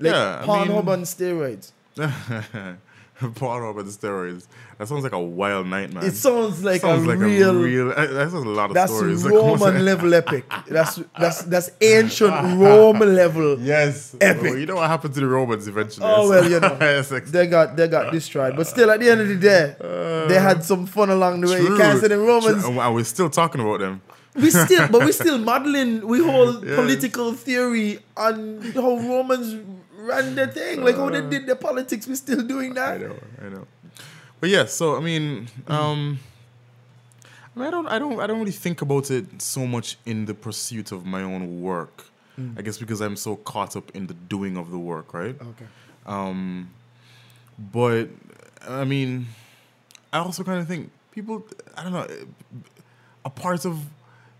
[0.00, 1.72] like Yeah, Pornhub on steroids.
[3.20, 4.46] Pornhub and steroids.
[4.78, 6.06] That sounds like a wild nightmare.
[6.06, 7.50] It sounds like sounds a like real.
[7.50, 7.90] a real.
[7.90, 9.22] uh, That sounds a lot of that's stories.
[9.28, 10.50] Roman level epic.
[10.68, 13.60] That's that's that's ancient Roman level.
[13.60, 14.16] Yes.
[14.22, 14.42] Epic.
[14.42, 16.06] Well, you know what happened to the Romans eventually?
[16.08, 18.56] Oh well, you know, they got they got destroyed.
[18.56, 19.76] But still, at the end of the day,
[20.28, 21.60] they had some fun along the way.
[21.60, 21.78] You True.
[21.78, 22.64] can't say the Romans.
[22.64, 22.80] True.
[22.80, 24.00] And we're still talking about them.
[24.34, 26.06] We still, but we still modeling.
[26.06, 26.76] We hold Yes.
[26.76, 29.56] political theory on how Romans
[30.10, 32.06] ran the thing, like oh, they did their politics.
[32.06, 32.94] We're still doing that.
[32.94, 33.66] I know, I know.
[34.40, 36.18] But yeah, so I mean, um,
[37.54, 40.26] I mean, I don't, I don't, I don't really think about it so much in
[40.26, 42.06] the pursuit of my own work.
[42.56, 45.36] I guess because I'm so caught up in the doing of the work, right?
[45.38, 45.66] Okay.
[46.06, 46.70] Um,
[47.58, 48.08] but
[48.66, 49.26] I mean,
[50.12, 51.44] I also kind of think people,
[51.76, 52.06] I don't know,
[53.24, 53.78] a part of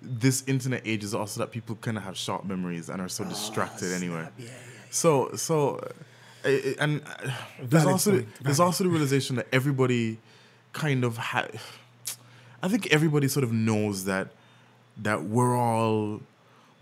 [0.00, 3.24] this internet age is also that people kind of have short memories and are so
[3.24, 4.26] distracted anyway.
[4.90, 5.76] So, so,
[6.44, 10.18] uh, uh, and uh, there's Valid also point, there's also the realization that everybody
[10.72, 11.46] kind of ha
[12.62, 14.28] I think everybody sort of knows that
[14.98, 16.20] that we're all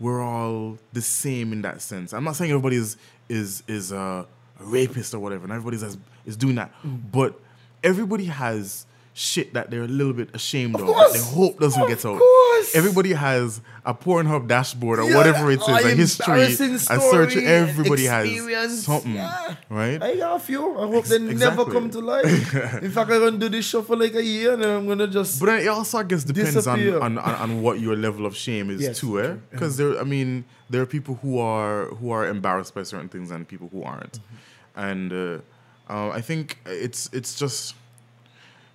[0.00, 2.12] we're all the same in that sense.
[2.12, 2.96] I'm not saying everybody is
[3.28, 4.26] is is a
[4.58, 6.72] rapist or whatever, and everybody's as, is doing that,
[7.12, 7.38] but
[7.84, 8.86] everybody has
[9.18, 11.12] shit that they're a little bit ashamed of, course.
[11.12, 12.14] that they hope doesn't Of get out.
[12.14, 12.74] Of course.
[12.76, 16.78] Everybody has a Pornhub dashboard or Yeah, whatever it is, oh, a history, embarrassing a
[16.78, 17.36] search.
[17.36, 19.56] Everybody experience, has something, yeah.
[19.68, 20.00] right?
[20.00, 20.62] I got a few.
[20.78, 22.54] I hope Ex- they never come to life.
[22.82, 25.40] In fact, I'm gonna do this show for like a year, and I'm gonna just.
[25.40, 28.70] But it also, I guess, depends on, on, on, on what your level of shame
[28.70, 29.34] is Yes, too, eh?
[29.50, 33.30] Because there, I mean, there are people who are who are embarrassed by certain things
[33.32, 34.80] and people who aren't, Mm-hmm.
[34.88, 37.74] and uh, uh, I think it's it's just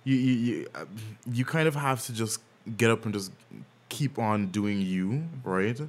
[0.04, 0.66] you you you,
[1.32, 2.40] you kind of have to just
[2.76, 3.32] get up and just
[3.88, 5.80] keep on doing you, right?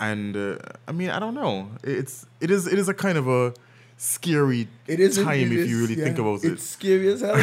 [0.00, 0.58] And uh,
[0.88, 1.68] I mean, I don't know.
[1.82, 3.54] It's it is it is a kind of a
[3.96, 6.52] scary It is time if you really think about It's it.
[6.54, 7.36] It's scary as hell.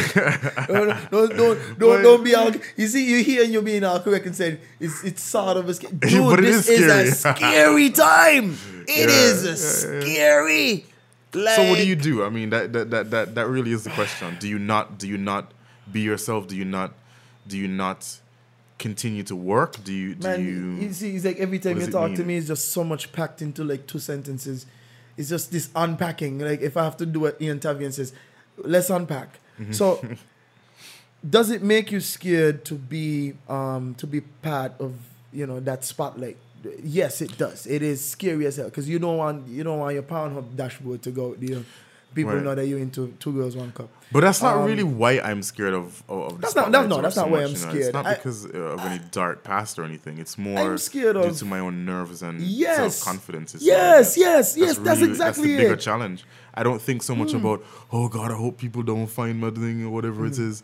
[0.68, 2.52] don't, don't, don't, don't, don't be all.
[2.76, 5.68] You see, you hear and you're being all correct and saying it's it's sort of
[5.68, 5.92] a scary.
[5.98, 7.36] Dude, But this is a scary.
[7.50, 8.56] scary time.
[8.88, 10.02] It Yeah, is a yeah, yeah.
[10.04, 10.86] scary.
[11.32, 12.24] So what do you do?
[12.24, 14.36] I mean, that that, that that that really is the question.
[14.38, 15.52] Do you not do you not
[15.92, 16.46] be yourself?
[16.48, 16.92] Do you not
[17.46, 18.18] do you not
[18.78, 19.82] continue to work?
[19.84, 20.92] Do you do Man, you?
[20.92, 23.64] see, it's like every time you talk to me, it's just so much packed into
[23.64, 24.66] like two sentences.
[25.16, 26.38] It's just this unpacking.
[26.38, 28.12] Like if I have to do what Ian Tavian says,
[28.56, 29.38] let's unpack.
[29.60, 29.72] Mm-hmm.
[29.72, 30.04] So,
[31.28, 34.94] does it make you scared to be um to be part of
[35.32, 36.36] you know that spotlight?
[36.82, 37.66] Yes, it does.
[37.66, 41.02] It is scary as hell because you don't want you don't want your Pornhub dashboard
[41.02, 41.36] to go.
[41.40, 41.64] You know,
[42.14, 42.42] people Right.
[42.44, 43.88] know that you're into two girls, one cup.
[44.12, 46.32] But that's not Um, really why I'm scared of of.
[46.34, 47.58] of That's not- that's not- that's so not why I'm you know.
[47.58, 47.76] scared.
[47.76, 50.18] It's not because uh, of any dark past or anything.
[50.18, 52.76] It's more I'm scared due of- to my own nerves and Yes.
[52.96, 53.56] self confidence.
[53.58, 55.80] Yes, yes, yes, that's exactly that's the bigger it.
[55.80, 56.24] challenge.
[56.54, 59.84] I don't think so much about oh God, I hope people don't find my thing
[59.86, 60.62] or whatever it is.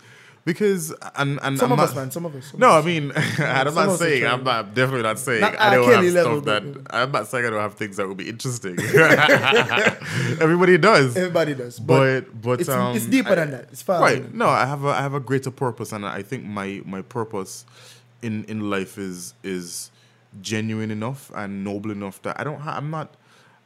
[0.48, 1.58] Because and and.
[1.58, 2.10] Some I'm of not, us, man.
[2.10, 2.46] Some of us.
[2.46, 4.24] some No, of I mean, I'm not saying.
[4.26, 5.42] I'm not definitely not saying.
[5.42, 6.86] Not I don't have stuff that.
[6.88, 8.78] I'm not saying I don't have things that would be interesting.
[10.40, 11.16] Everybody does.
[11.18, 13.68] Everybody does, but, But but it's, um, it's deeper I- than that.
[13.72, 14.32] It's far right.
[14.32, 17.66] No, I have a I have a greater purpose, and I think my my purpose
[18.22, 19.90] in in life is is
[20.40, 23.14] genuine enough and noble enough that I don't ha- I'm not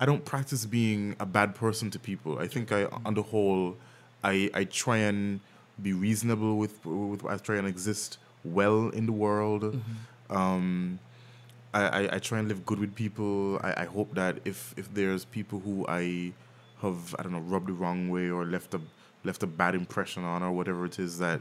[0.00, 2.40] I don't practice being a bad person to people.
[2.40, 3.76] I think I on the whole
[4.24, 5.38] I I try and
[5.80, 9.80] be reasonable with with I try and exist well in the world.
[10.30, 10.98] Um,
[11.74, 13.58] I, I, I try and live good with people.
[13.62, 16.32] I, I hope that if if there's people who I
[16.82, 18.80] have I don't know rubbed the wrong way or left a
[19.24, 21.40] left a bad impression on or whatever it is that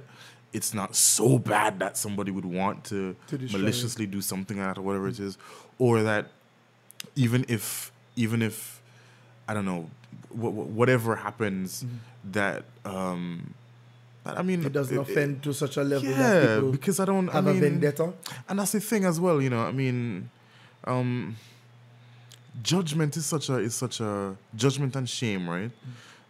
[0.53, 4.82] it's not so bad that somebody would want to, To maliciously do something at or
[4.82, 5.38] whatever it is,
[5.80, 6.28] or that
[7.16, 8.82] even if even if
[9.48, 9.90] I don't know
[10.30, 11.86] wh- wh- whatever happens
[12.32, 13.61] that um that-
[14.26, 14.68] I mean Mm-hmm.
[14.68, 17.69] It doesn't offend to such a level yeah because I don't have I mean, a
[17.69, 18.14] vendetta.
[18.48, 20.30] and that's the thing as well you know I mean
[20.85, 21.35] um
[22.61, 25.72] judgment is such a is such a judgment and shame right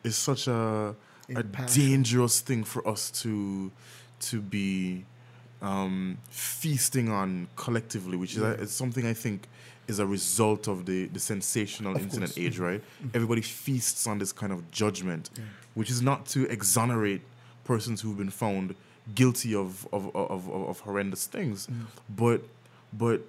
[0.03, 0.95] is such a
[1.35, 3.71] a dangerous thing for us to
[4.19, 5.05] to be
[5.61, 9.47] um, feasting on collectively, which is, is something I think
[9.87, 12.31] is a result of the, the sensational internet course.
[12.37, 12.47] Mm-hmm.
[12.47, 12.83] age, right?
[13.13, 15.29] Everybody feasts on this kind of judgment,
[15.73, 17.21] which is not to exonerate
[17.63, 18.75] persons who've been found
[19.15, 21.85] guilty of of, of, of, of horrendous things, Mm.
[22.09, 22.41] but
[22.93, 23.21] but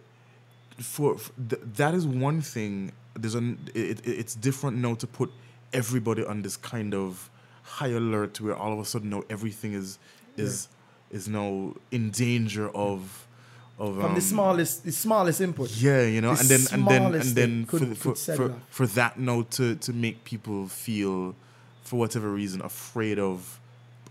[0.80, 2.92] for, for th- that is one thing.
[3.14, 5.30] There's an it, it, it's different now to put
[5.72, 7.30] everybody on this kind of
[7.62, 9.98] high alert where all of a sudden now everything is
[10.36, 10.68] is
[11.10, 13.26] is now in danger of
[13.78, 15.70] of From um, the smallest, the smallest input.
[15.76, 18.54] yeah, you know, the and then and then and then for, could- for, could for,
[18.70, 21.34] for that now to to make people feel
[21.82, 23.60] for whatever reason afraid of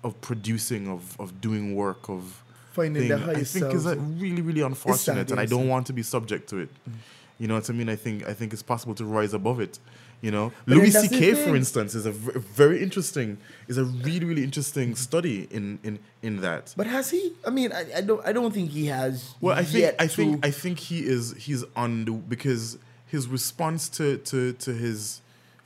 [0.03, 4.41] of producing of of doing work of Finding thing, I highest think is like really
[4.41, 6.69] really unfortunate, and I don't want to be subject to it.
[6.89, 6.93] Mm.
[7.37, 7.89] You know what I mean?
[7.89, 9.79] I think I think it's possible to rise above it.
[10.21, 11.33] You know, But Louis C.K.
[11.33, 15.97] for instance is a v- very interesting is a really really interesting study in in
[16.21, 16.75] in that.
[16.77, 17.33] But has he?
[17.45, 18.25] I mean, I, I don't.
[18.25, 19.33] I don't think he has.
[19.41, 23.89] Well, I think I think I think he is he's on the because his response
[23.89, 25.21] to to to his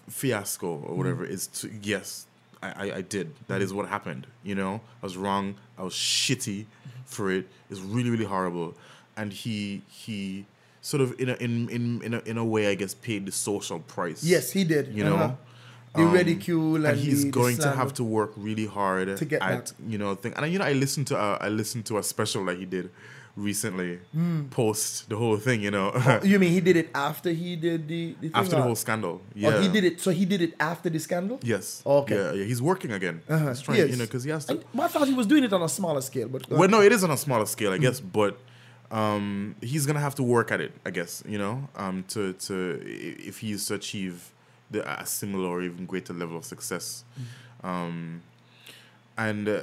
[0.09, 1.31] fiasco or whatever mm.
[1.31, 2.24] is to yes,
[2.71, 3.33] I, I did.
[3.47, 4.27] That is what happened.
[4.43, 5.55] You know, I was wrong.
[5.77, 6.65] I was shitty
[7.05, 7.47] for it.
[7.69, 8.75] It's really really horrible,
[9.17, 10.45] and he he
[10.81, 13.31] sort of in a in in in a, in a way I guess paid the
[13.31, 14.23] social price.
[14.23, 14.93] Yes, he did.
[14.93, 15.15] You know.
[15.15, 15.35] Uh-huh.
[15.95, 19.23] The Um, ridicule and, he's the, the going to have to work really hard To
[19.23, 19.75] get at back.
[19.87, 20.33] you know thing.
[20.35, 22.89] And you know, I listened to a, I listened to a special that he did
[23.35, 23.99] recently,
[24.51, 25.61] post the whole thing.
[25.61, 25.91] You know,
[26.23, 29.21] You mean he did it after he did the, the thing after the whole scandal.
[29.33, 29.99] Yeah, Oh, he did it.
[30.01, 31.39] So he did it after the scandal.
[31.43, 31.81] Yes.
[31.85, 32.15] Okay.
[32.15, 32.45] Yeah, yeah.
[32.45, 33.21] He's working again.
[33.27, 33.49] Uh-huh.
[33.49, 33.89] He's trying, Yes.
[33.91, 34.53] you know, because he has to.
[34.53, 36.81] I, well, I thought he was doing it on a smaller scale, but Well, no,
[36.81, 37.75] it is on a smaller scale, Hmm.
[37.75, 38.37] I guess, but
[38.91, 42.79] um, he's gonna have to work at it, I guess, you know, um, to to
[43.29, 44.31] if he's to achieve
[44.71, 47.03] the a similar or even greater level of success,
[47.61, 47.67] Hmm.
[47.67, 48.21] um,
[49.17, 49.61] and uh,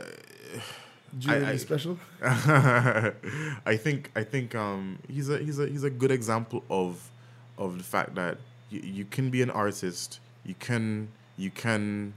[1.19, 1.99] Julian I- is special.
[2.23, 7.11] I think I think um, he's a he's a he's a good example of
[7.59, 8.39] of the fact that
[8.71, 10.21] you, you can be an artist.
[10.45, 12.15] You can you can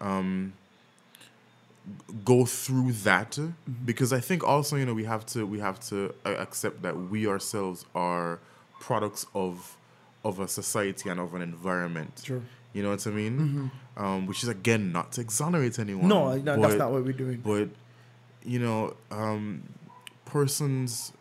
[0.00, 0.52] um,
[2.24, 3.38] go through that
[3.84, 6.96] because I think also you know we have to we have to uh, accept that
[6.96, 8.40] we ourselves are
[8.80, 9.76] products of
[10.24, 12.20] of a society and of an environment.
[12.24, 12.42] True.
[12.74, 13.70] You know what I mean?
[13.96, 14.02] Mhm.
[14.02, 16.08] Um, which is again not to exonerate anyone.
[16.08, 17.40] No, no, that's not what we're doing.
[17.44, 17.68] but
[18.44, 19.62] you know um
[20.24, 21.12] persons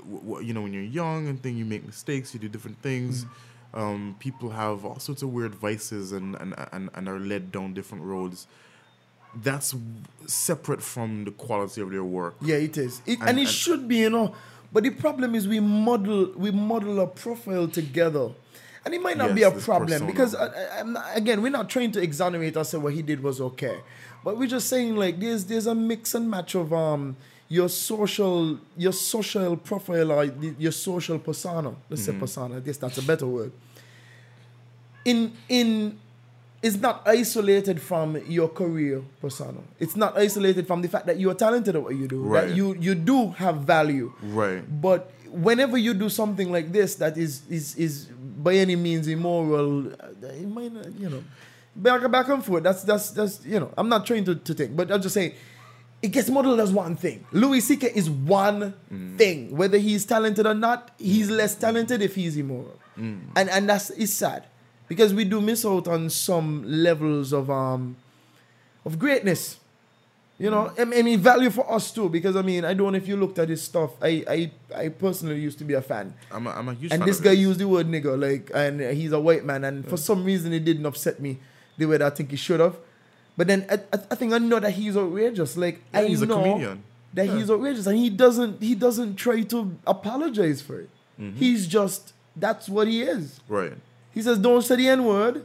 [0.00, 2.80] w- w- you know when you're young and then you make mistakes you do different
[2.82, 3.80] things Mm.
[3.80, 7.74] um people have all sorts of weird vices and and, and and are led down
[7.74, 8.46] different roads
[9.42, 9.90] that's w-
[10.26, 13.02] separate from the quality of their work Yeah, it is.
[13.04, 14.34] It, and, And- it and- should be, you know.
[14.72, 18.30] But the problem is we model we model a profile together.
[18.84, 21.90] And it might not Yes, be a problem because uh, not, again we're not trying
[21.92, 23.76] to exonerate us say what he did was okay,
[24.24, 27.16] but we're just saying like there's there's a mix and match of um
[27.48, 30.24] your social your social profile or
[30.58, 31.74] your social persona.
[31.90, 32.12] Let's Mm-hmm.
[32.12, 32.56] say persona.
[32.56, 33.52] I guess that's a better word.
[35.04, 35.98] In in
[36.62, 39.58] is not isolated from your career persona.
[39.78, 42.22] It's not isolated from the fact that you are talented at what you do.
[42.22, 42.48] Right.
[42.48, 44.12] That you you do have value.
[44.22, 48.06] right But whenever you do something like this that is is is
[48.40, 51.22] by any means immoral, uh, it might not, you know,
[51.76, 52.62] back back and forth.
[52.62, 53.72] That's that's that's you know.
[53.76, 55.34] I'm not trying to, to think, but I'm just saying.
[56.02, 57.26] It gets modeled as one thing.
[57.32, 57.92] Louis C.K.
[57.94, 59.16] is one mm.
[59.16, 59.56] thing.
[59.56, 61.36] Whether he's talented or not, he's mm.
[61.38, 63.20] less talented if he's immoral, mm.
[63.34, 64.44] and and that's it's sad
[64.86, 67.96] because we do miss out on some levels of um
[68.84, 69.58] of greatness.
[70.36, 72.08] You know, I mean, value for us too.
[72.08, 73.92] Because I mean, I don't know if you looked at his stuff.
[74.02, 77.00] I, I, I personally used to be a fan, i'm a, I'm a huge and
[77.00, 79.96] fan this guy used the word nigger, like, and he's a white man, and for
[79.96, 81.38] some reason it didn't upset me
[81.76, 82.76] the way that I think he should have.
[83.36, 83.78] But then I,
[84.10, 85.56] I, think I know that he's outrageous.
[85.56, 86.82] Like Yeah, I he's a know comedian.
[87.14, 90.90] that he's outrageous, and he doesn't he doesn't try to apologize for it.
[91.20, 91.36] Mm-hmm.
[91.36, 93.40] He's just that's what he is.
[93.48, 93.72] right
[94.12, 95.44] He says, "Don't say the N word,"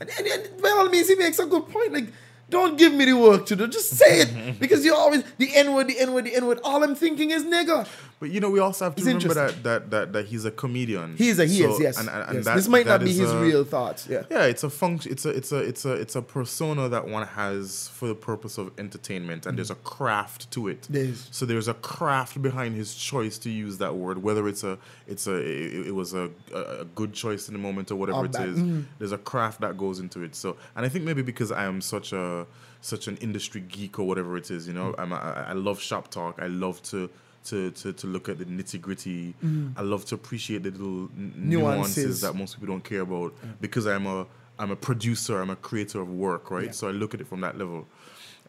[0.00, 1.92] and, and, and by all means, he makes a good point.
[1.92, 2.08] Like,
[2.48, 3.66] don't give me the work to do.
[3.68, 6.60] Just say it because you're always the N word, the N word, the N word.
[6.64, 7.86] All I'm thinking is nigga.
[8.20, 10.50] But you know, we also have to It's remember that, that that that he's a
[10.50, 11.16] comedian.
[11.16, 11.98] He is a he So- is yes.
[12.00, 12.44] and- and- and yes.
[12.46, 14.08] that- this might not be his a- real thoughts.
[14.10, 14.24] Yeah.
[14.30, 15.12] Yeah, it's a function.
[15.12, 18.58] It's a it's a it's a it's a persona that one has for the purpose
[18.58, 20.88] of entertainment, and there's a craft to it.
[20.90, 21.28] There is.
[21.30, 25.26] So there's a craft behind his choice to use that word, whether it's a it's
[25.28, 28.48] a it, it was a, a good choice in the moment or whatever it bad.
[28.48, 28.58] is.
[28.58, 28.84] Mhm.
[28.98, 30.34] There's a craft that goes into it.
[30.34, 32.46] So, and I think maybe because I am such a
[32.80, 35.78] such an industry geek or whatever it is, you know, I'm a, I I love
[35.80, 36.40] shop talk.
[36.42, 37.08] I love to.
[37.44, 39.34] To, to, to look at the nitty gritty,
[39.76, 41.96] I love to appreciate the little n- nuances.
[41.96, 42.20] Nuances.
[42.20, 44.26] that most people don't care about because I'm a
[44.58, 46.74] I'm a producer, I'm a creator of work, right?
[46.74, 47.86] So I look at it from that level.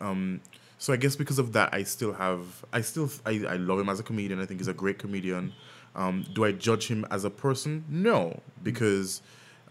[0.01, 0.41] Um,
[0.79, 3.87] so I guess because of that, I still have I still I, I love him
[3.89, 4.41] as a comedian.
[4.41, 5.53] I think he's a great comedian.
[5.95, 7.85] Um, do I judge him as a person?
[7.89, 9.21] No, because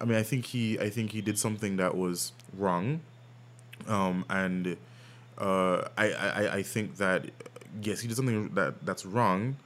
[0.00, 3.00] I mean I think he I think he did something that was wrong,
[3.88, 4.76] um, and
[5.36, 7.26] uh, I, I I think that
[7.82, 9.56] yes he did something that that's wrong,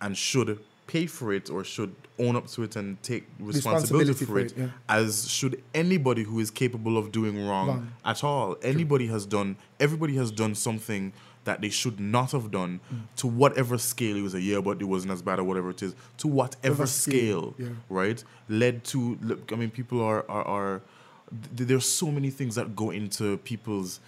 [0.00, 4.24] and should pay for it or should own up to it and take responsibility, Responsibility
[4.24, 4.68] for for it, it, yeah.
[4.88, 7.92] as should anybody who is capable of doing wrong, Wrong.
[8.04, 8.56] at all.
[8.62, 11.12] Anybody has done, everybody has done something
[11.44, 13.00] that they should not have done Mm.
[13.16, 15.82] to whatever scale it was a year, but it wasn't as bad or whatever it
[15.82, 17.68] is, to whatever Whatever scale, scale, yeah.
[17.88, 18.22] right?
[18.48, 19.18] Led to,
[19.50, 20.80] I mean, people are, are, are
[21.56, 23.98] th- there's so many things that go into people's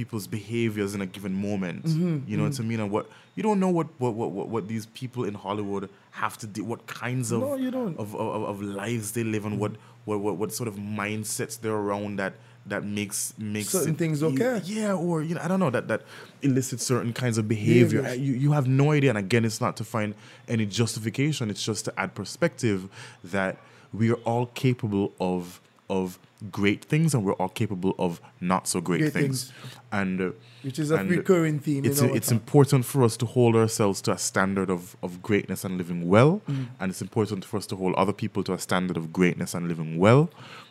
[0.00, 1.84] people's behaviors in a given moment.
[1.86, 2.80] Mm-hmm, you know what I mean?
[2.80, 3.04] And what
[3.36, 5.84] you don't know what what, what, what these people in Hollywood
[6.22, 7.96] have to do, what kinds of No, you don't.
[7.98, 9.72] Of, of, of lives they live and what,
[10.04, 12.34] what what what sort of mindsets they're around that
[12.72, 14.60] that makes makes Certain it- things okay.
[14.64, 16.02] Yeah, or you know, I don't know that that
[16.42, 18.02] elicits certain kinds of behavior.
[18.02, 18.26] Behaviors.
[18.26, 20.14] You you have no idea, and again, it's not to find
[20.48, 21.48] any justification.
[21.52, 22.88] It's just to add perspective
[23.36, 23.56] that
[23.92, 26.18] we are all capable of of
[26.50, 29.50] great things, and we're all capable of not so great, Great things.
[29.50, 29.52] things.
[29.92, 30.30] And uh,
[30.62, 32.38] Which is a recurring theme It's our it's time.
[32.38, 36.42] important for us to hold ourselves to a standard of, of greatness and living well,
[36.48, 36.66] Mm.
[36.80, 39.68] and it's important for us to hold other people to a standard of greatness and
[39.68, 40.28] living well.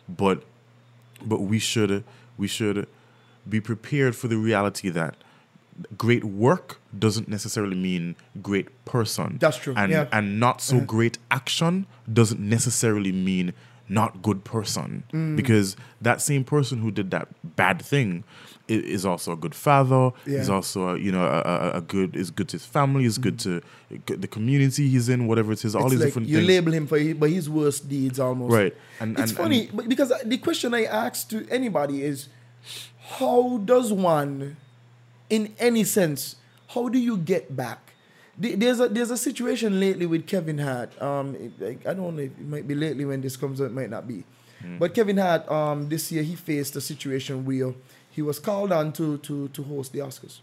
[0.08, 0.42] But
[1.24, 2.04] but we should
[2.36, 2.86] we should
[3.48, 5.14] be prepared for the reality that
[5.96, 9.36] great work doesn't necessarily mean great person.
[9.40, 10.02] That's true, And yeah.
[10.02, 10.10] Uh-huh.
[10.18, 13.52] and not so great action doesn't necessarily mean
[13.88, 15.36] not good person Mm.
[15.36, 18.24] because that same person who did that bad thing
[18.68, 20.54] is also a good father is Yeah.
[20.54, 23.38] also a, you know a, a, a good is good to his family is good
[23.40, 23.62] to
[24.06, 25.84] the community he's in whatever it is all Mm.
[25.86, 28.52] It's these like different you things label him for his, by his worst deeds almost.
[28.52, 28.74] Right.
[28.98, 32.28] And- it's and- funny and- because the question I ask to anybody is,
[33.18, 34.56] how does one,
[35.30, 36.34] in any sense,
[36.68, 37.85] how do you get back?
[38.38, 40.90] The- There's a there's a situation lately with Kevin Hart.
[41.00, 41.36] Um,
[41.86, 44.06] I don't know if it might be lately when this comes out, it might not
[44.06, 44.24] be.
[44.78, 47.72] But Kevin Hart, um, this year he faced a situation where
[48.10, 50.40] he was called on to to to host the Oscars.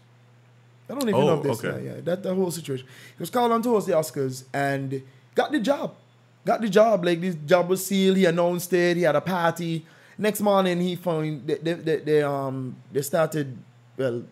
[0.88, 1.64] I don't even Oh, know if this.
[1.64, 1.84] okay.
[1.84, 2.86] Yeah, yeah, that the whole situation.
[2.86, 5.02] He was called on to host the Oscars and
[5.34, 5.94] got the job.
[6.44, 7.04] Got the job.
[7.04, 8.16] Like this job was sealed.
[8.16, 8.96] He announced it.
[8.96, 9.84] He had a party.
[10.18, 13.56] Next morning, he found they, they, they, they um they started
[13.96, 14.24] well.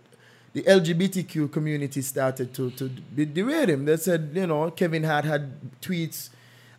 [0.52, 3.84] The LGBTQ community started to to be- derate him.
[3.84, 6.28] They said, you know, Kevin Hart had tweets.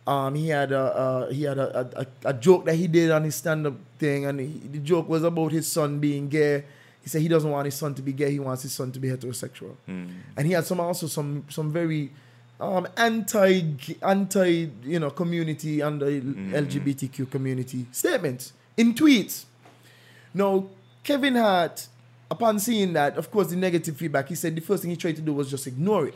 [0.06, 3.24] Um, he had a uh, he had a, a, a, joke that he did on
[3.24, 6.64] his stand up thing, and he, the joke was about his son being gay.
[7.02, 8.30] He said he doesn't want his son to be gay.
[8.30, 9.76] He wants his son to be heterosexual.
[9.86, 12.10] And he had some also some some very
[12.60, 16.20] um, anti anti you know community and the
[16.62, 19.44] LGBTQ community statements in tweets.
[20.32, 20.66] Now
[21.02, 21.86] Kevin Hart,
[22.34, 25.16] upon seeing that, of course, the negative feedback, he said the first thing he tried
[25.16, 26.14] to do was just ignore it.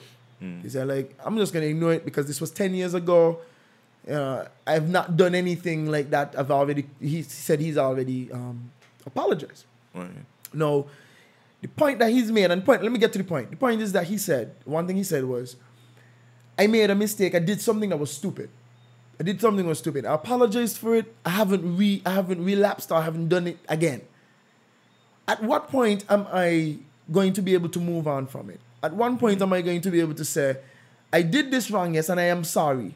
[0.62, 3.40] He said like I'm just gonna ignore it because this was ten years ago.
[4.09, 6.35] Uh, I've not done anything like that.
[6.39, 6.86] I've already.
[7.01, 8.70] He said he's already um,
[9.05, 9.65] apologized.
[9.93, 10.09] Right.
[10.53, 10.86] No,
[11.61, 13.51] the point that he's made, and point, let me get to the point.
[13.51, 15.57] The point is that he said, one thing he said was,
[16.57, 17.35] I made a mistake.
[17.35, 18.49] I did something that was stupid.
[19.19, 20.07] I did something that was stupid.
[20.07, 21.12] I apologized for it.
[21.27, 24.03] I haven't re I haven't relapsed or I haven't done it again.
[25.28, 26.78] At what point am I
[27.12, 28.60] going to be able to move on from it?
[28.82, 30.56] At one point am I going to be able to say,
[31.12, 32.94] I did this wrong, yes, and I am sorry.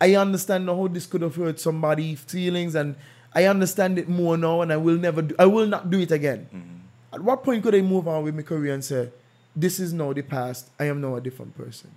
[0.00, 2.94] I understand how this could have hurt somebody's feelings, and
[3.34, 6.12] I understand it more now, and I will never do I will not do it
[6.12, 6.46] again.
[6.54, 7.14] Mm-hmm.
[7.14, 9.10] At what point could I move on with my career and say,
[9.54, 11.90] This is now the past, I am now a different person?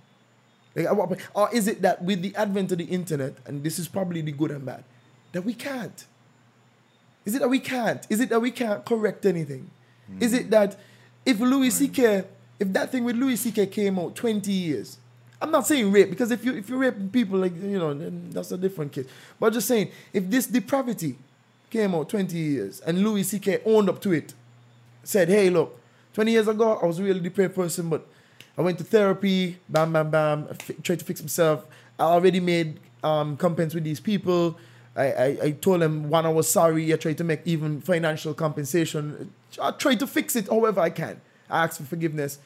[0.74, 1.20] Like, at what point?
[1.34, 4.32] Or is it that with the advent of the internet, and this is probably the
[4.32, 4.84] good and bad,
[5.32, 6.04] that we can't?
[7.26, 8.06] Is it that we can't?
[8.08, 9.70] Is it that we can't correct anything?
[10.20, 10.78] Is it that
[11.24, 12.24] if Louis C.K.
[12.60, 13.66] if that thing with Louis C.K.
[13.66, 14.98] came out 20 years,
[15.42, 18.30] I'm not saying rape because if you if you rape people like you know then
[18.30, 19.06] that's a different case.
[19.38, 21.18] But just saying if this depravity
[21.68, 23.60] came out 20 years and Louis C.K.
[23.66, 24.32] owned up to it,
[25.02, 25.78] said, "Hey, look,
[26.14, 28.06] 20 years ago I was a really depraved person, but
[28.56, 31.66] I went to therapy, bam, bam, bam, I tried to fix myself.
[31.98, 34.56] I already made um, compens with these people.
[34.96, 36.92] I, I, I told them one I was sorry.
[36.92, 39.32] I tried to make even financial compensation.
[39.60, 41.20] I tried to fix it however I can.
[41.50, 42.38] I asked for forgiveness.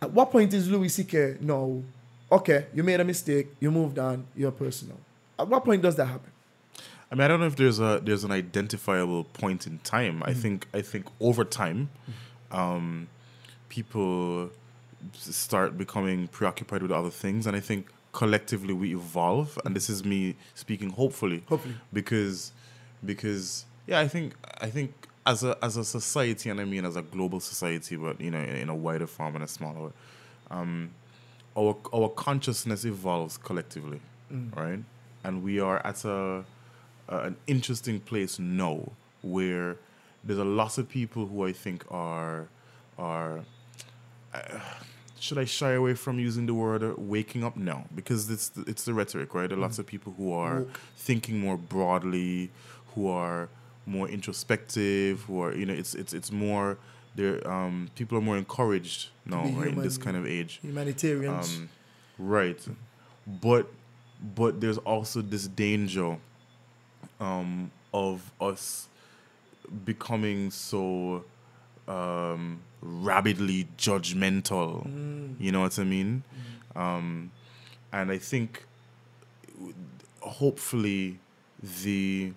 [0.00, 1.38] At what point is Louis C.K.
[1.40, 1.82] no?
[2.30, 3.48] Okay, you made a mistake.
[3.60, 4.26] You moved on.
[4.36, 4.98] You're personal.
[5.38, 6.30] At what point does that happen?
[7.10, 10.22] I mean, I don't know if there's a there's an identifiable point in time.
[10.24, 11.90] I think I think over time,
[12.50, 13.06] um,
[13.68, 14.50] people
[15.12, 17.86] start becoming preoccupied with other things, and I think
[18.20, 19.48] collectively we evolve.
[19.64, 21.74] And this is me speaking hopefully, Hopefully.
[21.92, 22.52] because
[23.04, 24.34] because yeah, I think
[24.66, 24.90] I think
[25.32, 28.40] as a as a society, and I mean as a global society, but you know
[28.50, 29.92] in, in a wider form and a smaller way,
[30.50, 30.90] um,
[31.56, 34.00] our our consciousness evolves collectively,
[34.56, 34.82] right?
[35.24, 36.44] And we are at a,
[37.08, 38.78] a an interesting place now
[39.22, 39.76] where
[40.24, 42.48] there's a lot of people who I think are
[42.98, 43.44] are
[45.18, 47.56] should I shy away from using the word uh, waking up?
[47.56, 49.48] No, because it's the, it's the rhetoric, right?
[49.48, 50.64] There are lots of people who are
[50.96, 52.50] thinking more broadly,
[52.94, 53.48] who are
[53.86, 56.78] more introspective, who are you know it's it's it's more
[57.14, 57.46] there.
[57.48, 60.60] Um, people are more encouraged now, right, in this kind of age.
[60.62, 61.56] Humanitarians.
[61.56, 61.68] Um,
[62.18, 62.60] right,
[63.26, 63.68] but
[64.34, 66.18] but there's also this danger
[67.20, 68.88] um, of us
[69.84, 71.24] becoming so
[71.88, 74.84] um, rabidly judgmental.
[75.38, 76.22] You know what I mean?
[76.74, 77.30] Um,
[77.92, 78.64] and I think
[80.20, 81.18] hopefully
[81.84, 82.32] the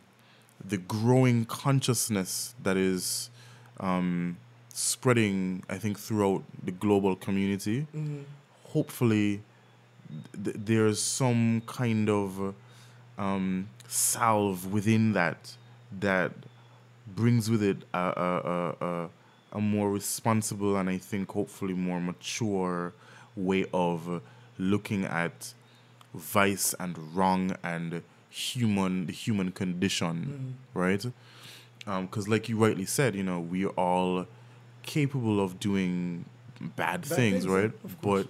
[0.65, 3.30] the growing consciousness that is
[3.80, 4.38] um,
[4.73, 7.88] spreading, I think, throughout the global community.
[8.65, 9.41] Hopefully,
[10.43, 12.53] th- there's some kind of
[13.17, 15.55] um, salve within that
[15.99, 16.31] that
[17.07, 19.09] brings with it a, a, a, a,
[19.51, 22.93] a more responsible and I think hopefully more mature
[23.35, 24.21] way of
[24.57, 25.53] looking at
[26.13, 31.05] vice and wrong and human the human condition right?
[31.88, 34.27] Um, because like you rightly said you know we are all
[34.84, 36.26] capable of doing
[36.76, 37.71] bad, things, things, right?
[38.01, 38.27] but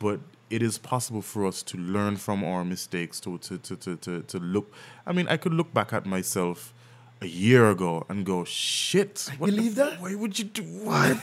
[0.00, 0.20] but
[0.50, 4.22] it is possible for us to learn from our mistakes to to, to, to, to
[4.22, 4.72] to look
[5.06, 6.72] i mean i could look back at myself
[7.20, 10.00] a year ago and go shit what believe that?
[10.00, 11.16] why would you do what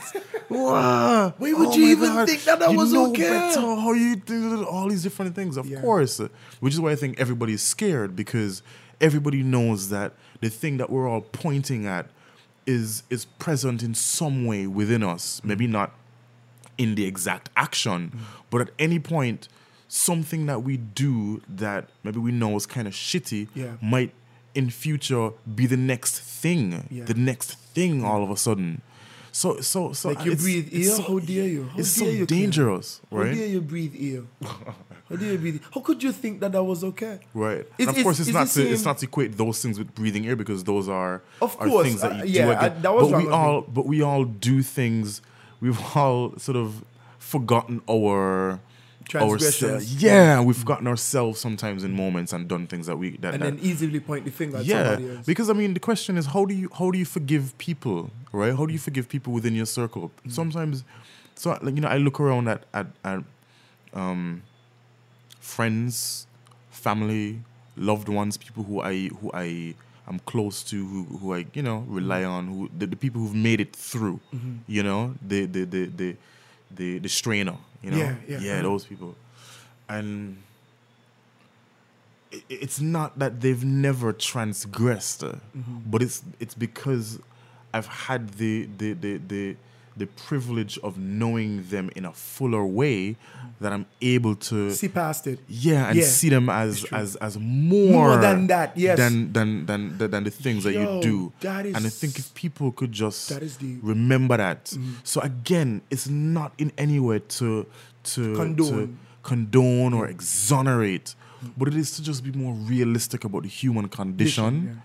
[0.48, 3.22] Why Why would oh you my even think that that you was know okay?
[3.30, 5.80] better how you do all these different things of Yeah.
[5.80, 6.20] course
[6.60, 8.62] which is why i think everybody's scared because
[9.00, 12.06] everybody knows that the thing that we're all pointing at
[12.66, 15.46] is is present in some way within us mm.
[15.48, 15.92] maybe not
[16.78, 18.18] in the exact action, mm.
[18.50, 19.48] but at any point,
[19.88, 23.76] something that we do that maybe we know is kind of shitty Yeah.
[23.80, 24.12] might
[24.56, 27.04] in future be the next thing, Yeah.
[27.04, 28.80] the next thing all of a sudden.
[29.32, 30.84] So, so, so Like you breathe air.
[30.96, 31.64] so- How dare you?
[31.72, 33.28] How it's dare so you, dangerous, right?
[33.28, 34.22] How dare you breathe air?
[35.10, 35.60] How dare you breathe?
[35.74, 37.18] How could you think that that was okay?
[37.34, 37.60] Right.
[37.60, 39.78] It's- and of it's- course, it's, it's not to it's not to equate those things
[39.78, 42.52] with breathing air because those are Of are course, things that uh, you yeah, do
[42.64, 43.66] I- that was but we all me.
[43.76, 45.20] but we all do things.
[45.60, 46.82] We've all sort of
[47.18, 48.58] forgotten our
[49.08, 50.02] Transgressions.
[50.02, 53.56] Yeah, we've gotten ourselves sometimes in moments and done things that we that, And that
[53.56, 55.26] then easily point the finger at yeah, somebody else.
[55.26, 58.54] because I mean, the question is, how do you how do you forgive people, right?
[58.56, 60.10] How do you forgive people within your circle?
[60.26, 60.32] Mm.
[60.32, 60.84] Sometimes,
[61.34, 63.22] so like you know, I look around at at, at
[63.94, 64.42] um,
[65.40, 66.26] friends,
[66.70, 67.40] family,
[67.76, 69.74] loved ones, people who I who I
[70.08, 72.30] am close to, who who I you know rely Mm-hmm.
[72.30, 74.20] on, who the, the people who've made it through,
[74.66, 76.16] you know, the the the the
[76.74, 78.62] the, the strainer, you know, Yeah, yeah, uh-huh.
[78.62, 79.14] those people,
[79.88, 80.38] and
[82.32, 85.78] i- it's not that they've never transgressed, Mm-hmm.
[85.90, 87.18] but it's it's because
[87.72, 89.56] I've had the the the the
[89.96, 93.16] the privilege of knowing them in a fuller way
[93.60, 95.38] that I'm able to See past it.
[95.48, 98.98] yeah and Yeah, see them as as as more, More than that, yes.
[98.98, 102.34] than than than than, than the things that you do that and I think if
[102.34, 103.78] people could just that is deep.
[103.82, 104.92] remember that Mm-hmm.
[105.04, 107.64] so again it's not in any way to
[108.14, 108.68] to Condone.
[108.70, 111.14] to condone or exonerate
[111.56, 114.80] but it is to just be more realistic about the human condition yeah.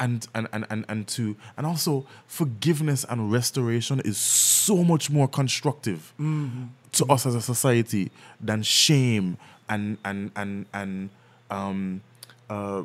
[0.00, 5.28] And, and, and, and, and to and also forgiveness and restoration is so much more
[5.28, 6.64] constructive Mm-hmm.
[6.92, 8.10] to us as a society
[8.40, 9.36] than shame
[9.68, 11.10] and and and and
[11.50, 12.00] um
[12.50, 12.82] uh,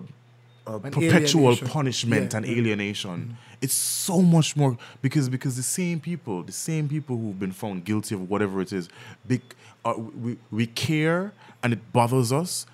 [0.65, 1.67] uh, And perpetual alienation.
[1.67, 2.57] punishment Yeah, and yeah.
[2.57, 3.37] alienation.
[3.61, 7.85] It's so much more because because the same people, the same people who've been found
[7.85, 8.89] guilty of whatever it is,
[9.27, 9.41] big,
[9.85, 11.31] uh, we we care
[11.61, 12.65] and it bothers us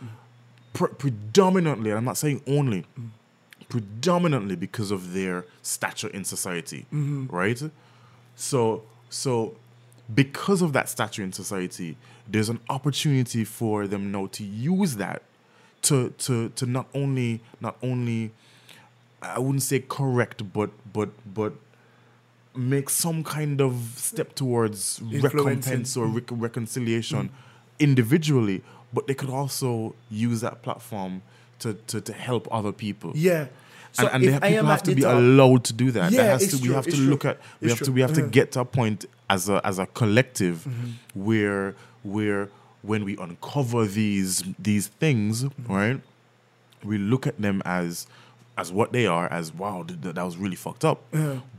[0.73, 1.89] pre- predominantly.
[1.91, 2.85] And I'm not saying only,
[3.69, 7.27] predominantly because of their stature in society, mm-hmm.
[7.27, 7.61] right?
[8.35, 9.55] So so
[10.13, 11.95] because of that stature in society,
[12.27, 15.21] there's an opportunity for them now to use that
[15.83, 18.31] to to to not only not only
[19.21, 21.53] I wouldn't say correct, but but but
[22.55, 27.35] make some kind of step towards recompense or rec- reconciliation mm-hmm.
[27.79, 31.21] individually, but they could also use that platform
[31.59, 33.11] to to, to help other people.
[33.15, 33.47] Yeah.
[33.91, 36.11] So and, and they have, people have to be allowed to do that.
[36.11, 37.85] Yeah, that has it's to, we true, have to look true, at we it's have
[37.87, 38.29] to we have to Uh-huh.
[38.31, 41.25] get to a point as a as a collective Mm-hmm.
[41.25, 42.49] where where
[42.81, 45.73] when we uncover these these things, Mm-hmm.
[45.73, 46.01] right?
[46.83, 48.07] We look at them as
[48.57, 50.99] as what they are, as wow, th- th- that was really fucked up.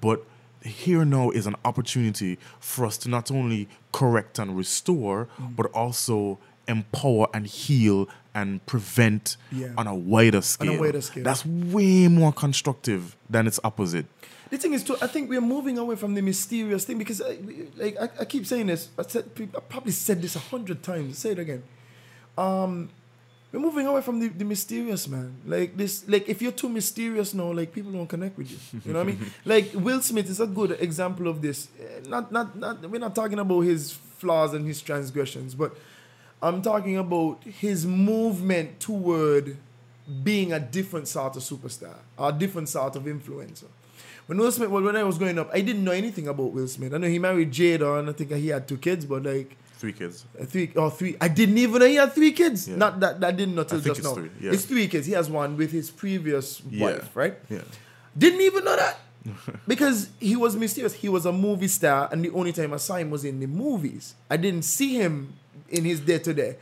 [0.00, 0.24] But
[0.62, 5.56] here now is an opportunity for us to not only correct and restore, Mm.
[5.56, 9.72] but also empower and heal and prevent Yeah.
[9.76, 10.70] on a wider scale.
[10.70, 11.24] On a wider scale.
[11.24, 14.06] That's way more constructive than its opposite.
[14.50, 17.38] The thing is, too, I think we're moving away from the mysterious thing because, I,
[17.76, 18.88] like, I, I keep saying this.
[18.98, 21.18] I, said, I probably said this a hundred times.
[21.18, 21.62] Say it again.
[22.36, 22.88] Um,
[23.52, 25.34] we're moving away from the, the mysterious, man.
[25.44, 28.80] Like this, like if you're too mysterious now, like people don't connect with you.
[28.84, 29.30] You know what I mean?
[29.44, 31.66] Like Will Smith is a good example of this.
[31.80, 32.88] Eh, Not, not, not.
[32.88, 35.76] We're not talking about his flaws and his transgressions, but
[36.42, 39.56] I'm talking about his movement toward
[40.24, 43.66] being a different sort of superstar, a different sort of influencer.
[44.26, 46.68] When Will Smith, well, when I was growing up, I didn't know anything about Will
[46.68, 46.94] Smith.
[46.94, 49.92] I know he married Jada, and I think he had two kids, but like Three
[49.92, 50.24] kids.
[50.40, 51.16] uh, three or three.
[51.20, 52.68] I didn't even know he had three kids.
[52.68, 52.76] Yeah.
[52.76, 54.14] Not that that didn't know till I think just it's now.
[54.14, 54.52] three, yeah.
[54.52, 55.06] It's three kids.
[55.06, 56.84] He has one with his previous Yeah.
[56.84, 57.34] wife, right?
[57.48, 57.62] Yeah.
[58.16, 58.98] Didn't even know that.
[59.66, 60.92] because he was mysterious.
[60.94, 63.46] He was a movie star, and the only time I saw him was in the
[63.46, 64.14] movies.
[64.30, 65.34] I didn't see him
[65.70, 66.56] in his day to day.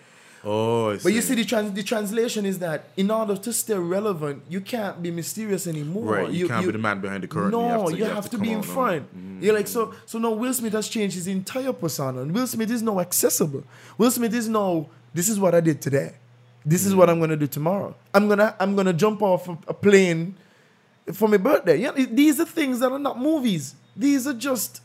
[0.45, 4.45] Oh, But you see, the, trans- the translation is that in order to stay relevant,
[4.49, 6.15] you can't be mysterious anymore.
[6.15, 7.51] Right, you can't be the man behind the curtain.
[7.51, 9.15] You No, have to- you, you have, have to, to be in front.
[9.17, 9.43] Mm.
[9.43, 9.95] You're like so.
[10.07, 12.23] So now Will Smith has changed his entire persona.
[12.23, 13.65] And Will Smith is now accessible.
[13.97, 14.87] Will Smith is now.
[15.13, 16.15] This is what I did today.
[16.65, 17.13] This is what mm.
[17.13, 17.95] I'm gonna do tomorrow.
[18.15, 20.37] I'm gonna I'm gonna jump off a, a plane
[21.13, 21.79] for my birthday.
[21.79, 23.75] Yeah, these are things that are not movies.
[23.97, 24.83] These are just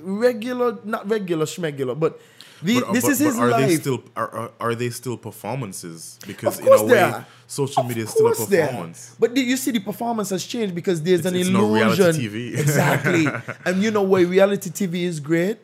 [0.00, 2.20] regular, not regular schmegular, but.
[2.62, 3.68] The, But- this but- is his are life.
[3.68, 6.18] They still, are, are, are they still performances?
[6.26, 7.26] Because Of in a way, are.
[7.46, 8.66] social Of media is still a course they are.
[8.68, 9.14] performance.
[9.18, 12.22] But you see, the performance has changed because there's It's- an it's no reality illusion.
[12.32, 12.58] TV.
[12.58, 13.26] exactly.
[13.66, 15.58] and you know why reality TV is great,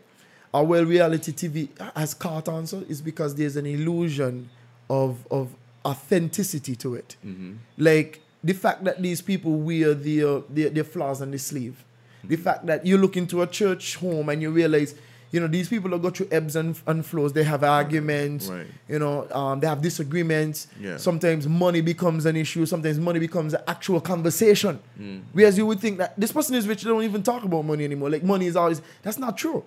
[0.52, 4.51] or well, reality TV has caught on so is because there's an illusion
[4.90, 5.48] of of
[5.85, 7.16] authenticity to it.
[7.27, 7.52] Mm-hmm.
[7.78, 11.85] Like the fact that these people wear their their, their flaws on the sleeve.
[12.24, 12.44] The Mm-hmm.
[12.44, 14.94] fact that you look into a church home and you realize
[15.33, 17.33] you know, these people go through ebbs and, and flows.
[17.33, 18.49] They have arguments.
[18.49, 18.67] Right.
[18.87, 20.69] You know, um, they have disagreements.
[20.79, 20.99] Yeah.
[20.99, 22.67] Sometimes money becomes an issue.
[22.67, 24.79] Sometimes money becomes an actual conversation.
[25.01, 25.23] Mm.
[25.33, 27.85] Whereas you would think that this person is rich, they don't even talk about money
[27.85, 28.11] anymore.
[28.11, 29.65] Like money is always that's not true.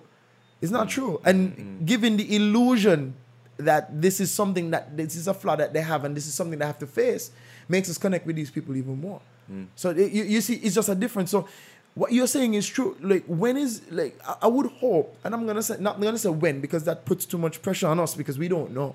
[0.62, 0.74] It's Mm.
[0.80, 1.20] not true.
[1.24, 3.14] And given the illusion
[3.58, 6.34] that this is something that this is a flaw that they have and this is
[6.34, 7.30] something they have to face
[7.68, 9.20] makes us connect with these people even more.
[9.50, 9.66] Mm.
[9.74, 11.30] So you, you see, it's just a difference.
[11.30, 11.48] So
[11.96, 12.94] what you're saying is true.
[13.00, 16.28] Like when is like I, I would hope, and I'm gonna say not gonna say
[16.28, 18.94] when because that puts too much pressure on us because we don't know.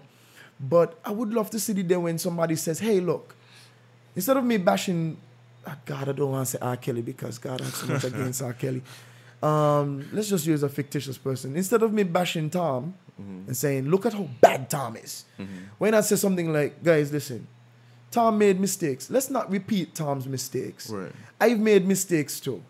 [0.60, 3.36] But I would love to see the day when somebody says, "Hey, look,"
[4.15, 5.18] instead of me bashing,
[5.65, 6.78] ah, God, I don't want to say R.
[6.78, 8.53] Kelly because God I have so much against R.
[8.53, 8.84] Kelly.
[9.41, 11.56] Um, let's just use a fictitious person.
[11.56, 15.26] Instead of me bashing Tom and saying, "Look at how bad Tom is,"
[15.80, 17.48] when I say something like, "Guys, listen."
[18.11, 19.10] Tom made mistakes.
[19.10, 20.90] Let's not repeat Tom's mistakes.
[20.90, 21.14] Right.
[21.40, 22.61] I've made mistakes too.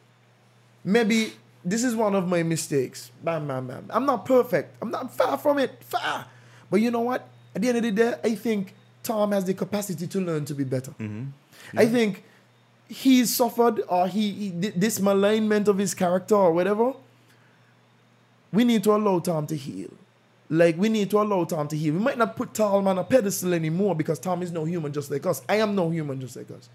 [0.83, 1.33] Maybe
[1.63, 3.11] this is one of my mistakes.
[3.23, 3.85] Bam, bam, bam.
[3.89, 4.75] I'm not perfect.
[4.81, 5.83] I'm not far from it.
[5.83, 6.25] Far.
[6.69, 7.27] But you know what?
[7.55, 10.55] At the end of the day, I think Tom has the capacity to learn to
[10.55, 10.91] be better.
[10.91, 11.77] Mm-hmm.
[11.77, 12.23] I think
[12.87, 16.93] he's suffered or he, he this malignment of his character or whatever.
[18.51, 19.89] We need to allow Tom to heal.
[20.49, 21.93] Like we need to allow Tom to heal.
[21.93, 25.09] We might not put Tom on a pedestal anymore because Tom is no human just
[25.09, 25.41] like us.
[25.47, 26.69] I am no human just like us.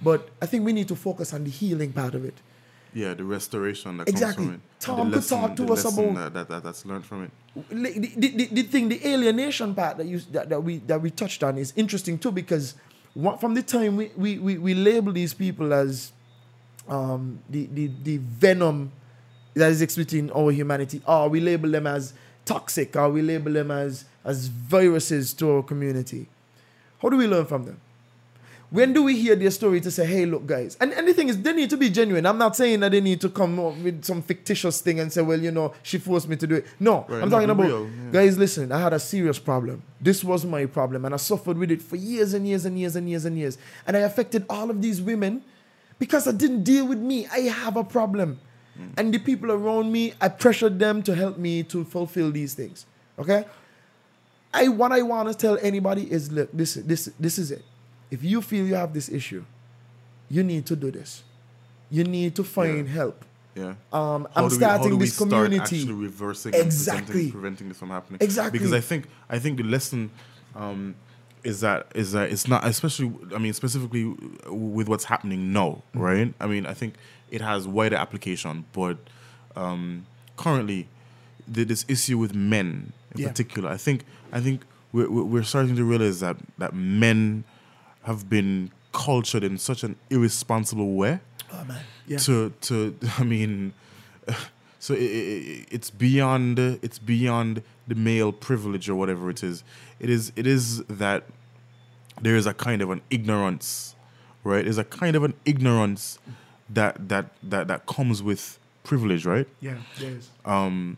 [0.00, 2.34] But I think we need to focus on the healing part of it.
[2.94, 4.44] Yeah, the restoration that Exactly.
[4.46, 4.60] comes from it.
[4.80, 7.24] Tom the could lesson, talk to the us about- that, that, that, that's learned from
[7.24, 7.30] it.
[7.70, 11.10] The, the, the, the thing, the alienation part that you that, that we that we
[11.10, 12.74] touched on is interesting too because
[13.14, 16.12] one, from the time we, we, we, we label these people as
[16.88, 18.90] um, the, the the venom
[19.54, 22.14] that is between our humanity, or we label them as
[22.46, 26.26] toxic, or we label them as as viruses to our community.
[27.02, 27.80] How do we learn from them?
[28.72, 30.78] When do we hear their story to say, hey, look, guys?
[30.80, 32.24] And, and the thing is, they need to be genuine.
[32.24, 35.20] I'm not saying that they need to come up with some fictitious thing and say,
[35.20, 36.66] well, you know, she forced me to do it.
[36.80, 38.10] No, Right, I'm talking about, real, yeah.
[38.10, 39.82] guys, listen, I had a serious problem.
[40.00, 42.96] This was my problem, and I suffered with it for years and years and years
[42.96, 43.58] and years and years.
[43.86, 45.44] And I affected all of these women
[45.98, 47.26] because I didn't deal with me.
[47.26, 48.40] I have a problem.
[48.74, 48.86] Hmm.
[48.96, 52.86] And the people around me, I pressured them to help me to fulfill these things.
[53.18, 53.44] Okay?
[54.54, 57.64] I what I want to tell anybody is look, this this this is it.
[58.12, 59.42] If you feel you have this issue,
[60.28, 61.22] you need to do this.
[61.90, 62.94] You need to find Yeah.
[62.94, 63.24] help.
[63.54, 63.74] Yeah.
[63.92, 65.58] Um, I'm we- starting this community.
[65.58, 67.04] actually reversing Exactly.
[67.30, 68.18] preventing, preventing this from happening.
[68.22, 68.58] Exactly.
[68.58, 70.10] Because I think I think the lesson
[70.54, 70.94] um,
[71.44, 74.04] is that is that it's not especially I mean specifically
[74.46, 76.00] with what's happening now, Mm-hmm.
[76.00, 76.34] right?
[76.40, 76.94] I mean I think
[77.30, 78.96] it has wider application, but
[79.56, 80.06] um,
[80.36, 80.88] currently
[81.48, 83.28] the, this issue with men in Yeah.
[83.28, 84.62] particular, I think I think
[84.92, 87.44] we're, we're we're starting to realize that that men
[88.02, 91.20] have been cultured in such an irresponsible way
[91.52, 91.80] Oh man.
[92.06, 92.18] Yeah.
[92.18, 93.72] to to I mean,
[94.78, 99.64] so it, it, it's beyond it's beyond the male privilege or whatever it is.
[100.00, 101.24] It is it is that
[102.20, 103.94] there is a kind of an ignorance,
[104.44, 104.64] right?
[104.64, 106.18] There's a kind of an ignorance
[106.70, 109.46] that that that that comes with privilege, right?
[109.60, 110.30] yeah, yes.
[110.44, 110.96] um,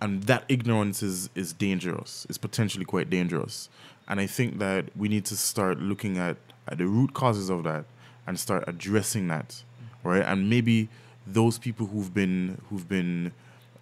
[0.00, 2.26] and that ignorance is is dangerous.
[2.28, 3.68] It's potentially quite dangerous,
[4.08, 6.36] and I think that we need to start looking at,
[6.68, 7.84] at the root causes of that
[8.26, 9.62] and start addressing that,
[10.02, 10.22] right?
[10.22, 10.88] And maybe
[11.26, 13.32] those people who've been who've been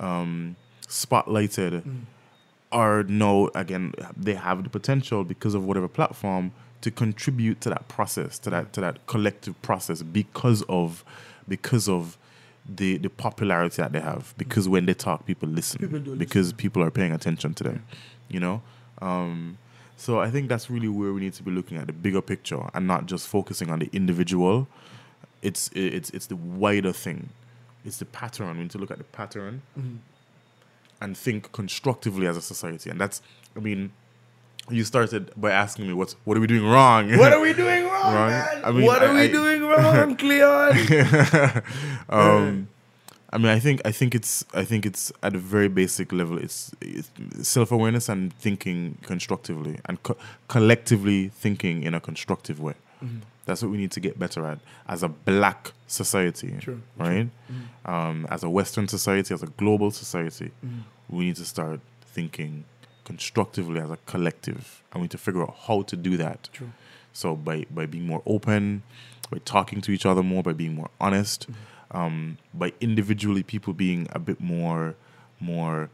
[0.00, 0.56] um,
[0.86, 1.84] spotlighted
[2.70, 7.86] are now again they have the potential because of whatever platform to contribute to that
[7.88, 11.04] process to that to that collective process because of
[11.48, 12.16] because of
[12.66, 16.18] the the popularity that they have because when they talk people listen People do listen.
[16.18, 17.84] because people are paying attention to them
[18.28, 18.62] you know?
[19.00, 19.58] Um
[19.96, 22.62] so i think that's really where we need to be looking at the bigger picture
[22.74, 24.68] and not just focusing on the individual.
[25.42, 27.30] It's it's it's the wider thing.
[27.84, 28.56] It's the pattern.
[28.56, 29.62] We need to look at the pattern
[31.00, 32.88] and think constructively as a society.
[32.90, 33.20] And that's,
[33.56, 33.90] I mean,
[34.70, 37.16] you started by asking me what's what are we doing wrong?
[37.18, 38.30] What are we doing wrong, Wrong?
[38.30, 38.60] man?
[38.64, 40.76] I mean, what are I- we I- doing wrong, Cleon?
[42.08, 42.68] um,
[43.34, 46.38] I mean, I think I think it's I think it's at a very basic level.
[46.38, 47.10] It's, it's
[47.42, 50.16] self awareness and thinking constructively and co-
[50.48, 52.74] collectively thinking in a constructive way.
[53.02, 53.18] Mm-hmm.
[53.46, 57.28] That's what we need to get better at as a black society, True, right?
[57.84, 61.16] Um, as a Western society, as a global society, Mm-hmm.
[61.16, 61.80] we need to start
[62.14, 62.64] thinking
[63.04, 66.48] constructively as a collective, and we need to figure out how to do that.
[66.52, 66.72] True.
[67.12, 68.82] So by by being more open,
[69.30, 71.46] by talking to each other more, by being more honest,
[71.90, 74.94] um, by individually people being a bit more
[75.40, 75.90] more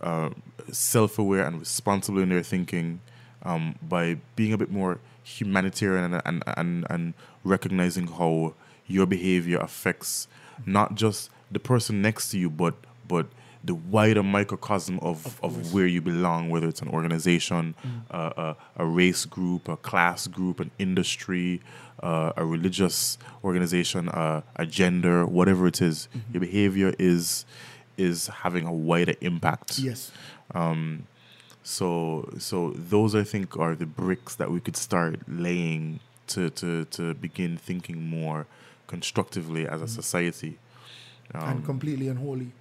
[0.00, 0.30] uh,
[0.72, 3.00] self-aware and responsible in their thinking,
[3.42, 7.14] um, by being a bit more humanitarian and, and and and
[7.44, 8.54] recognizing how
[8.86, 10.26] your behavior affects
[10.66, 12.74] not just the person next to you, but
[13.06, 13.26] but
[13.62, 17.74] the wider microcosm of, of, where you belong, whether it's an organization,
[18.10, 21.60] uh, a, a race group, a class group, an industry,
[22.02, 27.44] uh, a religious organization, uh, a gender, whatever it is, your behavior is
[27.96, 29.78] is having a wider impact.
[29.78, 30.10] Yes.
[30.54, 31.06] Um,
[31.62, 36.86] so so those I think are the bricks that we could start laying to to
[36.86, 38.46] to begin thinking more
[38.86, 40.58] constructively as a society.
[41.34, 42.52] and completely unholy.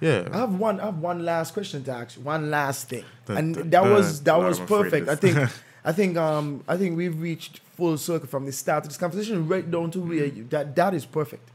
[0.00, 0.28] Yeah.
[0.32, 0.78] I have one.
[0.80, 2.16] I have one last question to ask.
[2.16, 3.92] you, One last thing, Dun, and dun, that dun.
[3.92, 5.08] was that Well, was I'm perfect.
[5.08, 5.36] I think.
[5.84, 6.16] I think.
[6.16, 6.64] Um.
[6.68, 10.00] I think we've reached full circle from the start of this conversation right down to
[10.00, 11.48] where you, that that is perfect.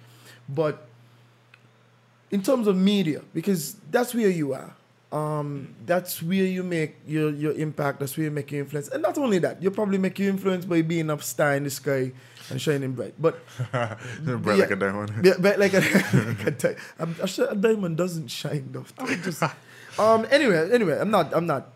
[0.49, 0.88] But
[2.31, 4.73] in terms of media, because that's where you are.
[5.11, 7.99] Um, that's where you make your, your impact.
[7.99, 10.63] That's where you make your influence, and not only that, you probably make your influence
[10.63, 12.13] by being a star in the sky
[12.49, 13.13] and shining bright.
[13.19, 13.39] But
[14.23, 15.11] Bright like a diamond.
[15.25, 15.79] yeah, but like a,
[16.13, 18.85] like a, di- I'm, I'm sure a diamond doesn't shine though.
[19.23, 19.43] Just,
[19.99, 20.25] um.
[20.31, 21.33] Anyway, anyway, I'm not.
[21.33, 21.67] I'm not.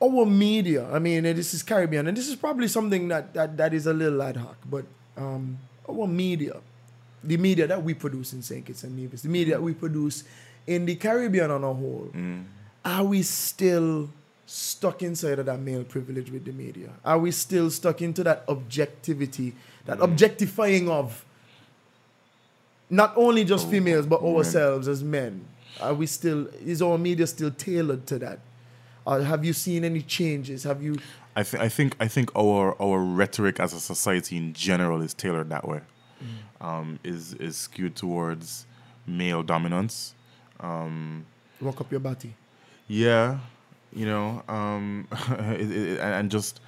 [0.00, 0.88] Our media.
[0.92, 3.86] I mean, uh, this is Caribbean, and this is probably something that that, that is
[3.86, 4.56] a little ad hoc.
[4.64, 4.84] But
[5.16, 5.58] um,
[5.88, 6.56] our media,
[7.22, 10.22] the media that we produce in Saint Kitts and Nevis, the media that we produce
[10.70, 12.44] in the Caribbean on a whole, mm.
[12.84, 14.08] are we still
[14.46, 16.90] stuck inside of that male privilege with the media?
[17.04, 19.52] Are we still stuck into that objectivity,
[19.86, 20.04] that mm.
[20.04, 21.24] objectifying of
[22.88, 25.44] not only just oh, females but ourselves as men?
[25.80, 26.46] Are we still?
[26.64, 28.38] Is our media still tailored to that?
[29.04, 30.62] Or have you seen any changes?
[30.62, 30.98] Have you?
[31.34, 35.14] I, th- I think I think our our rhetoric as a society in general is
[35.14, 35.80] tailored that way.
[36.22, 36.64] Mm.
[36.64, 38.66] Um, is is skewed towards
[39.04, 40.14] male dominance.
[40.60, 41.26] Um,
[41.60, 42.34] Walk up your body.
[42.88, 43.38] Yeah,
[43.92, 46.60] you know, um, it, it, and just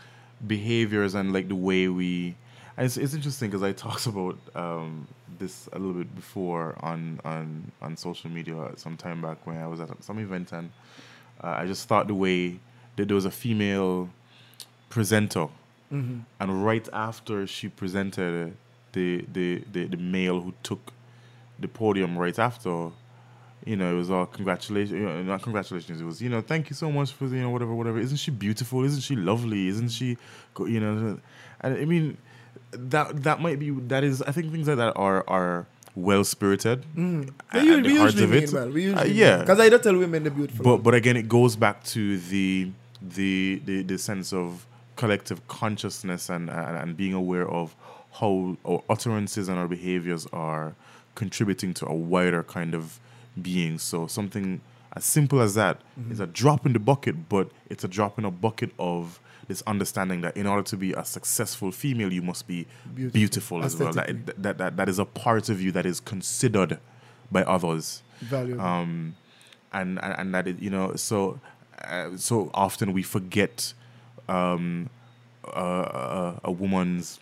[0.47, 2.35] behaviors and like the way we.
[2.79, 5.07] It's, it's interesting because I talked about um,
[5.39, 9.67] this a little bit before on, on on social media some time back when I
[9.67, 10.71] was at some event and
[11.43, 12.59] uh, I just thought the way
[12.97, 14.09] that there was a female
[14.89, 15.49] presenter
[16.41, 18.57] and right after she presented
[18.93, 20.93] the, the the the male who took
[21.59, 22.91] the podium right after
[23.65, 26.01] you know, it was all congratulations, you know, not congratulations.
[26.01, 27.99] It was, you know, thank you so much for, you know, whatever, whatever.
[27.99, 28.85] Isn't she beautiful?
[28.85, 29.69] Isn't she lovely?
[29.69, 30.17] Isn't she,
[30.59, 31.19] you know,
[31.61, 32.17] and I mean,
[32.73, 34.23] that that might be that is.
[34.23, 36.85] I think things like that are are well spirited.
[36.97, 38.71] We, u- we usually mean well.
[38.71, 39.39] We usually Uh, yeah.
[39.39, 40.65] Because I don't tell women they're beautiful.
[40.65, 42.71] But but again, it goes back to the
[43.01, 44.67] the the, the sense of
[44.97, 47.75] collective consciousness and, and and being aware of
[48.21, 50.75] how our utterances and our behaviors are
[51.15, 52.99] contributing to a wider kind of
[53.41, 53.79] being.
[53.79, 54.61] So something
[54.95, 55.81] as simple as that
[56.11, 59.19] is a drop in the bucket, but it's a drop in a bucket of
[59.49, 63.13] this understanding that in order to be a successful female, you must be Beautiful.
[63.19, 63.93] beautiful, as well.
[63.93, 66.79] That, that, that that is a part of you that is considered
[67.31, 68.61] by others Valuable.
[68.63, 69.17] um,
[69.73, 71.41] and, and and that it, you know so
[71.83, 73.73] uh, so often we forget
[74.29, 74.91] um,
[75.47, 77.19] uh, a, a woman's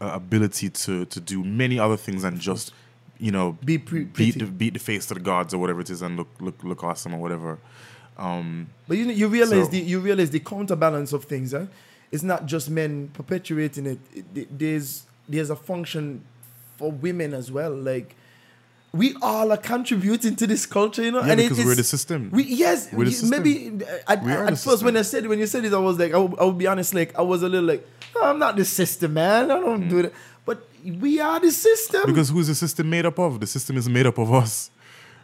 [0.00, 2.72] uh, ability to to do many other things than just
[3.20, 5.90] you know Be pre- beat the, beat the face to the gods or whatever it
[5.90, 7.58] is and look look look awesome or whatever.
[8.18, 11.66] Um, But you you realize So- the you realize the counterbalance of things, eh?
[12.12, 13.98] It's not just men perpetuating it.
[14.14, 16.22] It- it- There's there's a function
[16.76, 17.72] for women as well.
[17.74, 18.16] Like
[18.92, 21.22] we all are contributing to this culture, you know.
[21.24, 22.30] Yeah, and it- because we're the system.
[22.32, 23.30] We yes, the system.
[23.30, 23.52] maybe
[23.84, 24.96] uh, at, We at first when.
[24.96, 26.94] I said when you said it, I was like, I will, I will be honest,
[26.94, 29.50] like I was a little like, "No, I'm not the system, man.
[29.50, 30.12] I don't do that.
[30.84, 32.02] We are the system.
[32.02, 32.06] Mm.
[32.06, 33.40] because who's the system made up of?
[33.40, 34.70] The system is made up of us.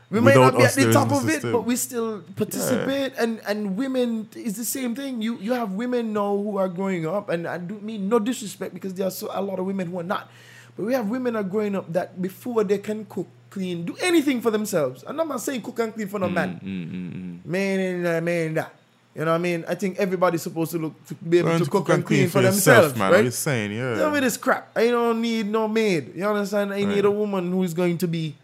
[0.09, 1.53] We might not be us, at the top of it, system.
[1.53, 3.15] but we still participate.
[3.19, 5.21] And and women is the same thing.
[5.21, 8.73] You you have women now who are growing up, and I do mean no disrespect
[8.73, 10.31] because there are so, a lot of women who are not.
[10.77, 14.41] But we have women are growing up that before they can cook, clean, do anything
[14.41, 15.03] for themselves.
[15.03, 18.55] And I'm not saying cook and clean for no Mm, man, man and uh, man
[18.55, 18.76] that.
[19.17, 19.65] You know what I mean?
[19.67, 22.43] I think everybody's supposed to look to be able Learn to, cook, and clean, for,
[22.43, 23.11] yourself, themselves, man.
[23.13, 23.19] right?
[23.19, 23.73] What you saying?
[23.73, 23.95] Yeah.
[23.97, 24.69] Tell me this crap.
[24.77, 26.15] I don't need no maid.
[26.15, 26.75] You understand?
[26.75, 28.35] I need a woman who is going to be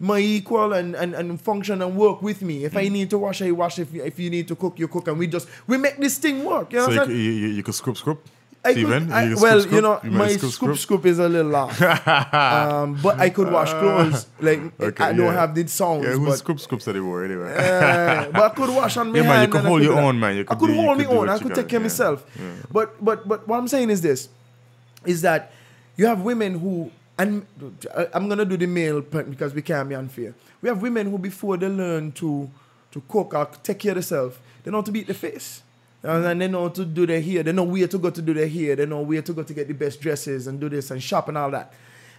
[0.00, 2.64] my equal and, and, and function and work with me.
[2.64, 2.80] If Mm.
[2.80, 3.78] I need to wash, I wash.
[3.78, 5.06] If you, if you need to cook, you cook.
[5.08, 6.72] And we just, we make this thing work.
[6.72, 8.20] You know So c- you, you, you could scoop scoop.
[8.66, 10.00] I Steven, could, I, you well, scoop, you know.
[10.04, 11.80] You my might scoop, scoop is a little off.
[12.34, 14.26] um, but I could wash clothes.
[14.40, 16.04] Like Okay, I don't have these songs.
[16.04, 17.54] Yeah, who's but, scoop scoops anymore anyway?
[17.56, 20.18] uh, but I could wash on my Yeah, man, you hand could hold your own,
[20.20, 20.36] man.
[20.36, 21.28] You I could could do- hold could my own.
[21.28, 22.26] I could take care of myself.
[22.72, 24.28] But but but what I'm saying is this:
[25.04, 25.52] is that
[25.96, 27.46] you have women who and
[27.96, 30.34] I- I'm gonna do the male part because we can't be unfair.
[30.60, 32.50] We have women who before they learn to
[32.92, 35.62] to cook or take care of themselves, they know how to beat the face.
[36.06, 37.42] And then they know to do their hair.
[37.42, 38.76] They know where to go to do their hair.
[38.76, 41.28] They know where to go to get the best dresses and do this and shop
[41.28, 41.72] and all that.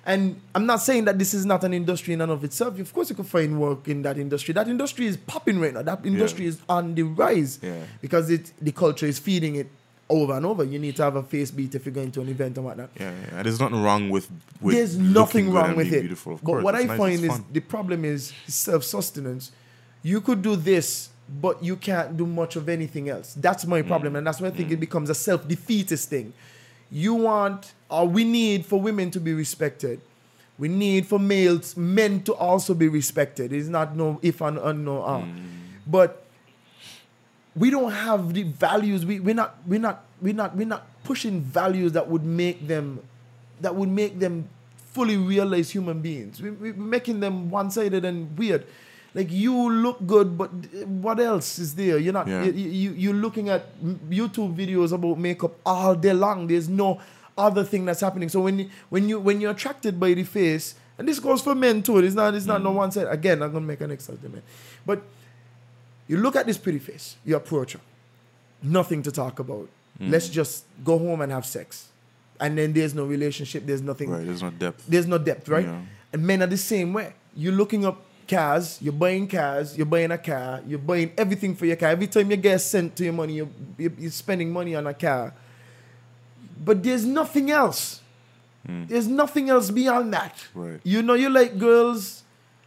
[0.05, 2.79] And I'm not saying that this is not an industry in and of itself.
[2.79, 4.53] Of course, you can find work in that industry.
[4.53, 5.81] That industry is popping right now.
[5.81, 7.75] That industry is on the rise Yeah.
[8.01, 9.67] because it the culture is feeding it
[10.09, 10.63] over and over.
[10.63, 12.89] You need to have a face beat if you're going to an event and whatnot.
[12.97, 13.43] Yeah, yeah.
[13.43, 14.29] There's nothing wrong with.
[14.61, 15.99] with There's nothing wrong with it.
[16.01, 16.63] Beautiful, of but course.
[16.63, 17.45] what It's I nice, find is fun.
[17.51, 19.51] the problem is self sustenance.
[20.03, 21.09] You could do this,
[21.41, 23.33] but you can't do much of anything else.
[23.35, 23.87] That's my Mm.
[23.87, 26.33] problem, and that's why I think it becomes a self defeatist thing.
[26.89, 29.99] You want, or we need for women to be respected.
[30.57, 33.51] We need for males, men to also be respected.
[33.53, 35.21] It's not no if and, and no ah.
[35.21, 35.35] Mm.
[35.85, 36.23] But
[37.55, 39.05] we don't have the values.
[39.05, 43.01] We we're not we're not we're not we're not pushing values that would make them
[43.61, 44.47] that would make them
[44.93, 46.41] fully realized human beings.
[46.41, 48.65] We, we, we're making them one-sided and weird.
[49.17, 50.51] Like you look good, but
[50.85, 51.97] what else is there?
[51.97, 52.27] You're not.
[52.27, 52.43] Yeah.
[52.43, 56.45] You, you you're looking at YouTube videos about makeup all day long.
[56.45, 57.01] There's no
[57.35, 58.29] other thing that's happening.
[58.29, 61.55] So when you, when you when you're attracted by the face, and this goes for
[61.55, 61.97] men too.
[61.97, 62.75] It's not it's not no mm.
[62.75, 64.43] one said Again, I'm gonna make an exception, man.
[64.85, 65.01] But
[66.07, 67.79] you look at this pretty face, you approach her,
[68.61, 69.67] nothing to talk about.
[69.99, 70.11] Mm.
[70.11, 71.89] Let's just go home and have sex.
[72.39, 74.85] And then there's no relationship, there's nothing, Right, there's no depth.
[74.87, 75.65] there's no depth, right?
[75.65, 75.81] Yeah.
[76.13, 77.13] And men are the same way.
[77.35, 81.65] You're looking up cars, you're buying cars, you're buying a car, you're buying everything for
[81.65, 81.89] your car.
[81.89, 85.33] Every time you get sent to your money, you're, you're spending money on a car.
[86.63, 88.01] But there's nothing else.
[88.69, 90.35] There's nothing else beyond that.
[90.53, 90.81] Right.
[90.83, 92.23] You know, you like girls,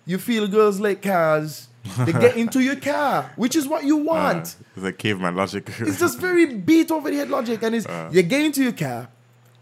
[0.06, 1.68] you feel girls like cars.
[2.06, 4.56] They get into your car, which is what you Uh, want.
[4.74, 5.68] it's like caveman logic.
[5.80, 7.62] It's just very beat over the head logic.
[7.62, 8.08] And it's Uh.
[8.10, 9.08] you get into your car.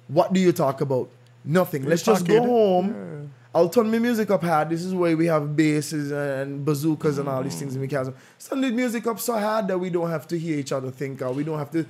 [0.06, 1.10] What do you talk about?
[1.44, 1.84] Nothing.
[1.84, 3.30] Let's just go home.
[3.58, 4.70] I'll turn my music up hard.
[4.70, 8.08] This is where we have basses and bazookas and all these things in the cars.
[8.48, 11.20] Turn the music up so hard that we don't have to hear each other think
[11.22, 11.84] or we don't have to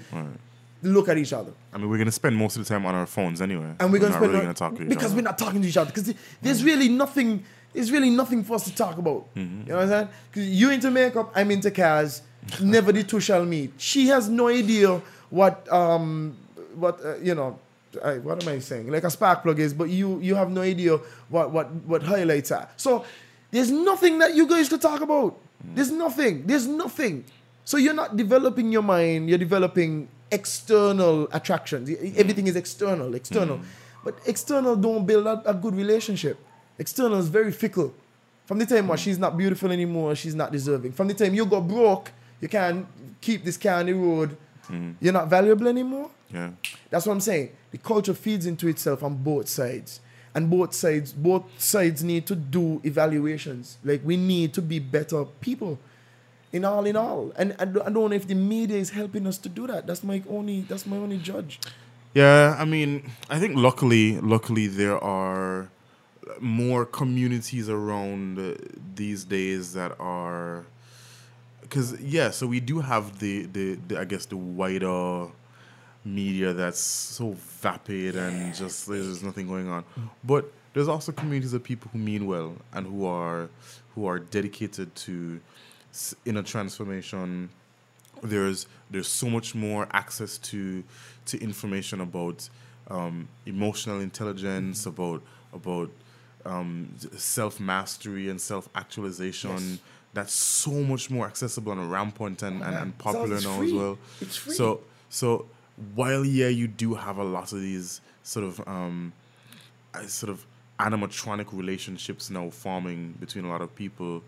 [0.83, 1.53] look at each other.
[1.75, 3.75] I mean, we're gonna spend most of the time on our phones anyway.
[3.81, 5.17] And we're gonna spend really no- gonna talk to because other.
[5.17, 5.91] we're not talking to each other.
[5.93, 7.45] Because there's really nothing.
[7.75, 9.27] There's really nothing for us to talk about.
[9.35, 9.61] Mm-hmm.
[9.61, 10.09] You know what I'm saying?
[10.31, 12.23] Because you into makeup, I'm into cars.
[12.63, 13.75] Never the two shall meet.
[13.77, 16.35] She has no idea what um
[16.77, 17.59] what uh, you know.
[18.05, 18.91] I, what am I saying?
[18.91, 20.99] Like a spark plug is, but you you have no idea
[21.29, 22.69] what what what highlights are.
[22.77, 23.05] So
[23.51, 25.39] there's nothing that you guys could talk about.
[25.75, 26.47] There's nothing.
[26.47, 27.25] There's nothing.
[27.65, 29.29] So you're not developing your mind.
[29.29, 31.89] You're developing external attractions.
[31.89, 32.17] Mm.
[32.17, 33.59] Everything is external, external.
[33.59, 33.65] Mm.
[34.05, 36.39] But external don't build a, a good relationship.
[36.79, 37.93] External is very fickle.
[38.47, 39.03] From the time where mm.
[39.03, 40.93] she's not beautiful anymore, she's not deserving.
[40.93, 42.87] From the time you got broke, you can't
[43.21, 44.37] keep this car on the road.
[45.01, 46.11] You're not valuable anymore.
[46.33, 46.51] Yeah.
[46.91, 47.51] That's what I'm saying.
[47.71, 50.01] The culture feeds into itself on both sides.
[50.35, 53.79] And both sides, both sides need to do evaluations.
[53.85, 55.79] Like we need to be better people.
[56.51, 57.33] In all in all.
[57.37, 59.87] And I don't, know if the media is helping us to do that.
[59.87, 61.61] That's my only that's my only judge.
[62.15, 65.69] Yeah, I mean, I think luckily, luckily there are
[66.41, 68.55] more communities around uh,
[68.95, 70.65] these days that are,
[71.61, 75.29] because yeah, so we do have the, the the I guess the wider
[76.05, 79.85] media that's so vapid and just there's nothing going on,
[80.25, 83.49] but there's also communities of people who mean well and who are
[83.95, 85.41] who are dedicated to
[86.25, 87.51] inner transformation.
[88.23, 90.85] There's there's so much more access to
[91.27, 92.49] to information about
[92.89, 95.23] um, emotional intelligence, about
[95.53, 95.91] about
[96.45, 99.79] um, self mastery and self actualization.
[100.15, 103.99] That's so much more accessible and rampant and, and, and popular now as well.
[104.21, 104.55] It's free.
[104.55, 104.81] So
[105.11, 105.47] so
[105.95, 109.13] while yeah, you do have a lot of these sort of um,
[109.95, 110.47] uh, sort of
[110.79, 114.23] animatronic relationships now forming between a lot of people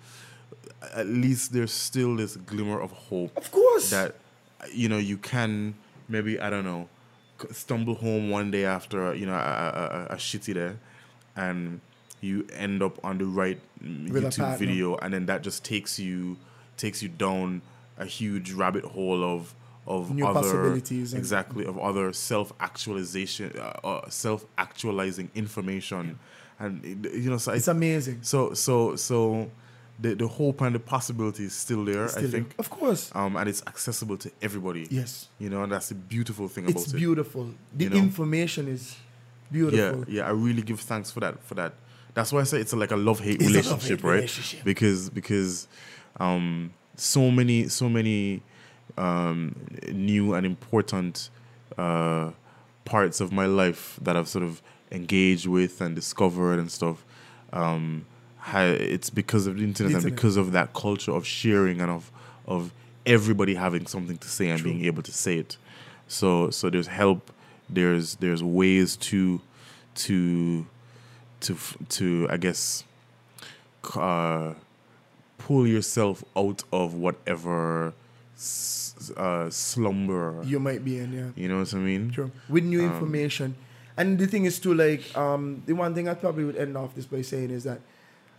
[0.97, 3.91] at least there's still this glimmer of hope Of course.
[3.91, 4.17] that
[4.73, 5.75] you know you can
[6.09, 6.89] maybe I don't know
[7.53, 10.73] stumble home one day after you know a, a, a, a shitty day
[11.37, 11.81] and
[12.21, 15.99] you end up on the right mm, With YouTube video and then that just takes
[15.99, 16.37] you
[16.77, 17.63] takes you down
[17.97, 19.55] a huge rabbit hole of
[19.97, 26.19] of New other possibilities and- exactly of other self actualization uh, uh, self actualizing information
[26.63, 26.73] and
[27.25, 28.19] you know so It's amazing.
[28.33, 29.51] so so so
[30.03, 32.09] the the hope and the possibility is still there.
[32.09, 32.31] Still I there.
[32.41, 33.03] think, Of course.
[33.15, 34.83] um, and it's accessible to everybody.
[34.91, 35.11] Yes.
[35.43, 36.85] you know, and that's the beautiful thing It's about it.
[36.85, 37.45] It's beautiful.
[37.77, 37.97] The You know?
[38.07, 38.83] information is
[39.53, 39.99] beautiful.
[40.09, 40.17] yeah.
[40.17, 40.29] yeah.
[40.31, 41.35] I really give thanks for that.
[41.49, 41.73] For that.
[42.15, 44.15] That's why I say it's like a love hate a relationship, love-hate right?
[44.23, 44.61] relationship.
[44.65, 45.69] Because because
[46.19, 48.43] um, so many so many
[48.97, 49.55] um,
[49.91, 51.31] new and important
[51.79, 52.31] uh,
[52.85, 57.05] parts of my life that I've sort of engaged with and discovered and stuff.
[57.53, 58.07] Um,
[58.53, 62.11] it's because of the internet, and because of that culture of sharing and of
[62.47, 62.73] of
[63.07, 65.57] everybody having something to say and being able to say it.
[66.09, 67.31] So so there's help.
[67.69, 69.41] There's there's ways to
[69.97, 70.67] to
[71.41, 71.57] to
[71.91, 72.85] to I guess
[73.95, 74.55] uh,
[75.39, 77.93] pull yourself out of whatever
[79.17, 81.31] uh, slumber You might be in, yeah.
[81.37, 82.11] you know what I mean?
[82.11, 82.31] True.
[82.49, 83.55] With new Um, information.
[83.97, 86.95] And the thing is too like um the one thing I probably would end off
[86.95, 87.81] this by saying is that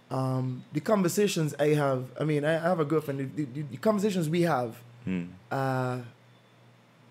[0.09, 4.27] um the conversations I have I mean I, have a girlfriend the, the, the conversations
[4.29, 4.75] we have
[5.05, 5.23] Hmm.
[5.51, 5.99] uh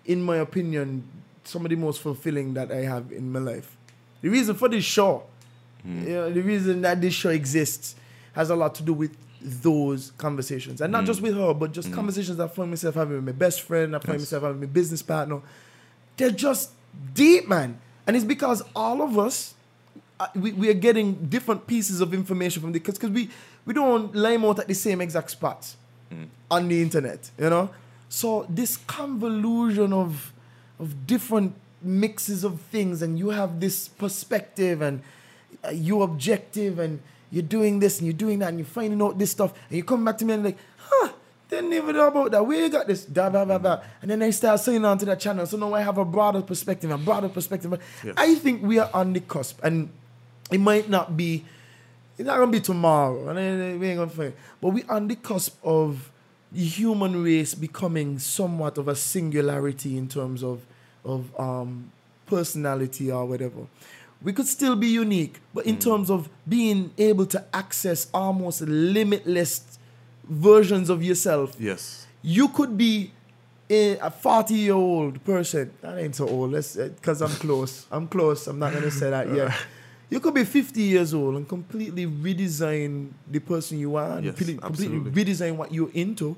[0.05, 1.03] in my opinion
[1.43, 3.75] some of the most fulfilling that I have in my life.
[4.21, 5.23] The reason for this show
[5.83, 6.03] Hmm.
[6.03, 7.95] you know, the reason that this show exists
[8.33, 10.81] has a lot to do with those conversations.
[10.81, 11.07] And not Hmm.
[11.07, 13.99] just with her, but just conversations I find myself having with my best friend, I
[13.99, 14.21] find Yes.
[14.31, 15.41] myself having with my business partner.
[16.17, 16.69] They're just
[17.13, 17.79] deep, man.
[18.05, 19.53] And it's because all of us,
[20.19, 23.29] uh, we, we are getting different pieces of information from the because we,
[23.65, 25.77] we don't lime out at the same exact spots
[26.49, 27.69] on the internet, you know?
[28.09, 30.33] So this convolution of
[30.79, 35.01] of different mixes of things and you have this perspective and
[35.63, 36.99] uh, you objective and
[37.31, 39.83] you're doing this and you're doing that and you're finding out this stuff and you
[39.83, 41.09] come back to me and like, huh,
[41.49, 42.45] didn't even know about that.
[42.45, 43.05] Where you got this?
[43.05, 43.81] Blah, blah, blah, blah.
[44.01, 45.45] And then I start saying on to that channel.
[45.45, 47.73] So now I have a broader perspective, a broader perspective.
[48.03, 48.13] Yes.
[48.17, 49.89] I think we are on the cusp and
[50.51, 51.45] it might not be
[52.17, 54.33] it's not gonna be tomorrow, and then we ain't gonna find.
[54.61, 56.11] But we on the cusp of
[56.51, 60.61] the human race becoming somewhat of a singularity in terms of
[61.03, 61.91] of um,
[62.27, 63.61] personality or whatever.
[64.23, 69.79] We could still be unique, but in terms of being able to access almost limitless
[70.29, 72.05] versions of yourself, Yes.
[72.21, 73.11] you could be
[73.69, 75.71] a, a 40 year old person.
[75.81, 76.51] That ain't so old.
[76.51, 77.85] Let's because I'm close.
[77.91, 78.45] I'm close.
[78.47, 79.53] I'm not gonna say that yet.
[80.09, 84.35] You could be 50 years old and completely redesign the person you are, and Yes,
[84.59, 86.35] completely, redesign what you're into,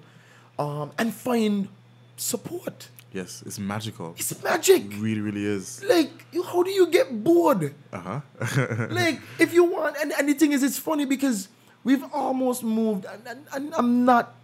[0.60, 1.68] um, and find
[2.16, 2.88] support.
[3.14, 3.44] Yes.
[3.46, 4.16] It's magical.
[4.18, 4.86] It's magic.
[4.86, 5.84] It really, really is.
[5.84, 7.74] Like, how do you get bored?
[7.92, 8.88] Uh huh.
[8.90, 11.48] like if you want and, and the thing is it's funny because
[11.84, 14.36] we've almost moved and, and, and i'm not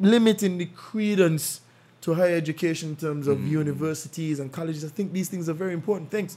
[0.00, 1.60] limiting the credence
[2.00, 5.72] to higher education in terms of universities and colleges i think these things are very
[5.72, 6.36] important things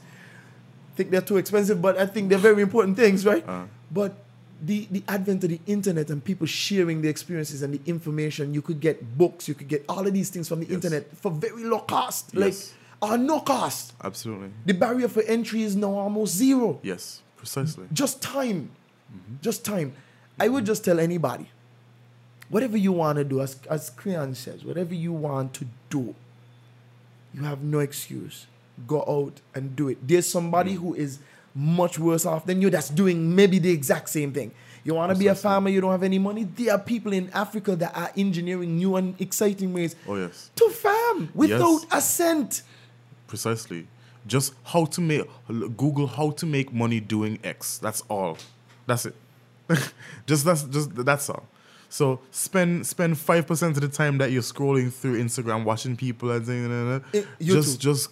[0.93, 3.45] i think they're too expensive but i think they're very important things right
[3.91, 4.15] but
[4.61, 8.61] the, the advent of the internet and people sharing the experiences and the information you
[8.61, 11.63] could get books you could get all of these things from the internet for very
[11.63, 12.55] low cost like
[13.01, 14.49] or no cost Absolutely.
[14.65, 17.21] the barrier for entry is now almost zero Yes.
[17.37, 17.85] Precisely.
[17.93, 18.71] just time.
[19.15, 19.35] Mm-hmm.
[19.41, 19.93] Just time.
[20.39, 21.49] I would just tell anybody,
[22.49, 26.13] whatever you want to do, as, as Cleon says, whatever you want to do,
[27.33, 28.47] you have no excuse.
[28.85, 29.97] Go out and do it.
[30.05, 30.79] There's somebody mm.
[30.79, 31.19] who is
[31.57, 34.51] much worse off than you that's doing maybe the exact same thing.
[34.83, 36.43] You want to be a farmer, you don't have any money.
[36.43, 40.51] There are people in Africa that are engineering new and exciting ways Oh yes.
[40.55, 42.61] to farm without a cent.
[43.27, 43.87] Precisely.
[44.27, 45.23] Just how to make
[45.75, 47.79] Google how to make money doing X.
[47.79, 48.37] That's all.
[48.85, 49.15] That's it.
[50.25, 51.43] just that's just that's all.
[51.89, 56.31] So spend spend five percent of the time that you're scrolling through Instagram, watching people
[56.31, 58.09] and and Eh, just just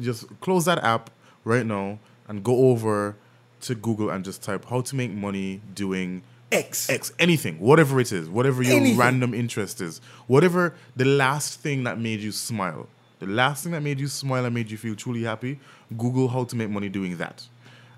[0.00, 1.10] just close that app
[1.44, 1.98] right now
[2.28, 3.16] and go over
[3.62, 6.22] to Google and just type how to make money doing
[6.52, 6.88] X.
[6.88, 8.96] X, anything, whatever it is, whatever your Anything.
[8.98, 12.88] random interest is, whatever the last thing that made you smile,
[13.18, 15.58] the last thing that made you smile and made you feel truly happy,
[15.96, 17.46] Google how to make money doing that.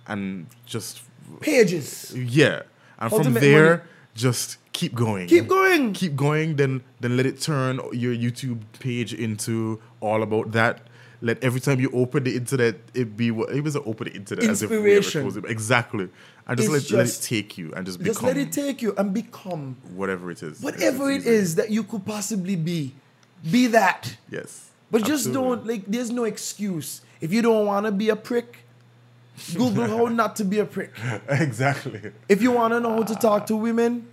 [0.06, 1.02] And just,
[1.40, 2.14] Pages.
[2.16, 2.62] yeah.
[2.98, 3.82] And How from there, money.
[4.14, 5.28] just keep going.
[5.28, 5.92] Keep going.
[5.92, 10.80] Keep going, then then let it turn your YouTube page into all about that.
[11.20, 14.14] Let every time you open the internet, it be what it was an open the
[14.14, 15.44] internet as if we Inspiration.
[15.46, 16.08] Exactly.
[16.46, 18.94] And just, let, let it take you and just, Just become let it take you
[18.96, 20.60] and become whatever it is.
[20.60, 22.94] whatever It's that you could possibly be.
[23.50, 24.16] Be that.
[24.30, 24.70] Yes.
[24.90, 25.56] But just Absolutely.
[25.56, 27.02] don't like there's no excuse.
[27.20, 28.58] If you don't want to be a prick,
[29.54, 30.92] Google how not to be a prick.
[31.28, 32.12] exactly.
[32.28, 34.08] If you want to know how to talk to women,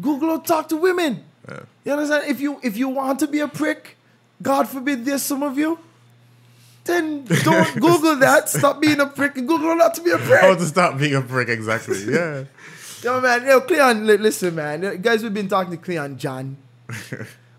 [0.00, 1.24] Google how to talk to women.
[1.48, 1.60] Yeah.
[1.84, 2.28] You understand?
[2.28, 3.96] If you if you want to be a prick,
[4.42, 5.78] God forbid there's some of you,
[6.88, 8.48] then don't Google that.
[8.48, 10.40] Stop being a prick and Google not to be a prick.
[10.40, 11.48] How to stop being a prick?
[11.48, 12.02] Exactly.
[12.12, 12.44] Yeah.
[13.04, 15.00] Yo, man, yo, Cleon, li- listen, man.
[15.00, 16.56] Guys, we've been talking to Cleon John.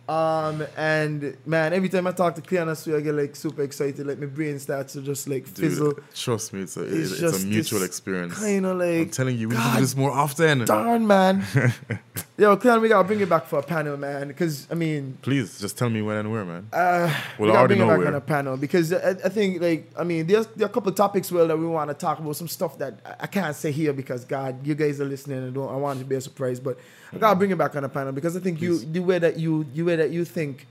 [0.09, 4.07] um, and man, every time I talk to Cleon, I I get like super excited.
[4.07, 5.91] Like my brain starts to just like fizzle.
[5.91, 8.39] Dude, trust me, it's a It's it's, just a mutual experience.
[8.39, 10.65] Kinda like I'm telling you, we need to do this more often.
[10.65, 11.43] Darn, man.
[12.37, 14.29] yo, Cleon, we gotta bring it back for a panel, man.
[14.29, 16.67] Because I mean, Please, just tell me when and where, man.
[16.73, 18.07] uh, Well, we gotta already bring it back where.
[18.07, 20.89] on a panel because I, I think like I mean, there's there are a couple
[20.89, 22.35] of topics well that we want to talk about.
[22.35, 25.53] Some stuff that I- I can't say here because God, you guys are listening and
[25.53, 25.69] don't.
[25.71, 26.79] I want it to be a surprise, but
[27.13, 29.37] I gotta bring it back on a panel because I think you the way that
[29.37, 30.65] you the way that you think.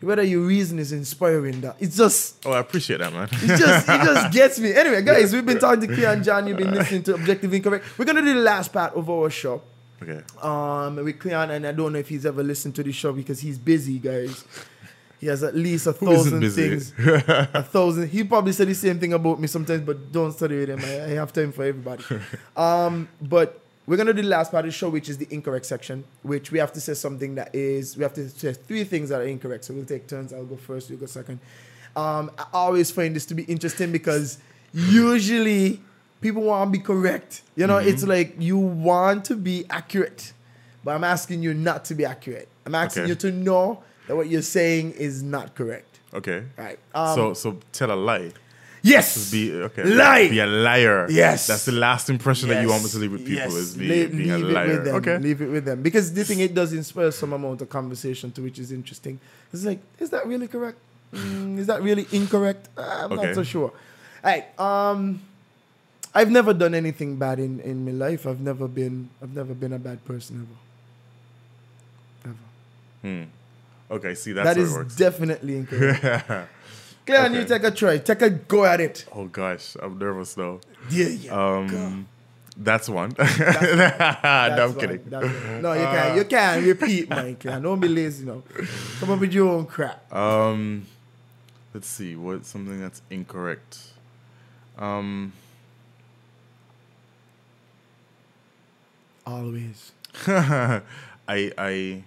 [0.00, 1.76] whether your reason is inspiring that.
[1.80, 3.28] It's just Oh, I appreciate that, man.
[3.32, 4.74] it just it just gets me.
[4.74, 6.46] Anyway, guys, we've been talking to Cleon John.
[6.46, 7.84] You've been listening to Objective Incorrect.
[7.98, 9.62] We're gonna do the last part of our show.
[10.02, 10.20] okay.
[10.42, 13.40] Um with Cleon, and I don't know if he's ever listened to the show because
[13.40, 14.44] he's busy, guys.
[15.20, 16.92] He has at least a thousand things.
[16.98, 18.10] a thousand.
[18.10, 20.80] He probably said the same thing about me sometimes, but don't study with him.
[20.84, 22.04] I, I have time for everybody.
[22.54, 25.66] Um, but we're gonna do the last part of the show, which is the incorrect
[25.66, 29.10] section, which we have to say something that is we have to say three things
[29.10, 29.64] that are incorrect.
[29.64, 30.32] So we'll take turns.
[30.32, 30.88] I'll go first.
[30.90, 31.38] You go second.
[31.96, 34.38] Um, I always find this to be interesting because
[34.72, 35.80] usually
[36.20, 37.42] people want to be correct.
[37.56, 40.32] You know, it's like you want to be accurate,
[40.82, 42.48] but I'm asking you not to be accurate.
[42.66, 43.10] I'm asking Okay.
[43.10, 46.00] you to know that what you're saying is not correct.
[46.12, 46.44] Okay.
[46.56, 46.78] Right.
[46.94, 48.32] Um, so so tell a lie.
[48.84, 49.30] Yes.
[49.32, 49.82] Be okay.
[49.84, 50.28] Lie.
[50.28, 51.06] Be a liar.
[51.10, 51.46] Yes.
[51.48, 53.52] That's the last impression that you want me to leave with people Yes.
[53.54, 54.68] is be, Le- being a leave it liar.
[54.68, 54.94] with them.
[55.00, 55.18] Okay.
[55.18, 55.82] Leave it with them.
[55.82, 59.18] Because the thing it does inspire some amount of conversation to which is interesting.
[59.52, 60.78] It's like, is that really correct?
[61.12, 62.68] Mm, is that really incorrect?
[62.76, 63.26] Uh, I'm Okay.
[63.26, 63.72] not so sure.
[64.22, 64.46] All right.
[64.60, 65.20] Um
[66.16, 68.26] I've never done anything bad in, in my life.
[68.26, 70.46] I've never been I've never been a bad person
[72.24, 72.34] ever.
[73.04, 73.26] Ever.
[73.90, 74.14] Okay.
[74.14, 76.04] See, that's That is definitely incorrect.
[77.06, 77.98] Cleon, you take a try.
[77.98, 79.04] Take a go at it.
[79.14, 80.60] oh gosh, I'm nervous now.
[80.90, 81.32] Yeah, yeah.
[81.56, 82.08] Um,
[82.56, 83.10] that's one.
[83.18, 84.78] no, That's I'm one.
[84.80, 85.02] kidding.
[85.06, 85.62] That's one.
[85.62, 86.16] No, you can't.
[86.16, 87.36] You can't repeat, man.
[87.36, 87.62] Cleon.
[87.62, 88.42] Don't be lazy now.
[89.00, 90.12] Come up with your own crap.
[90.14, 90.86] Um,
[91.74, 92.14] let's see.
[92.16, 93.78] What's something that's incorrect?
[94.78, 95.32] Um,
[99.26, 99.92] Always.
[100.26, 100.82] I
[101.28, 102.04] I.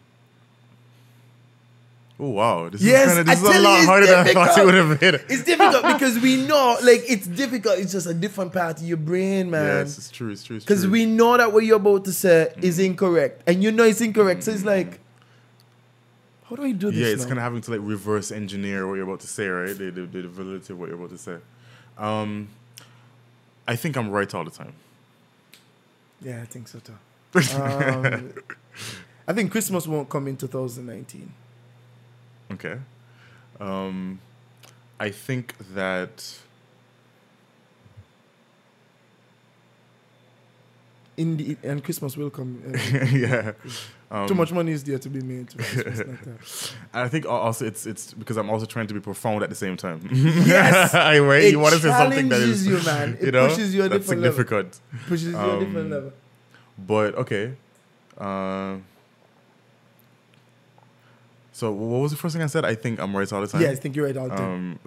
[2.19, 2.67] Oh wow!
[2.69, 4.55] This Yes, is kind of I this is a lot harder than I thought it
[4.55, 4.65] difficult.
[4.65, 5.15] would have been.
[5.29, 7.77] It's difficult because we know, like, it's difficult.
[7.77, 9.85] It's just a different part of your brain, man.
[9.85, 10.31] Yes, it's true.
[10.31, 10.59] It's true.
[10.59, 14.01] Because we know that what you're about to say is incorrect, and you know it's
[14.01, 14.41] incorrect.
[14.43, 14.99] So it's like,
[16.49, 16.99] how do I do this?
[16.99, 17.27] yeah, it's now?
[17.27, 19.77] kind of having to like reverse engineer what you're about to say, right?
[19.77, 21.37] The, the, the validity of what you're about to say.
[21.99, 22.47] Um,
[23.67, 24.73] I think I'm right all the time.
[26.21, 26.97] Yeah, I think so too.
[27.61, 28.33] Um,
[29.27, 31.31] I think Christmas won't come in 2019.
[32.51, 32.77] Okay.
[33.59, 34.19] Um,
[34.99, 36.23] I think that
[41.17, 42.61] In the, and Christmas will come.
[42.67, 43.53] uh, yeah.
[44.11, 45.49] Um, too much money is there to be made.
[45.49, 46.73] To Christmas like that.
[46.93, 49.55] And I think also it's it's because I'm also trying to be profound at the
[49.55, 50.07] same time.
[50.11, 50.93] Yes.
[50.93, 51.43] I right.
[51.45, 53.17] It You want to say something that is you, man.
[53.19, 54.37] It you know, pushes you a that's different level.
[54.37, 54.79] significant.
[55.07, 56.13] Pushes you a different Um, level.
[56.77, 57.53] But okay.
[58.15, 58.75] Uh,
[61.57, 62.65] so what was the first thing I said?
[62.65, 63.63] I think I'm right all the time.
[63.63, 64.79] Yeah, I think you're right all the time.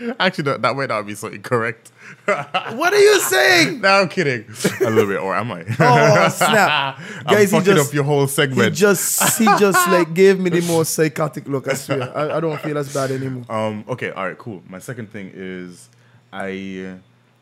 [0.00, 1.92] Um, actually, that, that might not be so incorrect.
[2.24, 3.80] what are you saying?
[3.82, 4.46] no, I'm kidding.
[4.80, 5.66] A little bit, or am I?
[5.68, 6.98] Oh snap!
[6.98, 8.70] I'm Guys, he fucking just up your whole segment.
[8.70, 11.68] he just he just like gave me the most psychotic look.
[11.68, 13.44] I swear, I, I don't feel as bad anymore.
[13.50, 13.84] Um.
[13.86, 14.12] Okay.
[14.12, 14.38] All right.
[14.38, 14.62] Cool.
[14.66, 15.90] My second thing is,
[16.32, 16.94] I,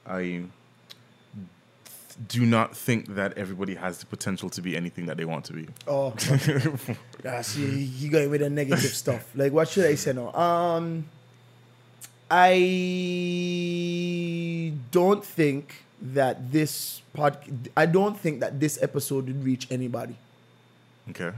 [0.04, 0.42] I
[2.28, 5.52] do not think that everybody has the potential to be anything that they want to
[5.52, 5.68] be.
[5.86, 6.14] Oh,
[7.24, 9.30] yeah, see, you going with the negative stuff.
[9.34, 10.32] Like, what should I say now?
[10.34, 11.06] Um,
[13.92, 17.38] I don't think that this pod.
[17.76, 20.16] I don't think that this episode would reach anybody.
[21.10, 21.32] Okay.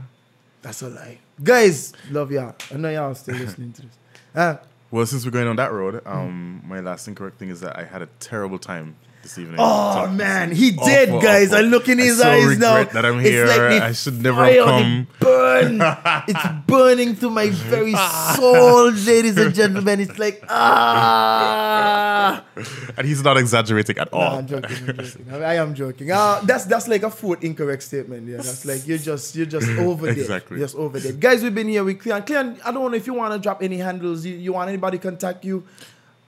[0.61, 1.93] That's a lie, guys.
[2.09, 2.55] Love y'all.
[2.73, 3.91] I know y'all still listening to this.
[4.35, 4.57] Uh,
[4.91, 7.85] Well, since we're going on that road, um, my last incorrect thing is that I
[7.85, 9.57] had a terrible time this evening.
[9.59, 11.51] Oh man, he awful, did, guys.
[11.51, 11.65] awful.
[11.65, 12.83] I look in his so eyes now.
[12.83, 15.07] that I'm It's like I should never have come.
[15.19, 15.81] Burn.
[16.29, 17.95] it's burning through my very
[18.35, 19.99] soul, ladies and gentlemen.
[19.99, 22.43] It's like ah.
[22.97, 24.37] And he's not exaggerating at all.
[24.37, 24.77] I'm joking.
[24.89, 25.25] I'm joking.
[25.31, 26.11] I, I am joking.
[26.11, 28.27] Uh, that's that's like a fourth incorrect statement.
[28.27, 30.19] Yeah, that's like you're just you're just over there.
[30.19, 30.57] Exactly.
[30.57, 31.43] You're just over there, guys.
[31.43, 32.21] We've been here with Cleon.
[32.23, 34.23] Cleon, I don't know if you want to drop any handles.
[34.25, 35.65] You, you want anybody contact you?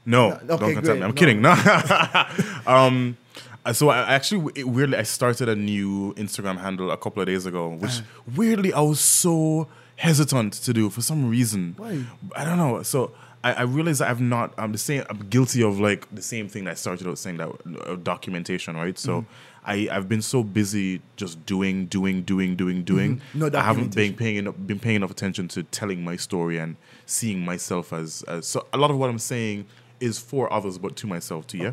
[0.07, 0.93] No, okay, don't contact me.
[0.93, 1.11] I'm No.
[1.13, 1.41] kidding.
[1.41, 1.51] No.
[2.65, 3.17] um,
[3.65, 7.27] uh, so I actually it, weirdly I started a new Instagram handle a couple of
[7.27, 8.31] days ago, which Uh-huh.
[8.35, 9.67] weirdly I was so
[9.97, 11.73] hesitant to do for some reason.
[11.77, 12.03] Why?
[12.35, 12.81] I don't know.
[12.83, 13.11] So
[13.43, 14.53] I, I realized that I've not.
[14.57, 15.03] I'm the same.
[15.09, 17.49] I'm guilty of like the same thing that I started out saying that
[17.85, 18.97] uh, documentation, right?
[18.97, 19.21] So.
[19.21, 19.31] Mm-hmm.
[19.69, 23.17] I, I've been so busy just doing, doing, doing, doing, doing.
[23.17, 23.39] Mm-hmm.
[23.39, 26.77] No I haven't been paying enough, been paying enough attention to telling my story and
[27.05, 28.65] seeing myself as, as so.
[28.71, 29.65] A lot of what I'm saying
[29.99, 31.57] is for others, but to myself too.
[31.59, 31.71] Yeah.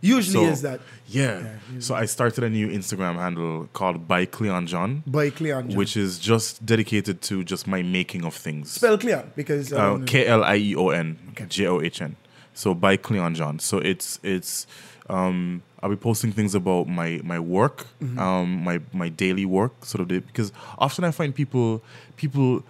[0.00, 1.46] Usually So, is that Yeah.
[1.78, 5.68] so I started a new Instagram handle called by Cleon John, by Cleon.
[5.70, 5.78] John.
[5.78, 8.70] which is just dedicated to just my making of things.
[8.70, 11.16] spell Cleon because Uh, um, K L I E O N
[11.48, 12.16] J O H N.
[12.52, 13.58] So by Cleon John.
[13.58, 14.66] So it's it's
[15.10, 18.18] Um, I'll be posting things about my my work, Mm-hmm.
[18.18, 21.82] um, my my daily work, sort of the, because often I find people
[22.16, 22.62] people,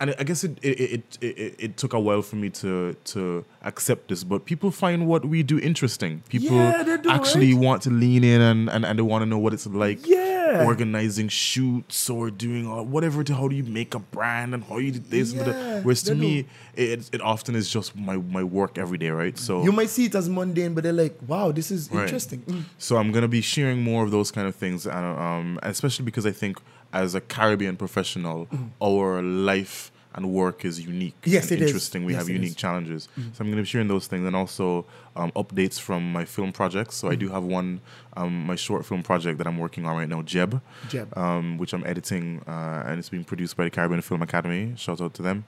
[0.00, 3.44] and I guess it it, it it it took a while for me to to
[3.62, 6.22] accept this, but people find what we do interesting.
[6.28, 7.62] People Yeah, actually right?
[7.66, 10.37] want to lean in and, and, and they want to know what it's like Yeah.
[10.56, 14.78] Organizing shoots or doing all, whatever to how do you make a brand and how
[14.78, 15.84] you do this and Yeah, that.
[15.84, 19.36] whereas to they me it, it often is just my, my work every day right
[19.38, 22.02] so You might see it as mundane, but they're like, wow, this is Right.
[22.02, 22.40] interesting.
[22.42, 22.64] Mm.
[22.78, 26.26] so I'm gonna be sharing more of those kind of things, and um, especially because
[26.26, 26.58] I think
[26.92, 28.48] as a Caribbean professional,
[28.82, 31.16] our life and work is unique.
[31.22, 31.30] Mm-hmm.
[31.36, 31.70] Yes, and it is.
[31.70, 32.04] interesting.
[32.04, 32.54] We Yes, have unique is.
[32.56, 32.66] Mm-hmm.
[32.66, 33.08] challenges.
[33.32, 34.84] So I'm gonna be sharing those things, and also
[35.16, 36.94] um, updates from my film projects.
[36.96, 37.20] So I Mm-hmm.
[37.20, 37.80] do have one,
[38.16, 41.16] um, my short film project that I'm working on right now, Jeb, Jeb.
[41.16, 44.74] Um, which I'm editing, uh, and it's being produced by the Caribbean Film Academy.
[44.76, 45.38] Shout out to them.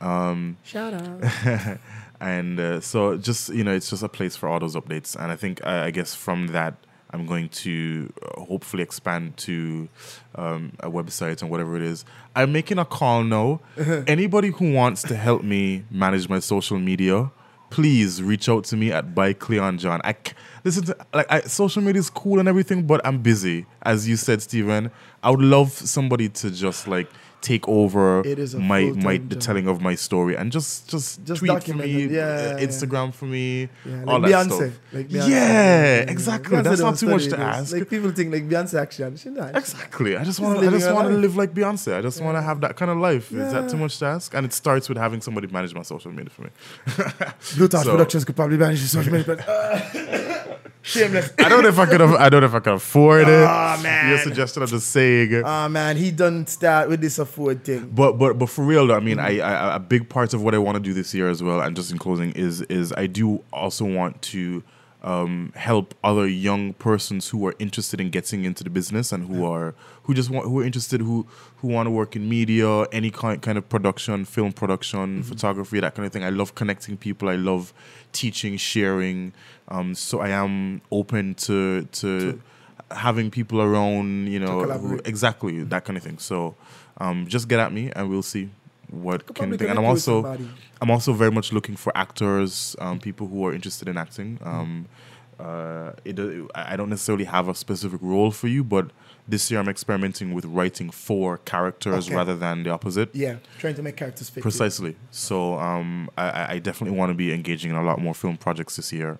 [0.00, 1.78] Um, Shout out.
[2.20, 5.32] and uh, so just you know it's just a place for all those updates and
[5.32, 6.74] i think uh, i guess from that
[7.12, 9.88] i'm going to uh, hopefully expand to
[10.34, 12.04] um, a website and whatever it is.
[12.34, 13.60] I'm making a call now.
[14.06, 17.30] Anybody who wants to help me manage my social media
[17.70, 19.98] please reach out to me at by cleon john.
[20.04, 23.64] I c- listen to like I, social media is cool and everything but i'm busy.
[23.82, 24.90] As you said Stephen.
[25.22, 27.08] i would love somebody to just like
[27.42, 31.40] take over It is my my the telling of my story and just just, Just
[31.40, 32.10] tweet for me, it.
[32.12, 32.58] Yeah.
[32.66, 34.56] Instagram for me, Yeah, all like that Beyonce.
[34.56, 34.74] stuff.
[34.92, 35.28] Like Beyonce.
[35.28, 36.56] Yeah, exactly.
[36.56, 37.74] Beyonce That's don't too much to ask.
[37.74, 39.56] Like people think like Beyonce actually, she not.
[39.56, 40.16] Exactly.
[40.16, 40.66] I just want to.
[40.66, 41.90] I just want to live like Beyonce.
[41.98, 43.32] I just want to have that kind of life.
[43.32, 44.32] Is that too much to ask?
[44.34, 46.50] And it starts with having somebody manage my social media for me.
[47.56, 51.32] Blue Touch So- Productions could probably manage your social media, but uh, shameless.
[51.38, 52.00] I don't know if I could.
[52.02, 53.44] I don't know if I can afford it.
[53.46, 54.08] Ah, man.
[54.10, 54.62] Your suggestion.
[54.62, 55.42] I'm just saying.
[55.44, 57.88] Ah man, he done start with this afford thing.
[57.94, 59.18] But but but for real though, I mean.
[59.18, 61.60] I, I a big part of what I want to do this year as well,
[61.60, 64.62] and just in closing, is is I do also want to
[65.02, 69.44] um, help other young persons who are interested in getting into the business and who
[69.44, 71.26] are who just want who are interested who
[71.56, 75.22] who want to work in media, any kind kind of production, film production, Mm-hmm.
[75.22, 76.24] photography, that kind of thing.
[76.24, 77.28] I love connecting people.
[77.28, 77.72] I love
[78.12, 79.32] teaching, sharing.
[79.68, 82.40] Um, so I am open to to.
[82.90, 86.18] Having people around, you know, exactly that kind of thing.
[86.18, 86.56] So,
[86.98, 88.50] um, just get at me and we'll see
[88.90, 89.70] what can thing.
[89.70, 90.48] And I'm connect you with also somebody.
[90.82, 94.38] I'm also very much looking for actors, um, people who are interested in acting.
[94.44, 94.88] Um,
[95.40, 96.18] uh, it,
[96.54, 98.90] I don't necessarily have a specific role for you, but
[99.28, 102.16] this year I'm experimenting with writing for characters Okay.
[102.16, 103.14] rather than the opposite.
[103.14, 104.42] Yeah, trying to make characters fit.
[104.42, 104.96] Precisely.
[105.10, 108.76] So um, I- I, definitely want to be engaging in a lot more film projects
[108.76, 109.18] this year.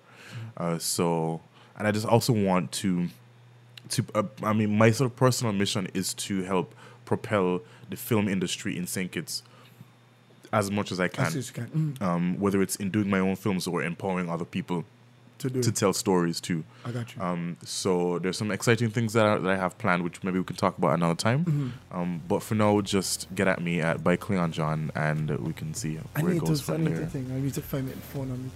[0.57, 1.41] Uh, so,
[1.77, 3.07] and I just also want to,
[3.89, 6.75] to uh, I mean, my sort of personal mission is to help
[7.05, 9.11] propel the film industry in St.
[9.11, 9.43] Kitts
[10.51, 11.25] as much as I can.
[11.25, 11.97] As as you can.
[11.99, 12.01] Mm.
[12.01, 14.85] Um, whether it's in doing my own films or empowering other people
[15.43, 15.75] To do to it.
[15.75, 16.63] tell stories too.
[16.85, 17.21] I got you.
[17.21, 20.45] Um, so there's some exciting things that I, that I have planned, which maybe we
[20.45, 21.43] can talk about another time.
[21.43, 21.97] Mm-hmm.
[21.97, 25.73] Um, but for now, just get at me at by Cleon John, and we can
[25.73, 26.71] see I where it goes to.
[26.71, 27.05] I from to there.
[27.07, 27.29] think.
[27.29, 28.49] I need to find my phone on me.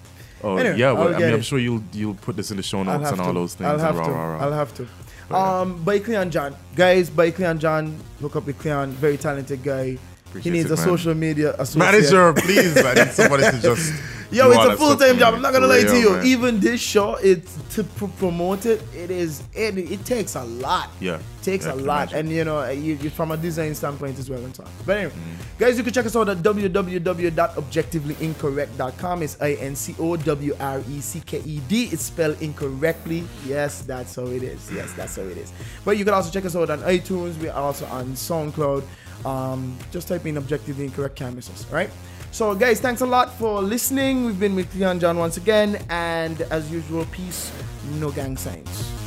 [0.43, 2.63] Oh anyway, yeah, well, I'll I mean, I'm sure you'll you'll put this in the
[2.63, 3.23] show notes and to.
[3.23, 3.67] all those things.
[3.69, 4.11] I'll have rah, to.
[4.11, 4.43] rah, rah.
[4.45, 4.87] I'll have to.
[5.29, 5.59] yeah.
[5.61, 9.97] Um, by Cleon John, guys, by Cleon John, hook up with Cleon, very talented guy.
[10.39, 10.85] Appreciate he needs it, a man.
[10.85, 11.91] social media associate.
[11.91, 12.77] Manager, please.
[12.77, 13.93] I need somebody to just.
[14.29, 15.35] Yo, do it's all a full time job.
[15.35, 16.11] I'm not gonna lie to you.
[16.15, 16.25] man.
[16.25, 18.83] Even this show, it's to pr- promote it.
[18.93, 19.41] It is.
[19.53, 20.89] It, it takes a lot.
[20.99, 21.15] Yeah.
[21.15, 22.19] It takes Yeah, I a can lot, imagine.
[22.19, 24.69] and you know, you, you, from a design standpoint as well and so on.
[24.85, 25.59] But anyway, Mm.
[25.59, 29.23] guys, you can check us out at www.objectivelyincorrect.com.
[29.23, 31.85] It's I N C O W R E C K E D.
[31.91, 33.23] It's spelled incorrectly.
[33.45, 34.69] Yes, that's how it is.
[34.73, 35.51] Yes, that's how it is.
[35.85, 37.37] But you can also check us out on iTunes.
[37.39, 38.83] We're also on SoundCloud.
[39.27, 41.65] Um, just type in objectively incorrect canvases.
[41.69, 41.89] All right.
[42.31, 44.25] So, guys, thanks a lot for listening.
[44.25, 47.51] We've been with Cleon John once again, and as usual, peace,
[47.99, 49.06] no gang signs.